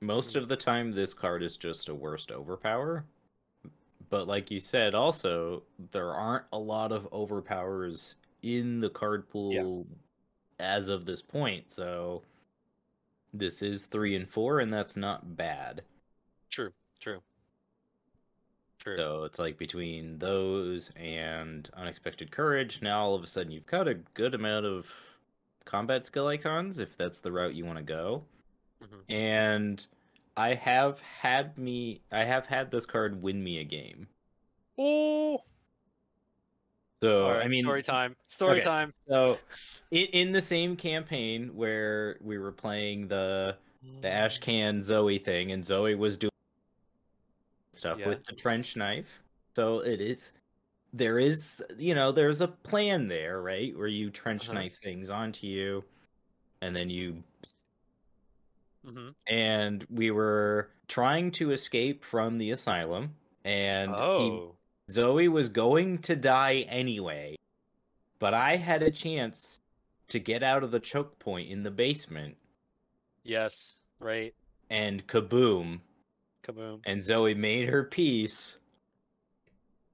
Most 0.00 0.36
of 0.36 0.48
the 0.48 0.56
time, 0.56 0.90
this 0.90 1.12
card 1.12 1.42
is 1.42 1.58
just 1.58 1.90
a 1.90 1.94
worst 1.94 2.32
overpower. 2.32 3.04
But 4.08 4.26
like 4.26 4.50
you 4.50 4.58
said, 4.58 4.94
also 4.94 5.64
there 5.90 6.14
aren't 6.14 6.46
a 6.54 6.58
lot 6.58 6.92
of 6.92 7.06
overpowers 7.12 8.14
in 8.42 8.80
the 8.80 8.88
card 8.88 9.28
pool 9.28 9.86
as 10.58 10.88
of 10.88 11.04
this 11.04 11.20
point. 11.20 11.70
So 11.70 12.22
this 13.34 13.60
is 13.60 13.84
three 13.84 14.16
and 14.16 14.26
four, 14.26 14.60
and 14.60 14.72
that's 14.72 14.96
not 14.96 15.36
bad. 15.36 15.82
True. 16.48 16.72
True. 17.00 17.20
True. 18.88 18.96
So 18.96 19.24
it's 19.24 19.38
like 19.38 19.58
between 19.58 20.18
those 20.18 20.90
and 20.96 21.68
unexpected 21.76 22.30
courage. 22.30 22.80
Now 22.82 23.00
all 23.00 23.14
of 23.14 23.22
a 23.22 23.26
sudden 23.26 23.52
you've 23.52 23.66
got 23.66 23.88
a 23.88 23.94
good 23.94 24.34
amount 24.34 24.66
of 24.66 24.86
combat 25.64 26.06
skill 26.06 26.26
icons 26.28 26.78
if 26.78 26.96
that's 26.96 27.20
the 27.20 27.30
route 27.30 27.54
you 27.54 27.64
want 27.64 27.78
to 27.78 27.84
go. 27.84 28.24
Mhm. 28.82 29.14
And 29.14 29.86
I 30.36 30.54
have 30.54 31.00
had 31.00 31.58
me 31.58 32.00
I 32.10 32.24
have 32.24 32.46
had 32.46 32.70
this 32.70 32.86
card 32.86 33.22
win 33.22 33.42
me 33.42 33.58
a 33.58 33.64
game. 33.64 34.08
Oh. 34.78 35.38
So 37.02 37.30
right. 37.30 37.44
I 37.44 37.48
mean 37.48 37.62
story 37.62 37.82
time. 37.82 38.16
Story 38.28 38.58
okay. 38.58 38.60
time. 38.62 38.94
so 39.08 39.38
in, 39.90 40.06
in 40.06 40.32
the 40.32 40.42
same 40.42 40.76
campaign 40.76 41.54
where 41.54 42.18
we 42.20 42.38
were 42.38 42.52
playing 42.52 43.08
the 43.08 43.56
the 44.00 44.08
Ashcan 44.08 44.80
Zoey 44.80 45.22
thing 45.24 45.52
and 45.52 45.62
Zoey 45.62 45.96
was 45.96 46.16
doing 46.16 46.27
stuff 47.78 47.98
Yeah. 47.98 48.08
with 48.08 48.24
the 48.24 48.32
trench 48.34 48.76
knife. 48.76 49.22
So 49.56 49.80
it 49.80 50.00
is 50.00 50.32
there 50.92 51.18
is 51.18 51.62
you 51.78 51.94
know, 51.94 52.12
there's 52.12 52.40
a 52.40 52.48
plan 52.48 53.08
there, 53.08 53.40
right? 53.42 53.76
Where 53.76 53.86
you 53.88 54.10
trench 54.10 54.44
Uh-huh. 54.44 54.54
knife 54.54 54.76
things 54.82 55.10
onto 55.10 55.46
you 55.46 55.84
and 56.62 56.74
then 56.74 56.90
you 56.90 57.22
hmm 58.86 59.10
and 59.26 59.86
we 59.90 60.10
were 60.10 60.70
trying 60.88 61.30
to 61.32 61.50
escape 61.52 62.04
from 62.04 62.38
the 62.38 62.50
asylum 62.52 63.14
and 63.44 63.90
he, 63.90 63.96
Oh. 64.00 64.54
Zoey 64.90 65.28
was 65.30 65.48
going 65.50 65.98
to 65.98 66.16
die 66.16 66.60
anyway. 66.68 67.36
But 68.18 68.32
I 68.34 68.56
had 68.56 68.82
a 68.82 68.90
chance 68.90 69.60
to 70.08 70.18
get 70.18 70.42
out 70.42 70.64
of 70.64 70.70
the 70.70 70.80
choke 70.80 71.18
point 71.18 71.50
in 71.50 71.62
the 71.62 71.70
basement 71.70 72.36
Yes. 73.24 73.78
Right. 74.00 74.34
and 74.70 75.06
kaboom 75.06 75.80
Kaboom. 76.42 76.80
and 76.86 77.00
Zoey 77.00 77.36
made 77.36 77.68
her 77.68 77.84
peace 77.84 78.58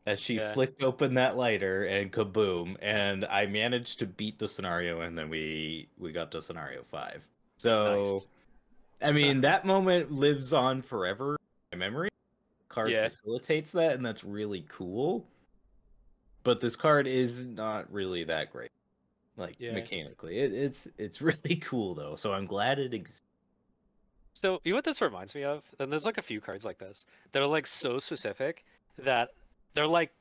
as 0.07 0.21
she 0.21 0.37
Yeah. 0.37 0.53
flicked 0.53 0.83
open 0.83 1.15
that 1.15 1.37
lighter 1.37 1.85
and 1.85 2.13
kaboom 2.13 2.77
and 2.83 3.25
I 3.25 3.47
managed 3.47 3.99
to 4.01 4.07
beat 4.07 4.39
the 4.39 4.47
scenario 4.49 5.01
and 5.01 5.17
then 5.17 5.31
we 5.31 5.89
we 5.99 6.13
got 6.13 6.31
to 6.33 6.43
scenario 6.43 6.83
5. 6.83 7.23
So 7.59 8.05
Nice. 8.15 8.29
I 9.03 9.13
mean 9.13 9.41
that 9.41 9.65
moment 9.65 10.11
lives 10.11 10.53
on 10.53 10.83
forever 10.83 11.37
in 11.73 11.79
my 11.79 11.87
memory. 11.87 12.09
Card 12.69 12.91
Yeah. 12.91 13.09
facilitates 13.09 13.73
that 13.73 13.93
and 13.93 14.05
that's 14.05 14.25
really 14.25 14.67
cool. 14.69 15.27
But 16.43 16.61
this 16.61 16.77
card 16.77 17.07
is 17.07 17.47
not 17.47 17.91
really 17.91 18.25
that 18.25 18.53
great. 18.53 18.69
Like 19.39 19.57
Yeah. 19.59 19.73
mechanically. 19.73 20.39
It, 20.41 20.53
it's 20.53 20.87
it's 20.99 21.23
really 21.23 21.57
cool 21.57 21.95
though. 21.95 22.15
So 22.17 22.33
I'm 22.35 22.47
glad 22.47 22.79
it 22.79 22.93
exists. 22.93 23.23
So 24.45 24.61
you 24.63 24.73
know 24.73 24.77
what 24.77 24.85
this 24.85 25.01
reminds 25.01 25.35
me 25.35 25.43
of? 25.43 25.65
And 25.79 25.91
there's 25.91 26.05
like 26.05 26.19
a 26.19 26.23
few 26.23 26.39
cards 26.39 26.67
like 26.67 26.77
this 26.77 27.07
that 27.33 27.43
are 27.43 27.47
like 27.47 27.67
so 27.67 27.99
specific 27.99 28.67
that 28.99 29.31
they're 29.73 29.87
like 29.87 30.13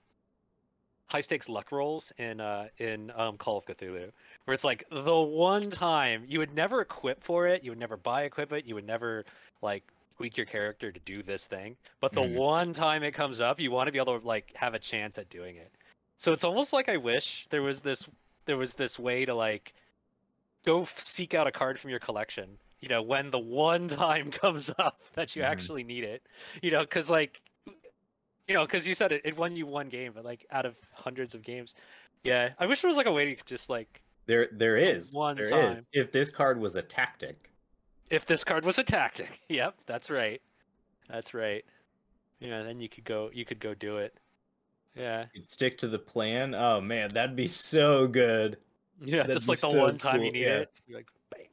high 1.07 1.19
stakes 1.19 1.49
luck 1.49 1.73
rolls 1.73 2.13
in 2.17 2.39
uh 2.39 2.69
in 2.77 3.11
um 3.17 3.35
Call 3.35 3.57
of 3.57 3.65
Cthulhu, 3.65 4.11
where 4.45 4.55
it's 4.55 4.63
like 4.63 4.85
the 4.89 5.19
one 5.19 5.69
time 5.69 6.23
you 6.25 6.39
would 6.39 6.55
never 6.55 6.79
equip 6.79 7.21
for 7.21 7.47
it, 7.47 7.65
you 7.65 7.71
would 7.71 7.79
never 7.79 7.97
buy 7.97 8.23
equipment, 8.23 8.65
you 8.65 8.75
would 8.75 8.87
never 8.87 9.25
like 9.61 9.83
tweak 10.15 10.37
your 10.37 10.45
character 10.45 10.89
to 10.89 11.01
do 11.01 11.21
this 11.21 11.45
thing, 11.45 11.75
but 11.99 12.13
the 12.13 12.21
Mhm. 12.21 12.33
one 12.35 12.71
time 12.71 13.03
it 13.03 13.11
comes 13.11 13.41
up, 13.41 13.59
you 13.59 13.71
want 13.71 13.87
to 13.87 13.91
be 13.91 13.99
able 13.99 14.17
to 14.17 14.25
like 14.25 14.53
have 14.55 14.73
a 14.73 14.79
chance 14.79 15.17
at 15.17 15.29
doing 15.29 15.57
it. 15.57 15.73
So 16.17 16.31
it's 16.31 16.45
almost 16.45 16.71
like 16.71 16.87
I 16.87 16.95
wish 16.95 17.45
there 17.49 17.61
was 17.61 17.81
this 17.81 18.07
there 18.45 18.55
was 18.55 18.75
this 18.75 18.97
way 18.97 19.25
to 19.25 19.35
like 19.35 19.73
go 20.63 20.87
seek 20.95 21.33
out 21.33 21.45
a 21.45 21.51
card 21.51 21.77
from 21.77 21.89
your 21.89 21.99
collection 21.99 22.57
you 22.83 22.89
know 22.89 23.01
when 23.01 23.31
the 23.31 23.39
one 23.39 23.87
time 24.03 24.29
comes 24.29 24.69
up 24.77 25.01
that 25.13 25.35
you 25.37 25.41
Mhm. 25.41 25.45
actually 25.53 25.83
need 25.85 26.03
it 26.03 26.21
you 26.61 26.69
know 26.69 26.81
because 26.81 27.09
like 27.09 27.41
you 28.47 28.53
know 28.53 28.65
because 28.65 28.85
you 28.85 28.93
said 28.93 29.13
it, 29.13 29.21
it 29.23 29.37
won 29.37 29.55
you 29.55 29.65
one 29.65 29.87
game 29.87 30.11
but 30.13 30.25
like 30.25 30.45
out 30.51 30.65
of 30.65 30.75
hundreds 30.91 31.33
of 31.33 31.41
games 31.41 31.75
yeah 32.25 32.49
i 32.59 32.65
wish 32.65 32.81
there 32.81 32.89
was 32.89 32.97
like 32.97 33.05
a 33.05 33.11
way 33.11 33.29
you 33.29 33.37
could 33.37 33.45
just 33.47 33.69
like 33.69 34.01
There 34.25 34.49
there 34.51 34.75
is. 34.77 35.13
One 35.13 35.35
there 35.37 35.71
is. 35.71 35.77
time. 35.79 35.85
If 35.93 36.11
this 36.11 36.29
card 36.29 36.59
was 36.59 36.75
a 36.75 36.81
tactic. 36.81 37.49
if 38.09 38.25
this 38.25 38.43
card 38.43 38.65
was 38.65 38.77
a 38.77 38.83
tactic 38.83 39.39
yep 39.49 39.75
that's 39.85 40.09
right 40.09 40.41
that's 41.09 41.33
right 41.33 41.63
yeah 42.41 42.63
then 42.63 42.81
you 42.81 42.89
could 42.89 43.05
go 43.05 43.29
you 43.33 43.45
could 43.45 43.59
go 43.61 43.73
do 43.73 43.97
it 43.97 44.13
yeah 44.95 45.25
You'd 45.33 45.49
stick 45.49 45.77
to 45.79 45.87
the 45.87 45.97
plan. 45.99 46.53
Oh 46.53 46.79
man, 46.79 47.09
that'd 47.13 47.35
be 47.35 47.47
so 47.47 48.05
good. 48.07 48.57
Yeah, 49.01 49.21
That'd 49.23 49.33
just 49.33 49.47
like 49.49 49.59
the 49.59 49.71
so 49.71 49.77
one 49.79 49.97
time 49.97 50.21
you 50.21 50.31
need 50.31 50.41
yeah. 50.43 50.57
it. 50.59 50.71
You're 50.85 50.99
like, 50.99 51.07
bam. 51.31 51.47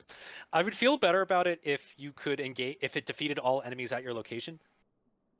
I 0.52 0.62
would 0.62 0.74
feel 0.74 0.96
better 0.96 1.20
about 1.20 1.46
it 1.46 1.60
if 1.62 1.94
you 1.96 2.12
could 2.12 2.40
engage 2.40 2.78
if 2.80 2.96
it 2.96 3.06
defeated 3.06 3.38
all 3.38 3.62
enemies 3.62 3.92
at 3.92 4.02
your 4.02 4.12
location, 4.12 4.60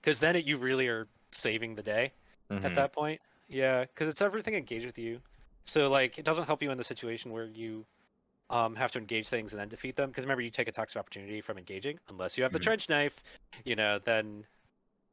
because 0.00 0.20
then 0.20 0.36
it, 0.36 0.44
you 0.44 0.56
really 0.56 0.86
are 0.88 1.08
saving 1.32 1.74
the 1.74 1.82
day 1.82 2.12
Mhm. 2.50 2.64
at 2.64 2.74
that 2.76 2.92
point. 2.92 3.20
Yeah, 3.48 3.84
because 3.84 4.06
it's 4.06 4.22
everything 4.22 4.54
engaged 4.54 4.86
with 4.86 4.98
you. 4.98 5.20
So 5.66 5.90
like, 5.90 6.18
it 6.18 6.24
doesn't 6.24 6.46
help 6.46 6.62
you 6.62 6.70
in 6.70 6.78
the 6.78 6.84
situation 6.84 7.32
where 7.32 7.46
you 7.46 7.86
um, 8.48 8.74
have 8.76 8.90
to 8.92 8.98
engage 8.98 9.28
things 9.28 9.52
and 9.52 9.60
then 9.60 9.68
defeat 9.68 9.96
them. 9.96 10.10
Because 10.10 10.24
remember, 10.24 10.42
you 10.42 10.50
take 10.50 10.68
attacks 10.68 10.94
of 10.94 11.00
opportunity 11.00 11.40
from 11.40 11.58
engaging, 11.58 11.98
unless 12.08 12.36
you 12.36 12.42
have 12.42 12.52
the 12.52 12.58
Mhm. 12.58 12.62
trench 12.62 12.88
knife. 12.88 13.22
You 13.64 13.76
know, 13.76 13.98
then 13.98 14.46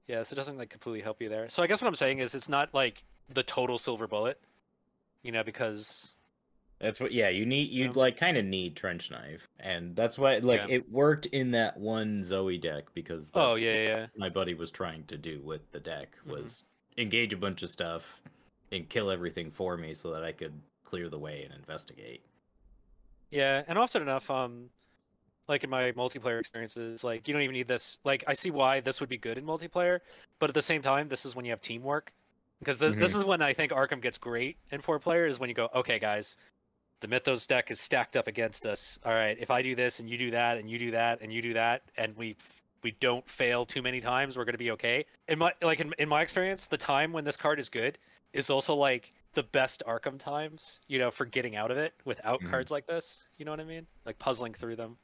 yeah, 0.07 0.23
so 0.23 0.33
it 0.33 0.37
doesn't 0.37 0.57
like 0.57 0.69
completely 0.69 1.01
help 1.01 1.21
you 1.21 1.29
there. 1.29 1.49
So 1.49 1.61
I 1.61 1.67
guess 1.67 1.81
what 1.81 1.87
I'm 1.87 1.95
saying 1.95 2.19
is, 2.19 2.33
it's 2.33 2.49
not 2.49 2.73
like 2.73 3.03
the 3.29 3.43
total 3.43 3.77
silver 3.77 4.07
bullet. 4.07 4.39
You 5.23 5.31
know, 5.31 5.43
because 5.43 6.13
That's 6.79 6.99
what. 6.99 7.11
Yeah, 7.11 7.29
you 7.29 7.45
need. 7.45 7.71
You'd 7.71 7.95
Yeah. 7.95 7.99
like 8.01 8.17
kind 8.17 8.37
of 8.37 8.45
need 8.45 8.75
trench 8.75 9.09
knife, 9.09 9.47
and 9.59 9.95
that's 9.95 10.17
why 10.17 10.37
like 10.37 10.61
Yeah. 10.61 10.75
it 10.75 10.91
worked 10.91 11.25
in 11.27 11.51
that 11.51 11.77
one 11.77 12.21
Zoey 12.21 12.61
deck 12.61 12.85
because. 12.93 13.31
Oh 13.33 13.55
yeah, 13.55 13.71
what 13.73 13.81
yeah. 13.81 14.07
My 14.15 14.29
buddy 14.29 14.53
was 14.53 14.69
trying 14.69 15.03
to 15.05 15.17
do 15.17 15.41
with 15.41 15.71
the 15.71 15.79
deck 15.79 16.15
Mhm. 16.25 16.31
was 16.31 16.65
engage 16.97 17.33
a 17.33 17.37
bunch 17.37 17.63
of 17.63 17.69
stuff 17.69 18.21
and 18.71 18.87
kill 18.89 19.09
everything 19.09 19.49
for 19.49 19.77
me 19.77 19.93
so 19.93 20.11
that 20.11 20.23
I 20.23 20.31
could 20.31 20.53
clear 20.83 21.09
the 21.09 21.19
way 21.19 21.43
and 21.43 21.53
investigate. 21.53 22.21
Yeah, 23.31 23.63
and 23.67 23.77
often 23.77 24.01
enough, 24.01 24.29
um, 24.31 24.69
like 25.47 25.63
in 25.63 25.69
my 25.69 25.91
multiplayer 25.93 26.39
experiences, 26.39 27.03
like 27.03 27.27
you 27.27 27.33
don't 27.33 27.43
even 27.43 27.53
need 27.53 27.67
this. 27.67 27.97
Like 28.03 28.23
I 28.27 28.33
see 28.33 28.51
why 28.51 28.81
this 28.81 28.99
would 28.99 29.09
be 29.09 29.17
good 29.17 29.37
in 29.37 29.45
multiplayer, 29.45 29.99
but 30.39 30.49
at 30.49 30.53
the 30.53 30.61
same 30.61 30.81
time, 30.81 31.07
this 31.07 31.25
is 31.25 31.35
when 31.35 31.45
you 31.45 31.51
have 31.51 31.61
teamwork. 31.61 32.13
Because 32.59 32.79
this, 32.79 32.95
this 32.95 33.15
is 33.15 33.23
when 33.23 33.43
I 33.43 33.53
think 33.53 33.71
Arkham 33.71 34.01
gets 34.01 34.17
great 34.17 34.57
in 34.71 34.81
four 34.81 34.97
player 34.97 35.27
is 35.27 35.39
when 35.39 35.47
you 35.47 35.53
go, 35.53 35.69
okay, 35.75 35.99
guys, 35.99 36.37
the 36.99 37.07
Mythos 37.07 37.45
deck 37.47 37.69
is 37.71 37.79
stacked 37.79 38.17
up 38.17 38.27
against 38.27 38.65
us. 38.65 38.99
All 39.05 39.13
right, 39.13 39.37
if 39.39 39.51
I 39.51 39.61
do 39.61 39.75
this 39.75 39.99
and 39.99 40.09
you 40.09 40.17
do 40.17 40.31
that 40.31 40.57
and 40.57 40.69
you 40.69 40.79
do 40.79 40.91
that 40.91 41.21
and 41.21 41.31
you 41.31 41.41
do 41.41 41.53
that, 41.53 41.83
and 41.97 42.15
we 42.17 42.35
we 42.83 42.91
don't 42.99 43.27
fail 43.29 43.65
too 43.65 43.81
many 43.81 43.99
times, 43.99 44.37
we're 44.37 44.45
gonna 44.45 44.57
be 44.57 44.71
okay. 44.71 45.05
In 45.27 45.39
my 45.39 45.53
like 45.61 45.79
in, 45.79 45.93
in 45.99 46.09
my 46.09 46.21
experience, 46.21 46.67
the 46.67 46.77
time 46.77 47.11
when 47.11 47.23
this 47.23 47.37
card 47.37 47.59
is 47.59 47.69
good 47.69 47.97
is 48.33 48.49
also 48.49 48.75
like 48.75 49.13
the 49.33 49.43
best 49.43 49.83
Arkham 49.87 50.17
times, 50.17 50.79
you 50.87 50.97
know, 50.99 51.11
for 51.11 51.25
getting 51.25 51.55
out 51.55 51.69
of 51.71 51.77
it 51.77 51.93
without 52.05 52.41
Mhm. 52.41 52.49
cards 52.49 52.71
like 52.71 52.87
this. 52.87 53.27
You 53.37 53.45
know 53.45 53.51
what 53.51 53.59
I 53.59 53.65
mean? 53.65 53.85
Like 54.05 54.17
puzzling 54.19 54.53
through 54.53 54.75
them. 54.77 54.97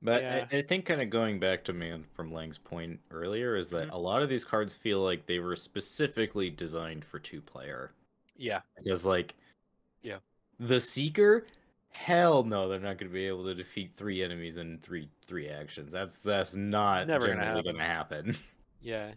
But 0.00 0.22
Yeah. 0.22 0.46
I, 0.50 0.56
I 0.58 0.62
think 0.62 0.86
kind 0.86 1.02
of 1.02 1.10
going 1.10 1.38
back 1.40 1.64
to 1.64 1.72
man 1.72 2.04
from 2.14 2.32
Leng's 2.32 2.56
point 2.58 3.00
earlier 3.10 3.56
is 3.56 3.68
that 3.70 3.88
Mhm. 3.88 3.92
a 3.92 3.98
lot 3.98 4.22
of 4.22 4.28
these 4.28 4.44
cards 4.44 4.74
feel 4.74 5.00
like 5.00 5.26
they 5.26 5.38
were 5.38 5.56
specifically 5.56 6.50
designed 6.50 7.04
for 7.04 7.18
two 7.18 7.40
player. 7.42 7.92
Yeah. 8.36 8.60
Because 8.82 9.04
like. 9.04 9.34
The 10.60 10.80
Seeker, 10.80 11.46
hell 11.90 12.42
no, 12.44 12.68
they're 12.68 12.80
not 12.80 12.98
gonna 12.98 13.10
be 13.12 13.26
able 13.26 13.44
to 13.44 13.54
defeat 13.54 13.92
three 13.96 14.22
enemies 14.22 14.56
in 14.56 14.78
three 14.78 15.08
three 15.26 15.48
actions. 15.48 15.92
That's 15.92 16.16
that's 16.18 16.54
not 16.54 17.06
Never 17.06 17.28
generally 17.28 17.46
happen. 17.56 17.72
gonna 17.72 17.84
happen. 17.84 18.36
Yeah. 18.80 19.10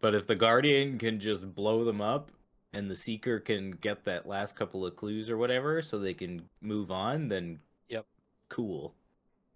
But 0.00 0.14
if 0.14 0.28
the 0.28 0.36
Guardian 0.36 0.96
can 0.96 1.18
just 1.18 1.52
blow 1.54 1.84
them 1.84 2.00
up 2.00 2.30
and 2.72 2.88
the 2.88 2.94
Seeker 2.96 3.40
can 3.40 3.72
get 3.72 4.04
that 4.04 4.24
last 4.26 4.54
couple 4.54 4.86
of 4.86 4.94
clues 4.94 5.28
or 5.28 5.36
whatever 5.36 5.82
so 5.82 5.98
they 5.98 6.14
can 6.14 6.48
move 6.60 6.92
on, 6.92 7.26
then 7.28 7.58
Yep. 7.88 8.06
Cool. 8.50 8.94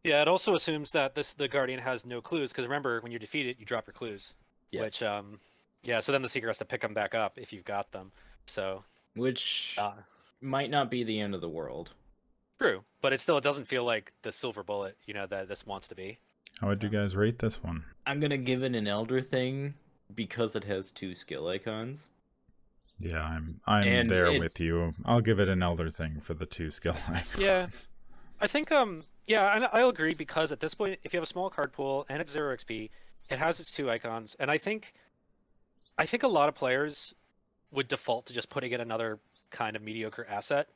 Yeah, 0.03 0.21
it 0.23 0.29
also 0.29 0.55
assumes 0.57 0.91
that 0.91 1.15
this 1.15 1.35
the 1.35 1.47
Guardian 1.47 1.79
has 1.79 2.05
no 2.05 2.21
clues 2.21 2.51
because 2.51 2.65
remember 2.65 3.01
when 3.01 3.13
you 3.13 3.19
defeat 3.21 3.47
it, 3.47 3.59
you 3.61 3.65
drop 3.65 3.87
your 3.87 3.95
clues. 3.95 4.35
Yes. 4.73 4.83
Which 4.83 5.03
um 5.05 5.39
yeah, 5.85 6.01
so 6.01 6.11
then 6.13 6.23
the 6.23 6.29
Seeker 6.29 6.49
has 6.49 6.59
to 6.59 6.65
pick 6.65 6.81
them 6.81 6.93
back 6.95 7.15
up 7.15 7.39
if 7.39 7.53
you've 7.53 7.65
got 7.65 7.93
them. 7.93 8.11
So 8.47 8.83
Which 9.15 9.77
uh, 9.79 9.93
might 10.45 10.71
not 10.71 10.91
be 10.91 11.03
the 11.05 11.19
end 11.21 11.35
of 11.35 11.41
the 11.41 11.49
world. 11.49 11.91
true, 12.59 12.85
but 13.01 13.13
it 13.13 13.21
still 13.21 13.37
it 13.39 13.45
doesn't 13.45 13.67
feel 13.67 13.85
like 13.85 14.13
the 14.23 14.31
silver 14.33 14.63
bullet, 14.63 14.97
you 15.07 15.15
know, 15.15 15.27
that 15.27 15.49
this 15.49 15.67
wants 15.67 15.89
to 15.89 15.95
be. 15.95 16.19
How 16.61 16.69
would 16.69 16.83
you 16.85 16.89
guys 16.89 17.17
rate 17.17 17.39
this 17.41 17.63
one? 17.63 17.85
I'm 18.07 18.21
gonna 18.21 18.37
give 18.39 18.63
it 18.63 18.75
an 18.75 18.87
elder 18.87 19.21
thing 19.21 19.75
because 20.15 20.55
it 20.55 20.65
has 20.65 20.93
two 20.93 21.15
skill 21.15 21.49
icons. 21.49 22.09
Yeah, 23.01 23.23
I'm 23.25 23.61
I'm 23.67 23.87
And 23.89 24.09
there 24.09 24.27
it's- 24.27 24.39
with 24.41 24.61
you. 24.61 24.95
I'll 25.05 25.21
give 25.21 25.41
it 25.41 25.49
an 25.49 25.63
elder 25.63 25.91
thing 25.91 26.21
for 26.21 26.35
the 26.35 26.47
two 26.47 26.71
skill 26.71 26.97
icons. 27.09 27.37
Yeah. 27.39 27.67
I 28.41 28.47
think 28.47 28.71
um 28.71 29.05
yeah, 29.27 29.55
and 29.57 29.67
I'll 29.73 29.89
agree 29.89 30.15
because 30.15 30.53
at 30.53 30.61
this 30.61 30.75
point, 30.75 31.01
if 31.03 31.13
you 31.13 31.17
have 31.19 31.25
a 31.25 31.27
small 31.27 31.49
card 31.51 31.73
pool 31.73 32.05
and 32.11 32.21
it's 32.21 32.31
zero 32.31 32.55
XP, 32.55 32.91
it 33.31 33.39
has 33.39 33.59
its 33.59 33.71
two 33.71 33.91
icons, 33.91 34.37
and 34.39 34.51
I 34.51 34.59
think, 34.59 34.93
I 35.99 36.05
think 36.05 36.23
a 36.23 36.29
lot 36.29 36.51
of 36.51 36.55
players 36.55 37.15
would 37.73 37.89
default 37.89 38.27
to 38.27 38.35
just 38.35 38.51
putting 38.51 38.73
in 38.73 38.83
another 38.83 39.19
kind 39.55 39.77
of 39.77 39.83
mediocre 39.83 40.27
asset, 40.29 40.69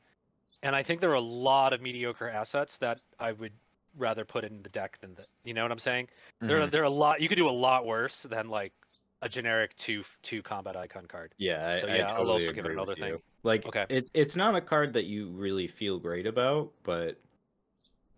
and 0.63 0.75
I 0.75 0.81
think 0.83 1.01
there 1.01 1.11
are 1.11 1.15
a 1.15 1.19
lot 1.21 1.73
of 1.73 1.81
mediocre 1.81 2.29
assets 2.29 2.77
that 2.79 3.01
I 3.19 3.33
would 3.33 3.53
rather 3.97 4.23
put 4.25 4.43
in 4.43 4.63
the 4.63 4.69
deck 4.69 4.97
than 5.01 5.13
the. 5.15 5.25
You 5.43 5.53
know 5.53 5.63
what 5.63 5.71
I'm 5.71 5.79
saying? 5.79 6.07
There 6.41 6.57
are 6.61 6.67
Mhm. 6.67 6.71
there 6.71 6.81
are 6.81 6.85
a 6.85 6.89
lot. 6.89 7.21
You 7.21 7.27
could 7.29 7.37
do 7.37 7.49
a 7.49 7.51
lot 7.67 7.85
worse 7.85 8.23
than 8.23 8.49
like 8.49 8.73
a 9.21 9.27
generic 9.29 9.75
two 9.75 10.03
two 10.21 10.41
combat 10.41 10.75
icon 10.77 11.05
card. 11.05 11.33
Yeah, 11.37 11.75
So, 11.75 11.87
I 11.87 11.97
yeah, 11.97 12.13
I'll 12.13 12.29
also 12.31 12.51
give 12.53 12.65
it 12.65 12.71
another 12.71 12.95
thing. 12.95 13.21
Like, 13.43 13.65
Okay. 13.65 13.85
it's 13.89 14.09
it's 14.13 14.35
not 14.35 14.55
a 14.55 14.61
card 14.61 14.93
that 14.93 15.05
you 15.05 15.29
really 15.31 15.67
feel 15.67 15.99
great 15.99 16.25
about, 16.25 16.71
but 16.83 17.17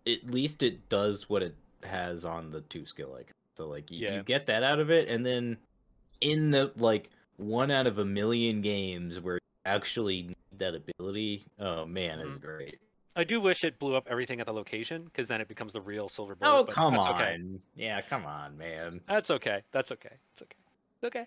at 0.06 0.30
least 0.30 0.62
it 0.62 0.88
does 0.88 1.28
what 1.28 1.42
it 1.42 1.54
has 1.84 2.24
on 2.24 2.50
the 2.50 2.60
two 2.62 2.86
skill 2.86 3.14
icon. 3.14 3.32
So 3.56 3.68
like, 3.68 3.90
you, 3.90 3.98
Yeah. 4.06 4.16
you 4.16 4.22
get 4.22 4.46
that 4.46 4.62
out 4.62 4.78
of 4.78 4.90
it, 4.90 5.08
and 5.08 5.24
then 5.26 5.58
in 6.20 6.50
the 6.50 6.72
like 6.76 7.10
one 7.36 7.70
out 7.70 7.86
of 7.86 7.98
a 7.98 8.04
million 8.04 8.60
games 8.60 9.18
where 9.20 9.38
actually 9.64 10.22
need 10.22 10.36
that 10.58 10.74
ability, 10.74 11.44
oh 11.58 11.84
man, 11.86 12.20
it's 12.20 12.36
Mhm. 12.36 12.40
great. 12.40 12.78
I 13.14 13.24
do 13.24 13.40
wish 13.40 13.62
it 13.62 13.78
blew 13.78 13.94
up 13.94 14.06
everything 14.10 14.40
at 14.40 14.46
the 14.46 14.54
location 14.54 15.04
because 15.04 15.28
then 15.28 15.40
it 15.40 15.48
becomes 15.48 15.72
the 15.74 15.80
real 15.82 16.08
silver 16.08 16.34
bullet. 16.34 16.50
Oh 16.60 16.64
but 16.64 16.74
come 16.74 16.94
that's 16.94 17.06
on, 17.06 17.14
Okay. 17.14 17.38
yeah, 17.74 18.00
come 18.00 18.24
on, 18.24 18.56
man. 18.56 19.00
That's 19.06 19.30
okay. 19.30 19.62
That's 19.70 19.92
okay. 19.92 20.16
It's 20.32 20.42
okay. 20.42 20.56
It's 20.96 21.04
okay. 21.04 21.26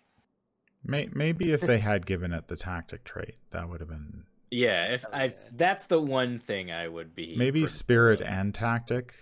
May, 0.83 1.09
maybe 1.13 1.51
if 1.51 1.61
they 1.61 1.79
had 1.79 2.05
given 2.05 2.31
it 2.33 2.47
the 2.47 2.55
tactic 2.55 3.03
trait, 3.03 3.39
that 3.51 3.69
would 3.69 3.79
have 3.81 3.89
been 3.89 4.25
Yeah, 4.51 4.93
if 4.93 5.05
I 5.13 5.36
that's 5.51 5.86
the 5.88 6.01
one 6.01 6.39
thing 6.39 6.71
I 6.71 6.88
would 6.88 7.13
be 7.15 7.36
maybe 7.38 7.65
spirit 7.67 8.19
proud 8.19 8.29
of. 8.31 8.38
and 8.39 8.53
tactic. 8.53 9.13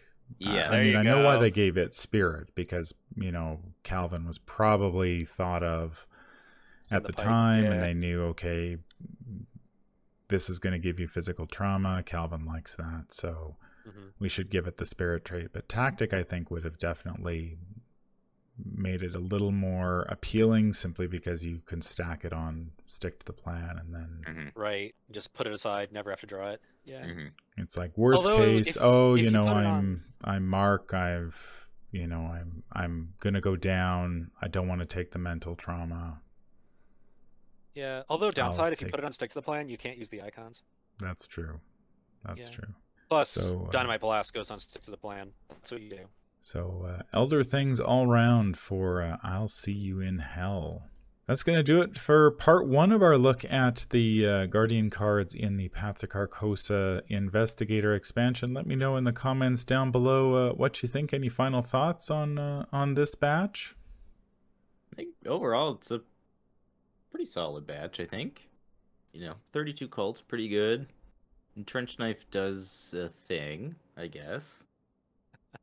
I- 0.41 0.55
Yeah, 0.55 0.67
I, 0.67 0.71
there 0.71 0.83
mean 0.83 0.93
you 0.93 0.99
I 0.99 1.03
know 1.03 1.25
why 1.25 1.37
they 1.37 1.51
gave 1.51 1.77
it 1.77 1.93
spirit 1.93 2.55
because 2.55 2.93
you 3.15 3.31
know 3.31 3.59
Calvin 3.83 4.25
was 4.25 4.37
probably 4.39 5.25
thought 5.25 5.63
of 5.63 6.07
at 6.95 7.03
the 7.03 7.11
the, 7.13 7.21
time, 7.21 7.63
yeah. 7.65 7.71
and 7.71 7.81
they 7.83 7.93
knew 7.93 8.23
okay, 8.25 8.77
this 10.27 10.49
is 10.49 10.59
going 10.59 10.73
to 10.73 10.79
give 10.79 10.99
you 10.99 11.07
physical 11.07 11.45
trauma. 11.45 12.03
Calvin 12.03 12.45
likes 12.45 12.75
that, 12.75 13.05
so 13.09 13.55
hmm 13.85 14.07
we 14.19 14.29
should 14.29 14.49
give 14.49 14.65
it 14.67 14.77
the 14.77 14.85
spirit 14.85 15.25
trait. 15.25 15.49
But 15.51 15.67
tactic, 15.67 16.13
I 16.13 16.23
think, 16.23 16.49
would 16.49 16.63
have 16.63 16.77
definitely 16.77 17.57
made 18.63 19.01
it 19.03 19.15
a 19.15 19.19
little 19.19 19.51
more 19.51 20.05
appealing 20.07 20.71
simply 20.71 21.07
because 21.07 21.43
you 21.43 21.59
can 21.65 21.81
stack 21.81 22.23
it 22.23 22.31
on, 22.31 22.71
stick 22.85 23.19
to 23.19 23.25
the 23.25 23.33
plan, 23.33 23.77
and 23.79 23.93
then 23.93 24.21
Mhm, 24.25 24.51
Right. 24.55 24.95
Just 25.11 25.33
put 25.33 25.47
it 25.47 25.53
aside. 25.53 25.91
Never 25.91 26.11
have 26.11 26.19
to 26.21 26.27
draw 26.27 26.51
it. 26.51 26.61
Yeah. 26.85 27.03
mhm. 27.05 27.31
it's 27.57 27.75
like 27.75 27.97
worst 27.97 28.25
Although, 28.25 28.37
case. 28.43 28.75
if- 28.75 28.81
oh, 28.81 29.15
if 29.15 29.19
you 29.19 29.25
you 29.25 29.31
know, 29.31 29.45
put 29.45 29.51
it 29.57 29.59
I'm 29.59 29.65
on- 29.65 30.03
I'm 30.23 30.47
Mark. 30.47 30.93
I've 30.93 31.67
you 31.91 32.07
know, 32.07 32.21
I'm 32.21 32.63
I'm 32.71 33.13
gonna 33.19 33.41
go 33.41 33.55
down. 33.55 34.31
I 34.41 34.47
don't 34.47 34.67
want 34.67 34.79
to 34.81 34.85
take 34.87 35.11
the 35.11 35.19
mental 35.19 35.55
trauma. 35.55 36.21
Yeah. 37.73 38.03
Although 38.09 38.31
downside, 38.31 38.73
if 38.73 38.81
you 38.81 38.87
put 38.87 38.99
it 38.99 39.05
on 39.05 39.13
stick 39.13 39.29
to 39.31 39.35
the 39.35 39.41
plan, 39.41 39.69
you 39.69 39.77
can't 39.77 39.97
use 39.97 40.09
the 40.09 40.21
icons. 40.21 40.63
That's 40.99 41.25
true. 41.27 41.59
That's 42.23 42.49
Yeah. 42.49 42.55
true. 42.55 42.73
Plus, 43.09 43.29
So, 43.29 43.65
uh, 43.67 43.71
Dynamite 43.71 44.01
Blast 44.01 44.33
goes 44.33 44.49
on 44.51 44.59
stick 44.59 44.81
to 44.83 44.91
the 44.91 44.97
plan. 44.97 45.33
That's 45.49 45.71
what 45.71 45.81
you 45.81 45.89
do. 45.89 46.05
So, 46.39 46.85
uh, 46.87 47.01
elder 47.13 47.43
things 47.43 47.79
all 47.79 48.07
round 48.07 48.57
for 48.57 49.01
uh, 49.01 49.17
I'll 49.23 49.47
See 49.47 49.71
You 49.71 49.99
in 50.01 50.19
Hell. 50.19 50.89
That's 51.25 51.41
going 51.43 51.55
to 51.57 51.63
do 51.63 51.81
it 51.81 51.97
for 51.97 52.31
part 52.31 52.67
one 52.67 52.91
of 52.91 53.01
our 53.01 53.17
look 53.17 53.45
at 53.45 53.85
the 53.91 54.27
uh, 54.27 54.45
Guardian 54.47 54.89
cards 54.89 55.33
in 55.33 55.55
the 55.55 55.69
Path 55.69 55.99
to 55.99 56.07
Carcosa 56.07 57.01
Investigator 57.07 57.95
expansion. 57.95 58.53
Let 58.53 58.65
me 58.67 58.75
know 58.75 58.97
in 58.97 59.05
the 59.05 59.13
comments 59.13 59.63
down 59.63 59.89
below 59.89 60.33
uh, 60.49 60.53
what 60.53 60.83
you 60.83 60.89
think. 60.89 61.13
Any 61.13 61.29
final 61.29 61.61
thoughts 61.61 62.11
on 62.11 62.37
uh, 62.37 62.65
on 62.73 62.95
this 62.95 63.15
batch? 63.15 63.75
I 64.91 64.95
think 64.97 65.15
overall 65.25 65.75
it's 65.75 65.91
a 65.91 66.01
pretty 67.13 67.29
solid 67.29 67.67
batch. 67.67 67.99
I 67.99 68.05
think, 68.05 68.49
you 69.13 69.21
know, 69.21 69.35
thirty-two 69.51 69.87
Colts, 69.87 70.21
pretty 70.21 70.49
good. 70.49 70.87
And 71.55 71.67
Trench 71.67 71.99
Knife 71.99 72.29
does 72.31 72.93
a 72.97 73.09
thing, 73.09 73.75
I 73.95 74.07
guess. 74.07 74.63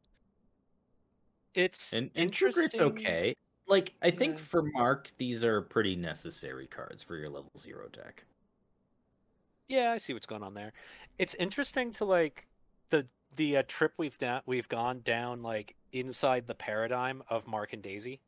It's 1.54 1.92
And 1.92 2.10
and 2.14 2.32
True 2.32 2.52
Grit's 2.52 2.74
interesting. 2.76 3.06
okay. 3.06 3.34
Like 3.66 3.94
I 4.02 4.10
think 4.10 4.38
Yeah. 4.38 4.44
for 4.44 4.62
Mark, 4.62 5.10
these 5.18 5.44
are 5.44 5.60
pretty 5.62 5.96
necessary 5.96 6.66
cards 6.66 7.02
for 7.02 7.16
your 7.16 7.28
level 7.28 7.50
zero 7.58 7.88
deck. 7.88 8.24
Yeah, 9.68 9.92
I 9.92 9.98
see 9.98 10.12
what's 10.12 10.26
going 10.26 10.42
on 10.42 10.54
there. 10.54 10.72
It's 11.18 11.34
interesting 11.34 11.92
to 11.92 12.04
like 12.04 12.46
the 12.90 13.06
the 13.36 13.58
uh, 13.58 13.62
trip 13.68 13.94
we've 13.98 14.18
down 14.18 14.42
we've 14.46 14.68
gone 14.68 15.00
down 15.00 15.42
like 15.42 15.76
inside 15.92 16.46
the 16.46 16.54
paradigm 16.54 17.22
of 17.28 17.46
Mark 17.46 17.72
and 17.72 17.82
Daisy. 17.82 18.20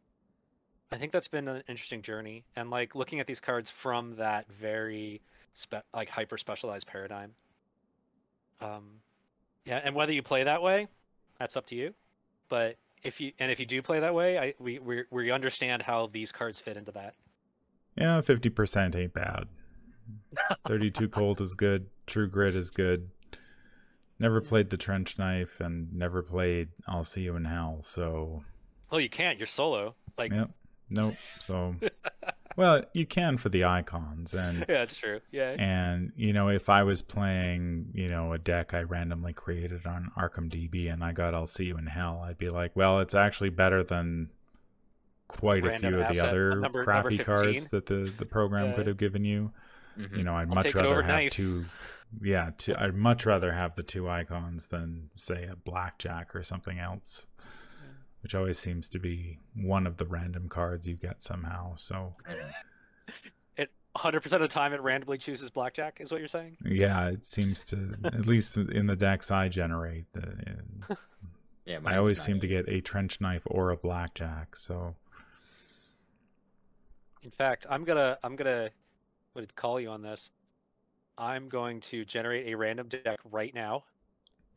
I 0.92 0.96
think 0.96 1.12
that's 1.12 1.28
been 1.28 1.48
an 1.48 1.62
interesting 1.68 2.02
journey, 2.02 2.44
and 2.54 2.70
like 2.70 2.94
looking 2.94 3.18
at 3.20 3.26
these 3.26 3.40
cards 3.40 3.70
from 3.70 4.16
that 4.16 4.50
very 4.52 5.22
spe- 5.54 5.86
like 5.94 6.10
hyper 6.10 6.36
specialized 6.36 6.86
paradigm. 6.86 7.32
Um, 8.60 9.00
yeah, 9.64 9.80
and 9.82 9.94
whether 9.94 10.12
you 10.12 10.22
play 10.22 10.44
that 10.44 10.62
way, 10.62 10.88
that's 11.38 11.56
up 11.56 11.66
to 11.66 11.74
you. 11.74 11.94
But 12.48 12.76
if 13.02 13.20
you 13.20 13.32
and 13.38 13.50
if 13.50 13.58
you 13.58 13.66
do 13.66 13.80
play 13.82 14.00
that 14.00 14.14
way, 14.14 14.38
I 14.38 14.54
we 14.58 14.78
we 14.78 15.04
we 15.10 15.30
understand 15.30 15.82
how 15.82 16.08
these 16.08 16.30
cards 16.30 16.60
fit 16.60 16.76
into 16.76 16.92
that. 16.92 17.14
Yeah, 17.96 18.20
fifty 18.20 18.50
percent 18.50 18.94
ain't 18.94 19.14
bad. 19.14 19.48
Thirty-two 20.66 21.08
Colt 21.08 21.40
is 21.40 21.54
good. 21.54 21.86
True 22.06 22.28
Grit 22.28 22.54
is 22.54 22.70
good. 22.70 23.10
Never 24.18 24.40
played 24.40 24.70
the 24.70 24.76
Trench 24.76 25.18
Knife 25.18 25.60
and 25.60 25.92
never 25.92 26.22
played 26.22 26.68
I'll 26.86 27.02
See 27.02 27.22
You 27.22 27.36
in 27.36 27.44
Hell. 27.44 27.78
So 27.80 28.44
Oh, 28.90 28.98
you 28.98 29.08
can't. 29.08 29.38
You're 29.38 29.46
solo. 29.46 29.94
Like 30.18 30.32
Yep. 30.32 30.50
Nope. 30.94 31.14
So 31.38 31.74
well, 32.56 32.84
you 32.94 33.06
can 33.06 33.36
for 33.38 33.48
the 33.48 33.64
icons, 33.64 34.34
and 34.34 34.58
yeah, 34.60 34.64
that's 34.68 34.94
true. 34.96 35.20
Yeah. 35.30 35.56
And 35.58 36.12
you 36.16 36.32
know, 36.32 36.48
if 36.48 36.68
I 36.68 36.82
was 36.82 37.02
playing, 37.02 37.90
you 37.94 38.08
know, 38.08 38.32
a 38.32 38.38
deck 38.38 38.74
I 38.74 38.82
randomly 38.82 39.32
created 39.32 39.86
on 39.86 40.10
Arkham 40.18 40.48
DB 40.50 40.92
and 40.92 41.02
I 41.02 41.12
got 41.12 41.34
I'll 41.34 41.46
see 41.46 41.64
you 41.64 41.76
in 41.78 41.86
hell, 41.86 42.22
I'd 42.24 42.38
be 42.38 42.50
like, 42.50 42.76
well, 42.76 43.00
it's 43.00 43.14
actually 43.14 43.50
better 43.50 43.82
than 43.82 44.28
quite 45.28 45.64
Random 45.64 45.94
a 45.94 45.96
few 45.96 46.02
of 46.02 46.12
the 46.12 46.20
other 46.28 46.56
number- 46.60 46.84
crappy 46.84 47.16
number 47.16 47.24
cards 47.24 47.68
that 47.68 47.86
the 47.86 48.12
the 48.18 48.26
program 48.26 48.66
Yeah. 48.70 48.72
could 48.74 48.86
have 48.86 48.96
given 48.98 49.24
you. 49.24 49.52
Mhm. 49.98 50.18
You 50.18 50.24
know, 50.24 50.34
I'd 50.34 50.48
I'll 50.48 50.54
much 50.54 50.74
rather 50.74 50.96
have 51.02 51.06
knife. 51.06 51.32
two. 51.32 51.64
Yeah, 52.20 52.50
two, 52.58 52.74
I'd 52.76 52.94
much 52.94 53.24
rather 53.24 53.52
have 53.52 53.74
the 53.74 53.82
two 53.82 54.06
icons 54.10 54.68
than 54.68 55.08
say 55.16 55.44
a 55.44 55.56
blackjack 55.56 56.34
or 56.36 56.42
something 56.42 56.78
else, 56.78 57.26
which 58.22 58.34
always 58.34 58.58
seems 58.58 58.88
to 58.90 58.98
be 58.98 59.38
one 59.54 59.86
of 59.86 59.96
the 59.96 60.06
random 60.06 60.48
cards 60.48 60.86
you 60.88 60.94
get 60.94 61.22
somehow. 61.22 61.74
So 61.76 62.14
It 63.56 63.70
100% 63.96 64.32
of 64.32 64.40
the 64.40 64.48
time 64.48 64.72
it 64.72 64.80
randomly 64.80 65.18
chooses 65.18 65.50
blackjack, 65.50 66.00
is 66.00 66.10
what 66.10 66.20
you're 66.20 66.28
saying? 66.28 66.56
yeah, 66.64 67.08
it 67.08 67.24
seems 67.24 67.64
to 67.64 67.94
at 68.04 68.26
least 68.26 68.56
in 68.56 68.86
the 68.86 68.96
decks 68.96 69.30
I 69.30 69.48
generate. 69.48 70.06
Uh, 70.16 70.94
Yeah, 71.64 71.78
I 71.84 71.96
always 71.96 72.20
seem 72.20 72.40
to 72.40 72.48
get 72.48 72.68
a 72.68 72.80
trench 72.80 73.20
knife 73.20 73.42
or 73.46 73.70
a 73.70 73.76
blackjack. 73.76 74.56
So 74.56 74.96
In 77.22 77.30
fact, 77.30 77.66
I'm 77.70 77.84
gonna 77.84 78.18
I'm 78.24 78.34
gonna 78.34 78.70
what 79.32 79.42
did 79.42 79.54
call 79.54 79.78
you 79.80 79.88
on 79.90 80.02
this? 80.02 80.32
I'm 81.16 81.48
going 81.48 81.78
to 81.82 82.04
generate 82.04 82.48
a 82.48 82.56
random 82.56 82.88
deck 82.88 83.20
right 83.30 83.54
now. 83.54 83.72
all 83.74 83.84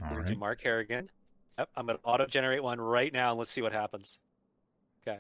I'm 0.01 0.09
gonna 0.09 0.21
right, 0.21 0.27
do 0.29 0.35
Mark 0.35 0.61
Harrigan. 0.63 1.11
Yep, 1.57 1.69
I'm 1.75 1.85
gonna 1.85 1.99
auto 2.03 2.25
generate 2.25 2.63
one 2.63 2.79
right 2.81 3.13
now 3.13 3.31
and 3.31 3.39
let's 3.39 3.51
see 3.51 3.61
what 3.61 3.71
happens. 3.71 4.19
Okay. 5.07 5.19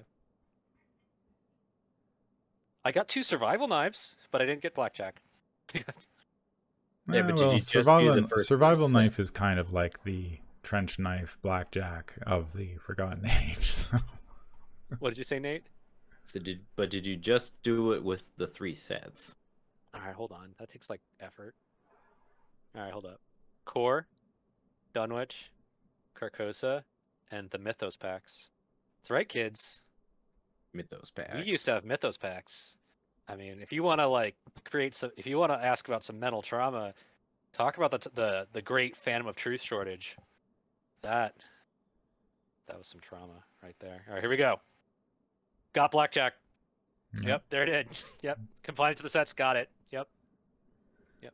I 2.83 2.91
got 2.91 3.07
two 3.07 3.23
survival 3.23 3.67
knives, 3.67 4.15
but 4.31 4.41
I 4.41 4.45
didn't 4.45 4.61
get 4.61 4.73
blackjack. 4.75 5.21
Yeah, 7.07 7.21
Ah, 7.21 7.27
but 7.27 7.35
did 7.35 7.37
well, 7.37 7.53
you 7.53 7.59
just 7.59 7.71
do 7.71 7.79
survival 7.83 8.15
the 8.15 8.27
first 8.27 8.47
survival 8.47 8.85
one, 8.85 8.93
knife 8.93 9.19
is 9.19 9.29
kind 9.29 9.59
of 9.59 9.71
like 9.71 10.03
the 10.03 10.39
trench 10.63 10.97
knife 10.97 11.37
blackjack 11.43 12.17
of 12.25 12.53
the 12.53 12.77
Forgotten 12.77 13.23
Age. 13.43 13.71
So. 13.71 13.99
what 14.97 15.09
did 15.09 15.19
you 15.19 15.23
say, 15.23 15.37
Nate? 15.37 15.67
So 16.25 16.39
did 16.39 16.61
but 16.75 16.89
did 16.89 17.05
you 17.05 17.15
just 17.15 17.53
do 17.61 17.91
it 17.91 18.03
with 18.03 18.35
the 18.37 18.47
three 18.47 18.73
sets? 18.73 19.35
All 19.93 20.01
right, 20.01 20.15
hold 20.15 20.31
on. 20.31 20.55
That 20.57 20.69
takes 20.69 20.89
like 20.89 21.01
effort. 21.19 21.53
All 22.75 22.81
right, 22.81 22.91
hold 22.91 23.05
up. 23.05 23.19
Core, 23.65 24.07
Dunwich, 24.95 25.51
Carcosa, 26.19 26.83
and 27.31 27.49
the 27.49 27.57
Mythos 27.57 27.95
packs. 27.95 28.49
That's 28.99 29.11
right, 29.11 29.27
kids. 29.27 29.83
Mythos 30.73 31.11
packs. 31.11 31.35
We 31.35 31.43
used 31.43 31.65
to 31.65 31.73
have 31.73 31.85
Mythos 31.85 32.17
packs. 32.17 32.77
I 33.27 33.35
mean, 33.35 33.57
if 33.61 33.71
you 33.71 33.83
want 33.83 34.01
to 34.01 34.07
like 34.07 34.35
create 34.65 34.93
some, 34.93 35.11
if 35.17 35.25
you 35.25 35.37
want 35.37 35.51
to 35.51 35.63
ask 35.63 35.87
about 35.87 36.03
some 36.03 36.19
mental 36.19 36.41
trauma, 36.41 36.93
talk 37.53 37.77
about 37.77 37.91
the 37.91 37.97
t- 37.97 38.09
the 38.13 38.47
the 38.53 38.61
great 38.61 38.95
Phantom 38.95 39.27
of 39.27 39.35
Truth 39.35 39.61
shortage. 39.61 40.15
That 41.01 41.35
that 42.67 42.77
was 42.77 42.87
some 42.87 43.01
trauma 43.01 43.43
right 43.63 43.75
there. 43.79 44.03
All 44.07 44.13
right, 44.13 44.21
here 44.21 44.29
we 44.29 44.37
go. 44.37 44.59
Got 45.73 45.91
blackjack. 45.91 46.33
Yeah. 47.21 47.29
Yep, 47.29 47.43
there 47.49 47.63
it 47.63 47.87
is. 47.89 48.03
Yep, 48.21 48.39
confined 48.63 48.97
to 48.97 49.03
the 49.03 49.09
sets. 49.09 49.33
Got 49.33 49.55
it. 49.55 49.69
Yep. 49.91 50.07
Yep. 51.21 51.33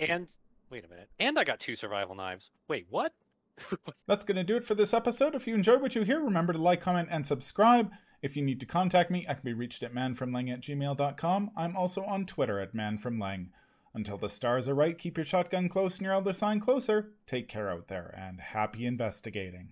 And 0.00 0.28
wait 0.70 0.84
a 0.84 0.88
minute. 0.88 1.08
And 1.18 1.38
I 1.38 1.44
got 1.44 1.60
two 1.60 1.76
survival 1.76 2.14
knives. 2.14 2.50
Wait, 2.68 2.86
what? 2.88 3.12
That's 4.06 4.24
going 4.24 4.36
to 4.36 4.44
do 4.44 4.56
it 4.56 4.64
for 4.64 4.74
this 4.74 4.94
episode. 4.94 5.34
If 5.34 5.46
you 5.46 5.54
enjoyed 5.54 5.82
what 5.82 5.94
you 5.94 6.02
hear, 6.02 6.20
remember 6.20 6.52
to 6.52 6.58
like, 6.58 6.80
comment, 6.80 7.08
and 7.10 7.26
subscribe. 7.26 7.92
If 8.22 8.36
you 8.36 8.42
need 8.42 8.60
to 8.60 8.66
contact 8.66 9.10
me, 9.10 9.24
I 9.28 9.34
can 9.34 9.42
be 9.44 9.52
reached 9.52 9.82
at 9.82 9.94
manfromleng 9.94 10.52
at 10.52 10.60
gmail.com. 10.60 11.50
I'm 11.56 11.76
also 11.76 12.04
on 12.04 12.26
Twitter 12.26 12.58
at 12.60 12.74
manfromleng. 12.74 13.48
Until 13.92 14.18
the 14.18 14.28
stars 14.28 14.68
are 14.68 14.74
right, 14.74 14.96
keep 14.96 15.16
your 15.16 15.26
shotgun 15.26 15.68
close 15.68 15.98
and 15.98 16.04
your 16.04 16.14
elder 16.14 16.32
sign 16.32 16.60
closer. 16.60 17.10
Take 17.26 17.48
care 17.48 17.70
out 17.70 17.88
there, 17.88 18.14
and 18.16 18.40
happy 18.40 18.86
investigating. 18.86 19.70